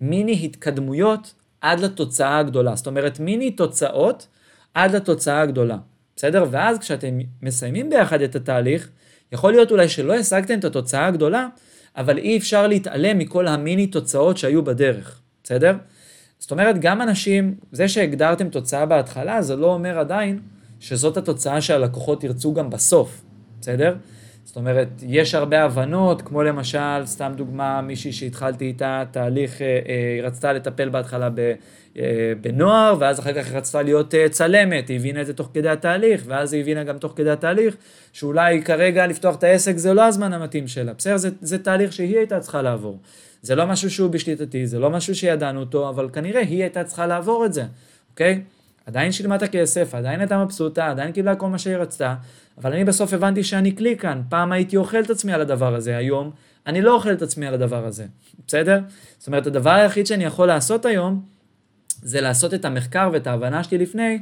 מיני 0.00 0.44
התקדמויות 0.44 1.34
עד 1.62 1.80
לתוצאה 1.80 2.38
הגדולה. 2.38 2.76
זאת 2.76 2.86
אומרת, 2.86 3.20
מיני 3.20 3.50
תוצאות 3.50 4.26
עד 4.74 4.96
לתוצאה 4.96 5.40
הגדולה. 5.40 5.76
בסדר? 6.16 6.44
ואז 6.50 6.78
כשאתם 6.78 7.18
מסיימים 7.42 7.90
ביחד 7.90 8.20
את 8.22 8.34
התהליך, 8.36 8.88
יכול 9.32 9.52
להיות 9.52 9.70
אולי 9.70 9.88
שלא 9.88 10.14
השגתם 10.14 10.58
את 10.58 10.64
התוצאה 10.64 11.06
הגדולה, 11.06 11.46
אבל 11.96 12.18
אי 12.18 12.38
אפשר 12.38 12.66
להתעלם 12.66 13.18
מכל 13.18 13.48
המיני 13.48 13.86
תוצאות 13.86 14.38
שהיו 14.38 14.64
בדרך. 14.64 15.20
בסדר? 15.44 15.76
זאת 16.38 16.50
אומרת, 16.50 16.78
גם 16.78 17.02
אנשים, 17.02 17.54
זה 17.72 17.88
שהגדרתם 17.88 18.48
תוצאה 18.48 18.86
בהתחלה, 18.86 19.42
זה 19.42 19.56
לא 19.56 19.66
אומר 19.66 19.98
עדיין 19.98 20.40
שזאת 20.80 21.16
התוצאה 21.16 21.60
שהלקוחות 21.60 22.24
ירצו 22.24 22.54
גם 22.54 22.70
בסוף. 22.70 23.24
בסדר? 23.60 23.94
זאת 24.44 24.56
אומרת, 24.56 24.88
יש 25.02 25.34
הרבה 25.34 25.62
הבנות, 25.62 26.22
כמו 26.22 26.42
למשל, 26.42 27.02
סתם 27.04 27.32
דוגמה, 27.36 27.80
מישהי 27.80 28.12
שהתחלתי 28.12 28.64
איתה 28.64 29.04
תהליך, 29.10 29.62
אה, 29.62 29.80
היא 30.16 30.22
רצתה 30.22 30.52
לטפל 30.52 30.88
בהתחלה 30.88 31.30
ב, 31.34 31.52
אה, 31.98 32.32
בנוער, 32.40 32.96
ואז 33.00 33.20
אחר 33.20 33.32
כך 33.32 33.50
היא 33.50 33.56
רצתה 33.56 33.82
להיות 33.82 34.14
אה, 34.14 34.28
צלמת, 34.28 34.88
היא 34.88 34.96
הבינה 34.96 35.20
את 35.20 35.26
זה 35.26 35.34
תוך 35.34 35.50
כדי 35.54 35.68
התהליך, 35.68 36.22
ואז 36.26 36.52
היא 36.52 36.62
הבינה 36.62 36.84
גם 36.84 36.98
תוך 36.98 37.12
כדי 37.16 37.30
התהליך, 37.30 37.76
שאולי 38.12 38.62
כרגע 38.62 39.06
לפתוח 39.06 39.36
את 39.36 39.44
העסק 39.44 39.76
זה 39.76 39.94
לא 39.94 40.04
הזמן 40.04 40.32
המתאים 40.32 40.68
שלה, 40.68 40.92
בסדר? 40.92 41.16
זה, 41.16 41.30
זה 41.40 41.58
תהליך 41.58 41.92
שהיא 41.92 42.16
הייתה 42.16 42.40
צריכה 42.40 42.62
לעבור. 42.62 42.98
זה 43.42 43.54
לא 43.54 43.66
משהו 43.66 43.90
שהוא 43.90 44.10
בשליטתי, 44.10 44.66
זה 44.66 44.78
לא 44.78 44.90
משהו 44.90 45.14
שידענו 45.14 45.60
אותו, 45.60 45.88
אבל 45.88 46.08
כנראה 46.12 46.40
היא 46.40 46.60
הייתה 46.60 46.84
צריכה 46.84 47.06
לעבור 47.06 47.44
את 47.44 47.52
זה, 47.52 47.64
אוקיי? 48.10 48.42
עדיין 48.86 49.12
שילמה 49.12 49.36
את 49.36 49.42
הכסף, 49.42 49.94
עדיין 49.94 50.20
הייתה 50.20 50.44
מבסוטה, 50.44 50.86
עדיין 50.86 51.12
קיבלה 51.12 51.34
כל 51.34 51.48
מה 51.48 51.58
שהיא 51.58 51.76
רצתה, 51.76 52.14
אבל 52.58 52.72
אני 52.72 52.84
בסוף 52.84 53.12
הבנתי 53.12 53.44
שאני 53.44 53.76
כלי 53.76 53.96
כאן. 53.96 54.22
פעם 54.28 54.52
הייתי 54.52 54.76
אוכל 54.76 55.00
את 55.00 55.10
עצמי 55.10 55.32
על 55.32 55.40
הדבר 55.40 55.74
הזה, 55.74 55.96
היום 55.96 56.30
אני 56.66 56.82
לא 56.82 56.94
אוכל 56.94 57.12
את 57.12 57.22
עצמי 57.22 57.46
על 57.46 57.54
הדבר 57.54 57.86
הזה, 57.86 58.06
בסדר? 58.46 58.80
זאת 59.18 59.26
אומרת, 59.26 59.46
הדבר 59.46 59.70
היחיד 59.70 60.06
שאני 60.06 60.24
יכול 60.24 60.46
לעשות 60.48 60.86
היום, 60.86 61.22
זה 62.02 62.20
לעשות 62.20 62.54
את 62.54 62.64
המחקר 62.64 63.10
ואת 63.12 63.26
ההבנה 63.26 63.64
שלי 63.64 63.78
לפני, 63.78 64.18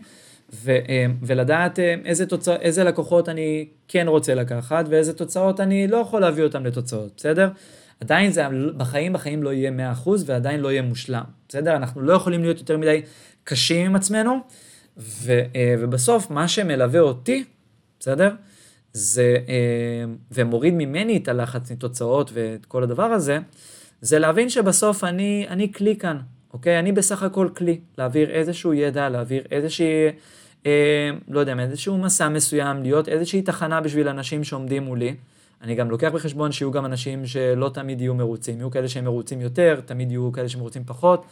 ו, 0.53 0.71
אה, 0.71 1.07
ולדעת 1.23 1.79
אה, 1.79 1.95
איזה, 2.05 2.27
תוצא, 2.27 2.57
איזה 2.57 2.85
לקוחות 2.85 3.29
אני 3.29 3.69
כן 3.89 4.09
רוצה 4.09 4.35
לקחת, 4.35 4.85
ואיזה 4.89 5.13
תוצאות 5.13 5.61
אני 5.61 5.89
לא 5.89 5.97
יכול 5.97 6.21
להביא 6.21 6.45
אותם 6.45 6.67
לתוצאות, 6.67 7.13
בסדר? 7.17 7.49
עדיין 8.01 8.31
זה 8.31 8.43
בחיים, 8.77 9.13
בחיים 9.13 9.43
לא 9.43 9.53
יהיה 9.53 9.71
100% 10.05 10.09
ועדיין 10.27 10.61
לא 10.61 10.73
יהיה 10.73 10.83
מושלם, 10.83 11.25
בסדר? 11.49 11.77
אנחנו 11.77 12.01
לא 12.01 12.13
יכולים 12.13 12.43
להיות 12.43 12.59
יותר 12.59 12.79
מדי 12.79 13.03
קשים 13.45 13.87
עם 13.87 13.97
עצמנו, 13.97 14.39
ו, 14.99 15.33
אה, 15.57 15.75
ובסוף 15.79 16.31
מה 16.31 16.49
שמלווה 16.49 17.01
אותי 17.01 17.45
בסדר? 18.01 18.31
זה, 18.93 19.37
אה, 19.49 20.05
ומוריד 20.33 20.75
ממני 20.75 21.17
את 21.17 21.29
הלחץ 21.29 21.73
מתוצאות 21.73 22.31
ואת 22.35 22.67
כל 22.67 22.83
הדבר 22.83 23.03
הזה, 23.03 23.39
זה 24.01 24.19
להבין 24.19 24.49
שבסוף 24.49 25.05
אני, 25.05 25.47
אני 25.49 25.73
כלי 25.73 25.97
כאן, 25.97 26.19
אוקיי? 26.53 26.79
אני 26.79 26.93
בסך 26.93 27.23
הכל 27.23 27.49
כלי, 27.57 27.81
להעביר 27.99 28.31
איזשהו 28.31 28.75
ידע, 28.75 29.09
להעביר 29.09 29.43
איזושהי, 29.51 30.09
אה, 30.67 31.11
לא 31.29 31.41
יודע, 31.41 31.55
איזשהו 31.59 31.99
מסע 31.99 32.29
מסוים, 32.29 32.83
להיות 32.83 33.09
איזושהי 33.09 33.43
תחנה 33.43 33.81
בשביל 33.81 34.09
אנשים 34.09 34.45
שעומדים 34.45 34.83
מולי. 34.83 35.15
אני 35.63 35.75
גם 35.75 35.91
לוקח 35.91 36.09
בחשבון 36.09 36.53
שיהיו 36.53 36.71
גם 36.71 36.87
אנשים 36.87 37.27
שלא 37.27 37.71
תמיד 37.75 38.01
יהיו 38.01 38.15
מרוצים, 38.15 38.59
יהיו 38.59 38.71
כאלה 38.71 38.89
שהם 38.89 39.05
מרוצים 39.05 39.41
יותר, 39.41 39.81
תמיד 39.87 40.11
יהיו 40.11 40.33
כאלה 40.33 40.49
שמרוצים 40.49 40.83
פחות, 40.87 41.25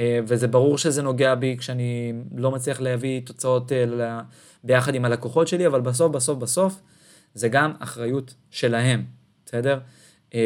וזה 0.00 0.48
ברור 0.48 0.78
שזה 0.78 1.02
נוגע 1.02 1.34
בי 1.34 1.56
כשאני 1.58 2.12
לא 2.36 2.50
מצליח 2.50 2.80
להביא 2.80 3.20
תוצאות 3.24 3.72
אה, 3.72 4.20
ביחד 4.64 4.94
עם 4.94 5.04
הלקוחות 5.04 5.48
שלי, 5.48 5.66
אבל 5.66 5.80
בסוף, 5.80 6.12
בסוף, 6.12 6.38
בסוף, 6.38 6.80
זה 7.34 7.48
גם 7.48 7.72
אחריות 7.78 8.34
שלהם, 8.50 9.04
בסדר? 9.46 9.78
אה, 10.34 10.40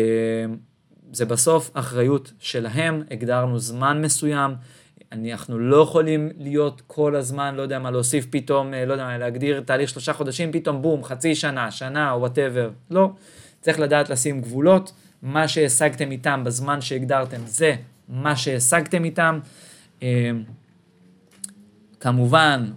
זה 1.13 1.25
בסוף 1.25 1.71
אחריות 1.75 2.33
שלהם, 2.39 3.03
הגדרנו 3.11 3.59
זמן 3.59 4.03
מסוים, 4.03 4.55
אנחנו 5.13 5.59
לא 5.59 5.83
יכולים 5.83 6.29
להיות 6.39 6.83
כל 6.87 7.17
הזמן, 7.17 7.55
לא 7.55 7.63
יודע 7.63 7.79
מה, 7.79 7.91
להוסיף 7.91 8.27
פתאום, 8.31 8.75
לא 8.87 8.93
יודע 8.93 9.05
מה, 9.05 9.19
להגדיר 9.19 9.61
תהליך 9.61 9.89
שלושה 9.91 10.13
חודשים, 10.13 10.53
פתאום 10.53 10.83
בום, 10.83 11.05
חצי 11.05 11.35
שנה, 11.35 11.71
שנה 11.71 12.13
או 12.13 12.21
וואטאבר, 12.21 12.71
לא. 12.91 13.11
צריך 13.61 13.81
לדעת 13.81 14.11
לשים 14.11 14.41
גבולות, 14.41 14.93
מה 15.23 15.49
שהשגתם 15.49 16.11
איתם 16.11 16.43
בזמן 16.45 16.81
שהגדרתם 16.81 17.41
זה 17.47 17.77
מה 18.09 18.37
שהשגתם 18.37 19.05
איתם. 19.05 19.39
אה, 20.03 20.31
כמובן, 22.01 22.71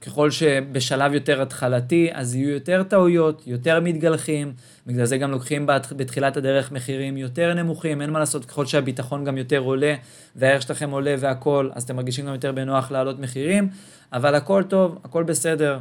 ככל 0.00 0.30
שבשלב 0.30 1.14
יותר 1.14 1.42
התחלתי, 1.42 2.08
אז 2.12 2.34
יהיו 2.34 2.48
יותר 2.48 2.82
טעויות, 2.82 3.42
יותר 3.46 3.80
מתגלחים, 3.80 4.52
בגלל 4.86 5.04
זה 5.04 5.18
גם 5.18 5.30
לוקחים 5.30 5.66
בתחילת 5.96 6.36
הדרך 6.36 6.72
מחירים 6.72 7.16
יותר 7.16 7.54
נמוכים, 7.54 8.02
אין 8.02 8.10
מה 8.10 8.18
לעשות, 8.18 8.44
ככל 8.44 8.66
שהביטחון 8.66 9.24
גם 9.24 9.38
יותר 9.38 9.58
עולה, 9.58 9.94
והערך 10.36 10.62
שלכם 10.62 10.90
עולה 10.90 11.14
והכל, 11.18 11.70
אז 11.74 11.82
אתם 11.82 11.96
מרגישים 11.96 12.26
גם 12.26 12.32
יותר 12.32 12.52
בנוח 12.52 12.90
להעלות 12.90 13.18
מחירים, 13.18 13.68
אבל 14.12 14.34
הכל 14.34 14.62
טוב, 14.62 14.98
הכל 15.04 15.22
בסדר. 15.22 15.78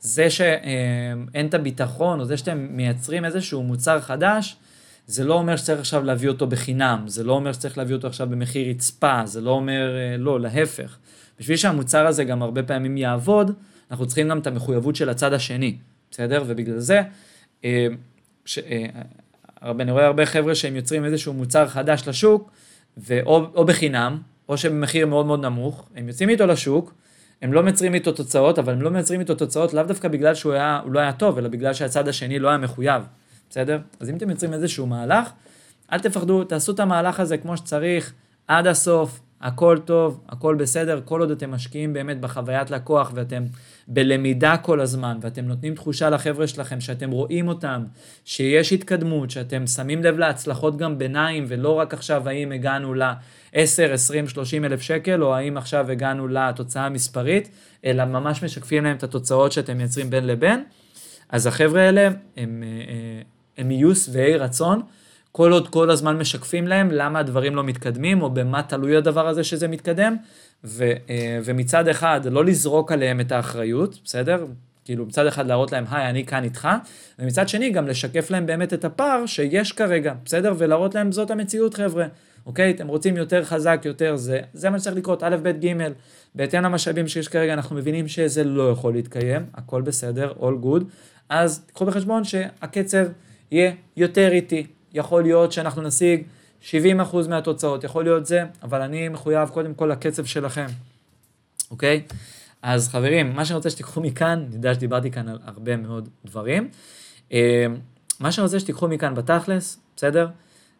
זה 0.00 0.30
שאין 0.30 1.46
את 1.46 1.54
הביטחון, 1.54 2.20
או 2.20 2.24
זה 2.24 2.36
שאתם 2.36 2.66
מייצרים 2.70 3.24
איזשהו 3.24 3.62
מוצר 3.62 4.00
חדש, 4.00 4.56
זה 5.10 5.24
לא 5.24 5.34
אומר 5.34 5.56
שצריך 5.56 5.80
עכשיו 5.80 6.04
להביא 6.04 6.28
אותו 6.28 6.46
בחינם, 6.46 7.02
זה 7.06 7.24
לא 7.24 7.32
אומר 7.32 7.52
שצריך 7.52 7.78
להביא 7.78 7.94
אותו 7.94 8.06
עכשיו 8.06 8.28
במחיר 8.28 8.70
רצפה, 8.70 9.22
זה 9.24 9.40
לא 9.40 9.50
אומר, 9.50 9.96
אה, 9.96 10.16
לא, 10.16 10.40
להפך. 10.40 10.96
בשביל 11.40 11.56
שהמוצר 11.56 12.06
הזה 12.06 12.24
גם 12.24 12.42
הרבה 12.42 12.62
פעמים 12.62 12.96
יעבוד, 12.96 13.52
אנחנו 13.90 14.06
צריכים 14.06 14.28
גם 14.28 14.38
את 14.38 14.46
המחויבות 14.46 14.96
של 14.96 15.08
הצד 15.08 15.32
השני, 15.32 15.76
בסדר? 16.10 16.44
ובגלל 16.46 16.78
זה, 16.78 17.02
אה, 17.64 17.86
ש, 18.44 18.58
אה, 18.58 18.86
אני 19.62 19.92
רואה 19.92 20.06
הרבה 20.06 20.26
חבר'ה 20.26 20.54
שהם 20.54 20.76
יוצרים 20.76 21.04
איזשהו 21.04 21.32
מוצר 21.32 21.68
חדש 21.68 22.08
לשוק, 22.08 22.50
ואו, 22.96 23.46
או 23.54 23.64
בחינם, 23.64 24.18
או 24.48 24.56
שבמחיר 24.56 25.06
מאוד 25.06 25.26
מאוד 25.26 25.40
נמוך, 25.40 25.88
הם 25.96 26.08
יוצאים 26.08 26.28
איתו 26.28 26.46
לשוק, 26.46 26.94
הם 27.42 27.52
לא 27.52 27.62
מייצרים 27.62 27.94
איתו 27.94 28.12
תוצאות, 28.12 28.58
אבל 28.58 28.72
הם 28.72 28.82
לא 28.82 28.90
מייצרים 28.90 29.20
איתו 29.20 29.34
תוצאות 29.34 29.74
לאו 29.74 29.82
דווקא 29.82 30.08
בגלל 30.08 30.34
שהוא 30.34 30.52
היה, 30.52 30.80
לא 30.90 31.00
היה 31.00 31.12
טוב, 31.12 31.38
אלא 31.38 31.48
בגלל 31.48 31.74
שהצד 31.74 32.08
השני 32.08 32.38
לא 32.38 32.48
היה 32.48 32.58
מחויב, 32.58 33.02
בסדר? 33.50 33.78
אז 34.00 34.10
אם 34.10 34.16
אתם 34.16 34.26
מייצרים 34.26 34.52
איזשהו 34.52 34.86
מהלך, 34.86 35.30
אל 35.92 35.98
תפחדו, 35.98 36.44
תעשו 36.44 36.72
את 36.72 36.80
המהלך 36.80 37.20
הזה 37.20 37.36
כמו 37.36 37.56
שצריך, 37.56 38.12
עד 38.48 38.66
הסוף, 38.66 39.20
הכל 39.40 39.78
טוב, 39.84 40.20
הכל 40.28 40.54
בסדר, 40.54 41.00
כל 41.04 41.20
עוד 41.20 41.30
אתם 41.30 41.50
משקיעים 41.50 41.92
באמת 41.92 42.20
בחוויית 42.20 42.70
לקוח 42.70 43.12
ואתם 43.14 43.44
בלמידה 43.88 44.56
כל 44.56 44.80
הזמן, 44.80 45.18
ואתם 45.20 45.44
נותנים 45.44 45.74
תחושה 45.74 46.10
לחבר'ה 46.10 46.46
שלכם 46.46 46.80
שאתם 46.80 47.10
רואים 47.10 47.48
אותם, 47.48 47.84
שיש 48.24 48.72
התקדמות, 48.72 49.30
שאתם 49.30 49.66
שמים 49.66 50.04
לב 50.04 50.18
להצלחות 50.18 50.76
גם 50.76 50.98
ביניים, 50.98 51.44
ולא 51.48 51.74
רק 51.74 51.94
עכשיו 51.94 52.28
האם 52.28 52.52
הגענו 52.52 52.94
ל-10, 52.94 53.92
20, 53.92 54.28
30 54.28 54.64
אלף 54.64 54.80
שקל, 54.82 55.22
או 55.22 55.34
האם 55.34 55.56
עכשיו 55.56 55.90
הגענו 55.90 56.28
לתוצאה 56.28 56.86
המספרית, 56.86 57.50
אלא 57.84 58.04
ממש 58.04 58.44
משקפים 58.44 58.84
להם 58.84 58.96
את 58.96 59.02
התוצאות 59.02 59.52
שאתם 59.52 59.78
מייצרים 59.78 60.10
בין 60.10 60.26
לבין, 60.26 60.64
אז 61.28 61.46
החבר'ה 61.46 61.82
האלה 61.82 62.06
הם, 62.06 62.16
הם, 62.36 62.64
אה, 62.88 63.22
הם 63.60 63.70
יהיו 63.70 63.94
שבעי 63.94 64.36
רצון. 64.36 64.82
כל 65.32 65.52
עוד 65.52 65.68
כל 65.68 65.90
הזמן 65.90 66.18
משקפים 66.18 66.68
להם 66.68 66.90
למה 66.90 67.18
הדברים 67.18 67.56
לא 67.56 67.64
מתקדמים, 67.64 68.22
או 68.22 68.30
במה 68.30 68.62
תלוי 68.62 68.96
הדבר 68.96 69.28
הזה 69.28 69.44
שזה 69.44 69.68
מתקדם, 69.68 70.16
ו, 70.64 70.84
אה, 71.10 71.38
ומצד 71.44 71.88
אחד 71.88 72.20
לא 72.24 72.44
לזרוק 72.44 72.92
עליהם 72.92 73.20
את 73.20 73.32
האחריות, 73.32 73.98
בסדר? 74.04 74.46
כאילו 74.84 75.06
מצד 75.06 75.26
אחד 75.26 75.46
להראות 75.46 75.72
להם, 75.72 75.84
היי, 75.90 76.10
אני 76.10 76.26
כאן 76.26 76.44
איתך, 76.44 76.68
ומצד 77.18 77.48
שני 77.48 77.70
גם 77.70 77.88
לשקף 77.88 78.30
להם 78.30 78.46
באמת 78.46 78.74
את 78.74 78.84
הפער 78.84 79.26
שיש 79.26 79.72
כרגע, 79.72 80.14
בסדר? 80.24 80.54
ולהראות 80.58 80.94
להם 80.94 81.12
זאת 81.12 81.30
המציאות, 81.30 81.74
חבר'ה. 81.74 82.06
אוקיי? 82.46 82.70
אתם 82.70 82.88
רוצים 82.88 83.16
יותר 83.16 83.44
חזק, 83.44 83.80
יותר 83.84 84.16
זה, 84.16 84.40
זה 84.52 84.70
מה 84.70 84.78
שצריך 84.78 84.96
לקרות, 84.96 85.22
א', 85.22 85.36
ב', 85.42 85.66
ג', 85.66 85.72
בהתאם 86.34 86.62
למשאבים 86.62 87.08
שיש 87.08 87.28
כרגע, 87.28 87.52
אנחנו 87.52 87.76
מבינים 87.76 88.08
שזה 88.08 88.44
לא 88.44 88.70
יכול 88.70 88.92
להתקיים, 88.92 89.46
הכל 89.54 89.82
בסדר, 89.82 90.32
all 90.40 90.64
good, 90.64 90.84
אז 91.28 91.64
תקחו 91.66 91.86
בחשבון 91.86 92.24
שהקצב 92.24 93.06
יהיה 93.50 93.72
יותר 93.96 94.28
איטי, 94.32 94.66
יכול 94.92 95.22
להיות 95.22 95.52
שאנחנו 95.52 95.82
נשיג 95.82 96.22
70% 96.62 96.74
מהתוצאות, 97.28 97.84
יכול 97.84 98.04
להיות 98.04 98.26
זה, 98.26 98.44
אבל 98.62 98.82
אני 98.82 99.08
מחויב 99.08 99.48
קודם 99.48 99.74
כל 99.74 99.86
לקצב 99.86 100.24
שלכם, 100.24 100.66
אוקיי? 101.70 102.02
אז 102.62 102.88
חברים, 102.88 103.36
מה 103.36 103.44
שאני 103.44 103.56
רוצה 103.56 103.70
שתיקחו 103.70 104.00
מכאן, 104.00 104.44
אני 104.46 104.56
יודע 104.56 104.74
שדיברתי 104.74 105.10
כאן 105.10 105.28
על 105.28 105.38
הרבה 105.44 105.76
מאוד 105.76 106.08
דברים, 106.24 106.68
אה, 107.32 107.66
מה 108.20 108.32
שאני 108.32 108.44
רוצה 108.44 108.60
שתיקחו 108.60 108.88
מכאן 108.88 109.14
בתכלס, 109.14 109.80
בסדר? 109.96 110.28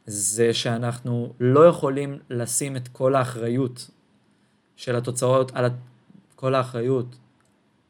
זה 0.06 0.54
שאנחנו 0.54 1.32
לא 1.40 1.66
יכולים 1.66 2.18
לשים 2.30 2.76
את 2.76 2.88
כל 2.88 3.14
האחריות 3.14 3.90
של 4.76 4.96
התוצאות, 4.96 5.52
על 5.54 5.66
כל 6.36 6.54
האחריות 6.54 7.16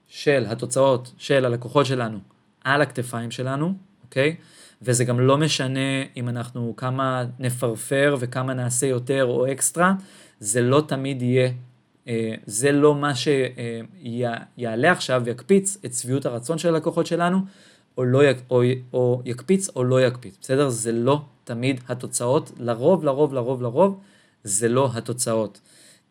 של 0.09 0.47
התוצאות 0.49 1.13
של 1.19 1.45
הלקוחות 1.45 1.87
שלנו 1.87 2.19
על 2.65 2.83
הכתפיים 2.83 3.31
שלנו, 3.31 3.75
אוקיי? 4.05 4.37
וזה 4.83 5.05
גם 5.05 5.21
לא 5.21 5.39
משנה 5.39 6.05
אם 6.17 6.29
אנחנו 6.29 6.75
כמה 6.77 7.25
נפרפר 7.39 8.17
וכמה 8.21 8.55
נעשה 8.55 8.87
יותר 8.87 9.25
או 9.25 9.53
אקסטרה, 9.53 9.95
זה 10.41 10.61
לא 10.61 10.83
תמיד 10.87 11.23
יהיה, 11.23 11.51
אה, 12.09 12.35
זה 12.47 12.73
לא 12.73 12.95
מה 12.95 13.13
שיעלה 13.15 14.93
עכשיו 14.93 15.23
ויקפיץ 15.25 15.79
את 15.85 15.95
שביעות 15.95 16.27
הרצון 16.27 16.59
של 16.59 16.69
הלקוחות 16.69 17.07
שלנו, 17.07 17.39
או, 17.99 18.05
לא, 18.05 18.23
או, 18.51 18.63
או 18.93 19.23
יקפיץ 19.25 19.69
או 19.77 19.85
לא 19.85 20.07
יקפיץ, 20.07 20.37
בסדר? 20.41 20.69
זה 20.69 20.93
לא 20.93 21.21
תמיד 21.45 21.81
התוצאות, 21.89 22.53
לרוב, 22.59 23.05
לרוב, 23.05 23.35
לרוב, 23.35 23.63
לרוב, 23.63 24.01
זה 24.45 24.69
לא 24.69 24.91
התוצאות. 24.95 25.61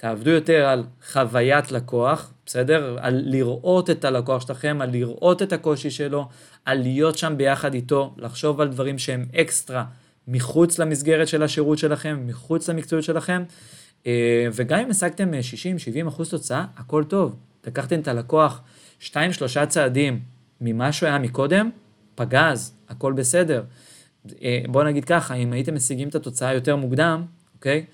תעבדו 0.01 0.29
יותר 0.29 0.65
על 0.65 0.83
חוויית 1.11 1.71
לקוח, 1.71 2.33
בסדר? 2.45 2.97
על 3.01 3.21
לראות 3.25 3.89
את 3.89 4.05
הלקוח 4.05 4.47
שלכם, 4.47 4.77
על 4.81 4.89
לראות 4.89 5.41
את 5.41 5.53
הקושי 5.53 5.91
שלו, 5.91 6.29
על 6.65 6.81
להיות 6.81 7.17
שם 7.17 7.33
ביחד 7.37 7.73
איתו, 7.73 8.15
לחשוב 8.17 8.61
על 8.61 8.67
דברים 8.67 8.97
שהם 8.97 9.25
אקסטרה 9.35 9.85
מחוץ 10.27 10.79
למסגרת 10.79 11.27
של 11.27 11.43
השירות 11.43 11.77
שלכם, 11.77 12.23
מחוץ 12.27 12.69
למקצועיות 12.69 13.05
שלכם, 13.05 13.43
אה, 14.07 14.47
וגם 14.53 14.79
אם 14.79 14.89
השגתם 14.89 15.31
60-70 16.03 16.07
אחוז 16.07 16.29
תוצאה, 16.29 16.65
הכל 16.77 17.03
טוב. 17.03 17.35
לקחתם 17.67 17.99
את 17.99 18.07
הלקוח 18.07 18.61
2-3 19.01 19.65
צעדים 19.67 20.19
ממה 20.61 20.91
שהוא 20.91 21.09
היה 21.09 21.19
מקודם, 21.19 21.69
פגז, 22.15 22.73
הכל 22.89 23.13
בסדר. 23.13 23.63
אה, 24.41 24.61
בואו 24.67 24.83
נגיד 24.83 25.05
ככה, 25.05 25.33
אם 25.33 25.53
הייתם 25.53 25.75
משיגים 25.75 26.09
את 26.09 26.15
התוצאה 26.15 26.53
יותר 26.53 26.75
מוקדם, 26.75 27.23
אוקיי? 27.55 27.85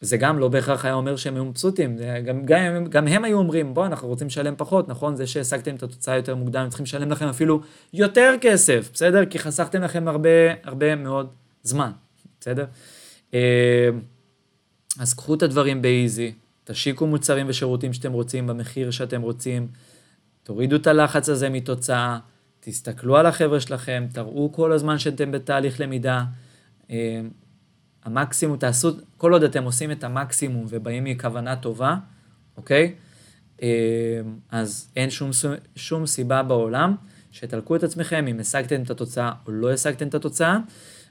זה 0.00 0.16
גם 0.16 0.38
לא 0.38 0.48
בהכרח 0.48 0.84
היה 0.84 0.94
אומר 0.94 1.16
שהם 1.16 1.34
היו 1.34 1.44
מבסוטים, 1.44 1.96
גם, 2.24 2.44
גם, 2.44 2.84
גם 2.84 3.08
הם 3.08 3.24
היו 3.24 3.38
אומרים, 3.38 3.74
בוא, 3.74 3.86
אנחנו 3.86 4.08
רוצים 4.08 4.26
לשלם 4.26 4.54
פחות, 4.56 4.88
נכון? 4.88 5.16
זה 5.16 5.26
שהשגתם 5.26 5.74
את 5.74 5.82
התוצאה 5.82 6.16
יותר 6.16 6.34
מוקדם, 6.34 6.60
הם 6.60 6.68
צריכים 6.68 6.84
לשלם 6.84 7.10
לכם 7.10 7.26
אפילו 7.26 7.60
יותר 7.92 8.34
כסף, 8.40 8.90
בסדר? 8.92 9.24
כי 9.26 9.38
חסכתם 9.38 9.82
לכם 9.82 10.08
הרבה, 10.08 10.28
הרבה 10.64 10.96
מאוד 10.96 11.28
זמן, 11.62 11.90
בסדר? 12.40 12.64
אה, 13.34 13.88
אז 14.98 15.14
קחו 15.14 15.34
את 15.34 15.42
הדברים 15.42 15.82
באיזי, 15.82 16.32
תשיקו 16.64 17.06
מוצרים 17.06 17.46
ושירותים 17.48 17.92
שאתם 17.92 18.12
רוצים 18.12 18.46
במחיר 18.46 18.90
שאתם 18.90 19.22
רוצים, 19.22 19.68
תורידו 20.42 20.76
את 20.76 20.86
הלחץ 20.86 21.28
הזה 21.28 21.48
מתוצאה, 21.48 22.18
תסתכלו 22.60 23.16
על 23.16 23.26
החבר'ה 23.26 23.60
שלכם, 23.60 24.06
תראו 24.12 24.52
כל 24.52 24.72
הזמן 24.72 24.98
שאתם 24.98 25.32
בתהליך 25.32 25.80
למידה. 25.80 26.24
המקסימום, 28.06 28.56
תעשו, 28.56 28.90
כל 29.16 29.32
עוד 29.32 29.42
אתם 29.42 29.64
עושים 29.64 29.92
את 29.92 30.04
המקסימום 30.04 30.66
ובאים 30.68 31.04
מכוונה 31.04 31.56
טובה, 31.56 31.96
אוקיי? 32.56 32.94
אה, 33.62 33.68
אז 34.50 34.88
אין 34.96 35.10
שום, 35.10 35.30
שום 35.76 36.06
סיבה 36.06 36.42
בעולם 36.42 36.94
שתלקו 37.32 37.76
את 37.76 37.82
עצמכם 37.82 38.26
אם 38.26 38.40
השגתם 38.40 38.82
את 38.82 38.90
התוצאה 38.90 39.32
או 39.46 39.52
לא 39.52 39.72
השגתם 39.72 40.08
את 40.08 40.14
התוצאה, 40.14 40.58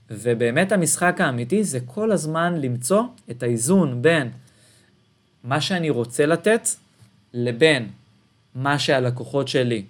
ובאמת 0.09 0.71
המשחק 0.71 1.21
האמיתי 1.21 1.63
זה 1.63 1.79
כל 1.85 2.11
הזמן 2.11 2.61
למצוא 2.61 3.03
את 3.31 3.43
האיזון 3.43 4.01
בין 4.01 4.29
מה 5.43 5.61
שאני 5.61 5.89
רוצה 5.89 6.25
לתת 6.25 6.67
לבין 7.33 7.89
מה 8.55 8.79
שהלקוחות 8.79 9.47
שלי 9.47 9.85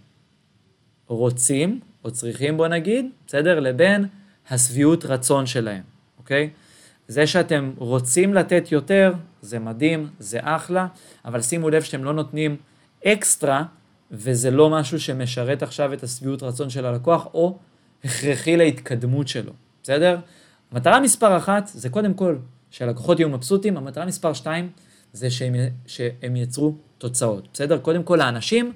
רוצים 1.08 1.80
או 2.04 2.12
צריכים 2.12 2.58
בוא 2.58 2.68
נגיד, 2.68 3.06
בסדר? 3.28 3.60
לבין 3.60 4.06
השביעות 4.50 5.06
רצון 5.06 5.46
שלהם, 5.46 5.84
אוקיי? 6.18 6.50
זה 7.08 7.28
שאתם 7.28 7.72
רוצים 7.78 8.34
לתת 8.34 8.72
יותר, 8.72 9.14
זה 9.42 9.60
מדהים, 9.60 10.10
זה 10.20 10.40
אחלה, 10.42 10.88
אבל 11.26 11.42
שימו 11.42 11.70
לב 11.70 11.82
שאתם 11.82 12.04
לא 12.04 12.14
נותנים 12.14 12.58
אקסטרה, 13.06 13.64
וזה 14.12 14.52
לא 14.52 14.70
משהו 14.70 15.00
שמשרת 15.00 15.64
עכשיו 15.64 15.94
את 15.94 16.04
השביעות 16.04 16.44
רצון 16.44 16.70
של 16.70 16.86
הלקוח, 16.86 17.28
או 17.34 17.58
הכרחי 18.04 18.58
להתקדמות 18.58 19.28
שלו, 19.28 19.54
בסדר? 19.84 20.18
המטרה 20.72 21.00
מספר 21.00 21.38
אחת 21.38 21.68
זה 21.68 21.90
קודם 21.90 22.14
כל 22.14 22.36
שהלקוחות 22.70 23.20
יהיו 23.20 23.30
מבסוטים, 23.30 23.78
המטרה 23.78 24.06
מספר 24.06 24.34
שתיים 24.34 24.70
זה 25.14 25.30
שהם, 25.30 25.56
שהם 25.86 26.36
יצרו 26.36 26.76
תוצאות, 26.98 27.48
בסדר? 27.54 27.78
קודם 27.78 28.04
כל 28.04 28.22
האנשים, 28.22 28.74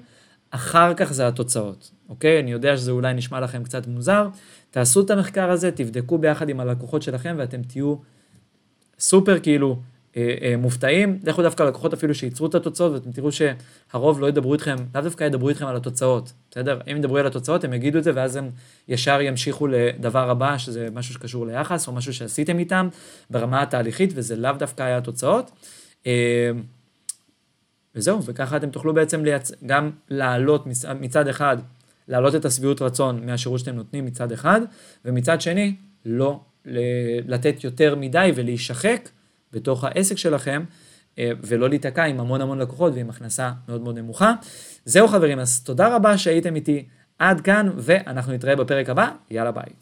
אחר 0.50 0.94
כך 0.94 1.12
זה 1.12 1.28
התוצאות, 1.28 1.90
אוקיי? 2.08 2.40
אני 2.40 2.52
יודע 2.52 2.76
שזה 2.76 2.90
אולי 2.90 3.14
נשמע 3.14 3.40
לכם 3.40 3.64
קצת 3.64 3.86
מוזר, 3.86 4.28
תעשו 4.70 5.00
את 5.00 5.10
המחקר 5.10 5.50
הזה, 5.50 5.70
תבדקו 5.70 6.18
ביחד 6.18 6.48
עם 6.48 6.60
הלקוחות 6.60 7.02
שלכם 7.02 7.34
ואתם 7.38 7.62
תהיו 7.62 7.96
סופר 9.00 9.38
כאילו 9.38 9.76
אה, 10.16 10.34
אה, 10.42 10.56
מופתעים, 10.56 11.18
לכו 11.24 11.42
דווקא 11.42 11.62
לקוחות 11.62 11.92
אפילו 11.92 12.14
שייצרו 12.14 12.46
את 12.46 12.54
התוצאות 12.54 12.92
ואתם 12.92 13.12
תראו 13.12 13.28
שהרוב 13.32 14.20
לא 14.20 14.26
ידברו 14.26 14.52
איתכם, 14.52 14.76
לאו 14.94 15.02
דווקא 15.02 15.24
ידברו 15.24 15.48
איתכם 15.48 15.66
על 15.66 15.76
התוצאות, 15.76 16.32
בסדר? 16.50 16.80
אם 16.92 16.96
ידברו 16.96 17.16
על 17.16 17.26
התוצאות 17.26 17.64
הם 17.64 17.72
יגידו 17.72 17.98
את 17.98 18.04
זה 18.04 18.12
ואז 18.14 18.36
הם 18.36 18.50
ישר 18.88 19.20
ימשיכו 19.20 19.66
לדבר 19.66 20.30
הבא 20.30 20.58
שזה 20.58 20.88
משהו 20.92 21.14
שקשור 21.14 21.46
ליחס 21.46 21.88
או 21.88 21.92
משהו 21.92 22.14
שעשיתם 22.14 22.58
איתם 22.58 22.88
ברמה 23.30 23.62
התהליכית 23.62 24.12
וזה 24.14 24.36
לאו 24.36 24.52
דווקא 24.52 24.82
היה 24.82 24.96
התוצאות. 24.96 25.50
אה, 26.06 26.50
וזהו, 27.94 28.24
וככה 28.24 28.56
אתם 28.56 28.70
תוכלו 28.70 28.94
בעצם 28.94 29.24
לייצ... 29.24 29.52
גם 29.66 29.90
להעלות 30.08 30.66
מצד 31.00 31.28
אחד, 31.28 31.56
להעלות 32.08 32.34
את 32.34 32.44
השביעות 32.44 32.82
רצון 32.82 33.26
מהשירות 33.26 33.60
שאתם 33.60 33.74
נותנים 33.74 34.04
מצד 34.04 34.32
אחד, 34.32 34.60
ומצד 35.04 35.40
שני, 35.40 35.74
לא 36.04 36.40
לתת 37.26 37.64
יותר 37.64 37.94
מדי 37.96 38.32
ולהישחק 38.34 39.08
בתוך 39.52 39.84
העסק 39.84 40.18
שלכם, 40.18 40.64
אה, 41.18 41.30
ולא 41.42 41.68
להיתקע 41.68 42.04
עם 42.04 42.20
המון 42.20 42.40
המון 42.40 42.58
לקוחות 42.58 42.92
ועם 42.94 43.10
הכנסה 43.10 43.50
מאוד 43.68 43.80
מאוד 43.80 43.98
נמוכה. 43.98 44.32
זהו 44.84 45.08
חברים, 45.08 45.38
אז 45.38 45.60
תודה 45.60 45.96
רבה 45.96 46.18
שהייתם 46.18 46.54
איתי 46.54 46.84
עד 47.18 47.40
כאן, 47.40 47.70
ואנחנו 47.76 48.32
נתראה 48.32 48.56
בפרק 48.56 48.88
הבא, 48.88 49.10
יאללה 49.30 49.50
ביי. 49.50 49.72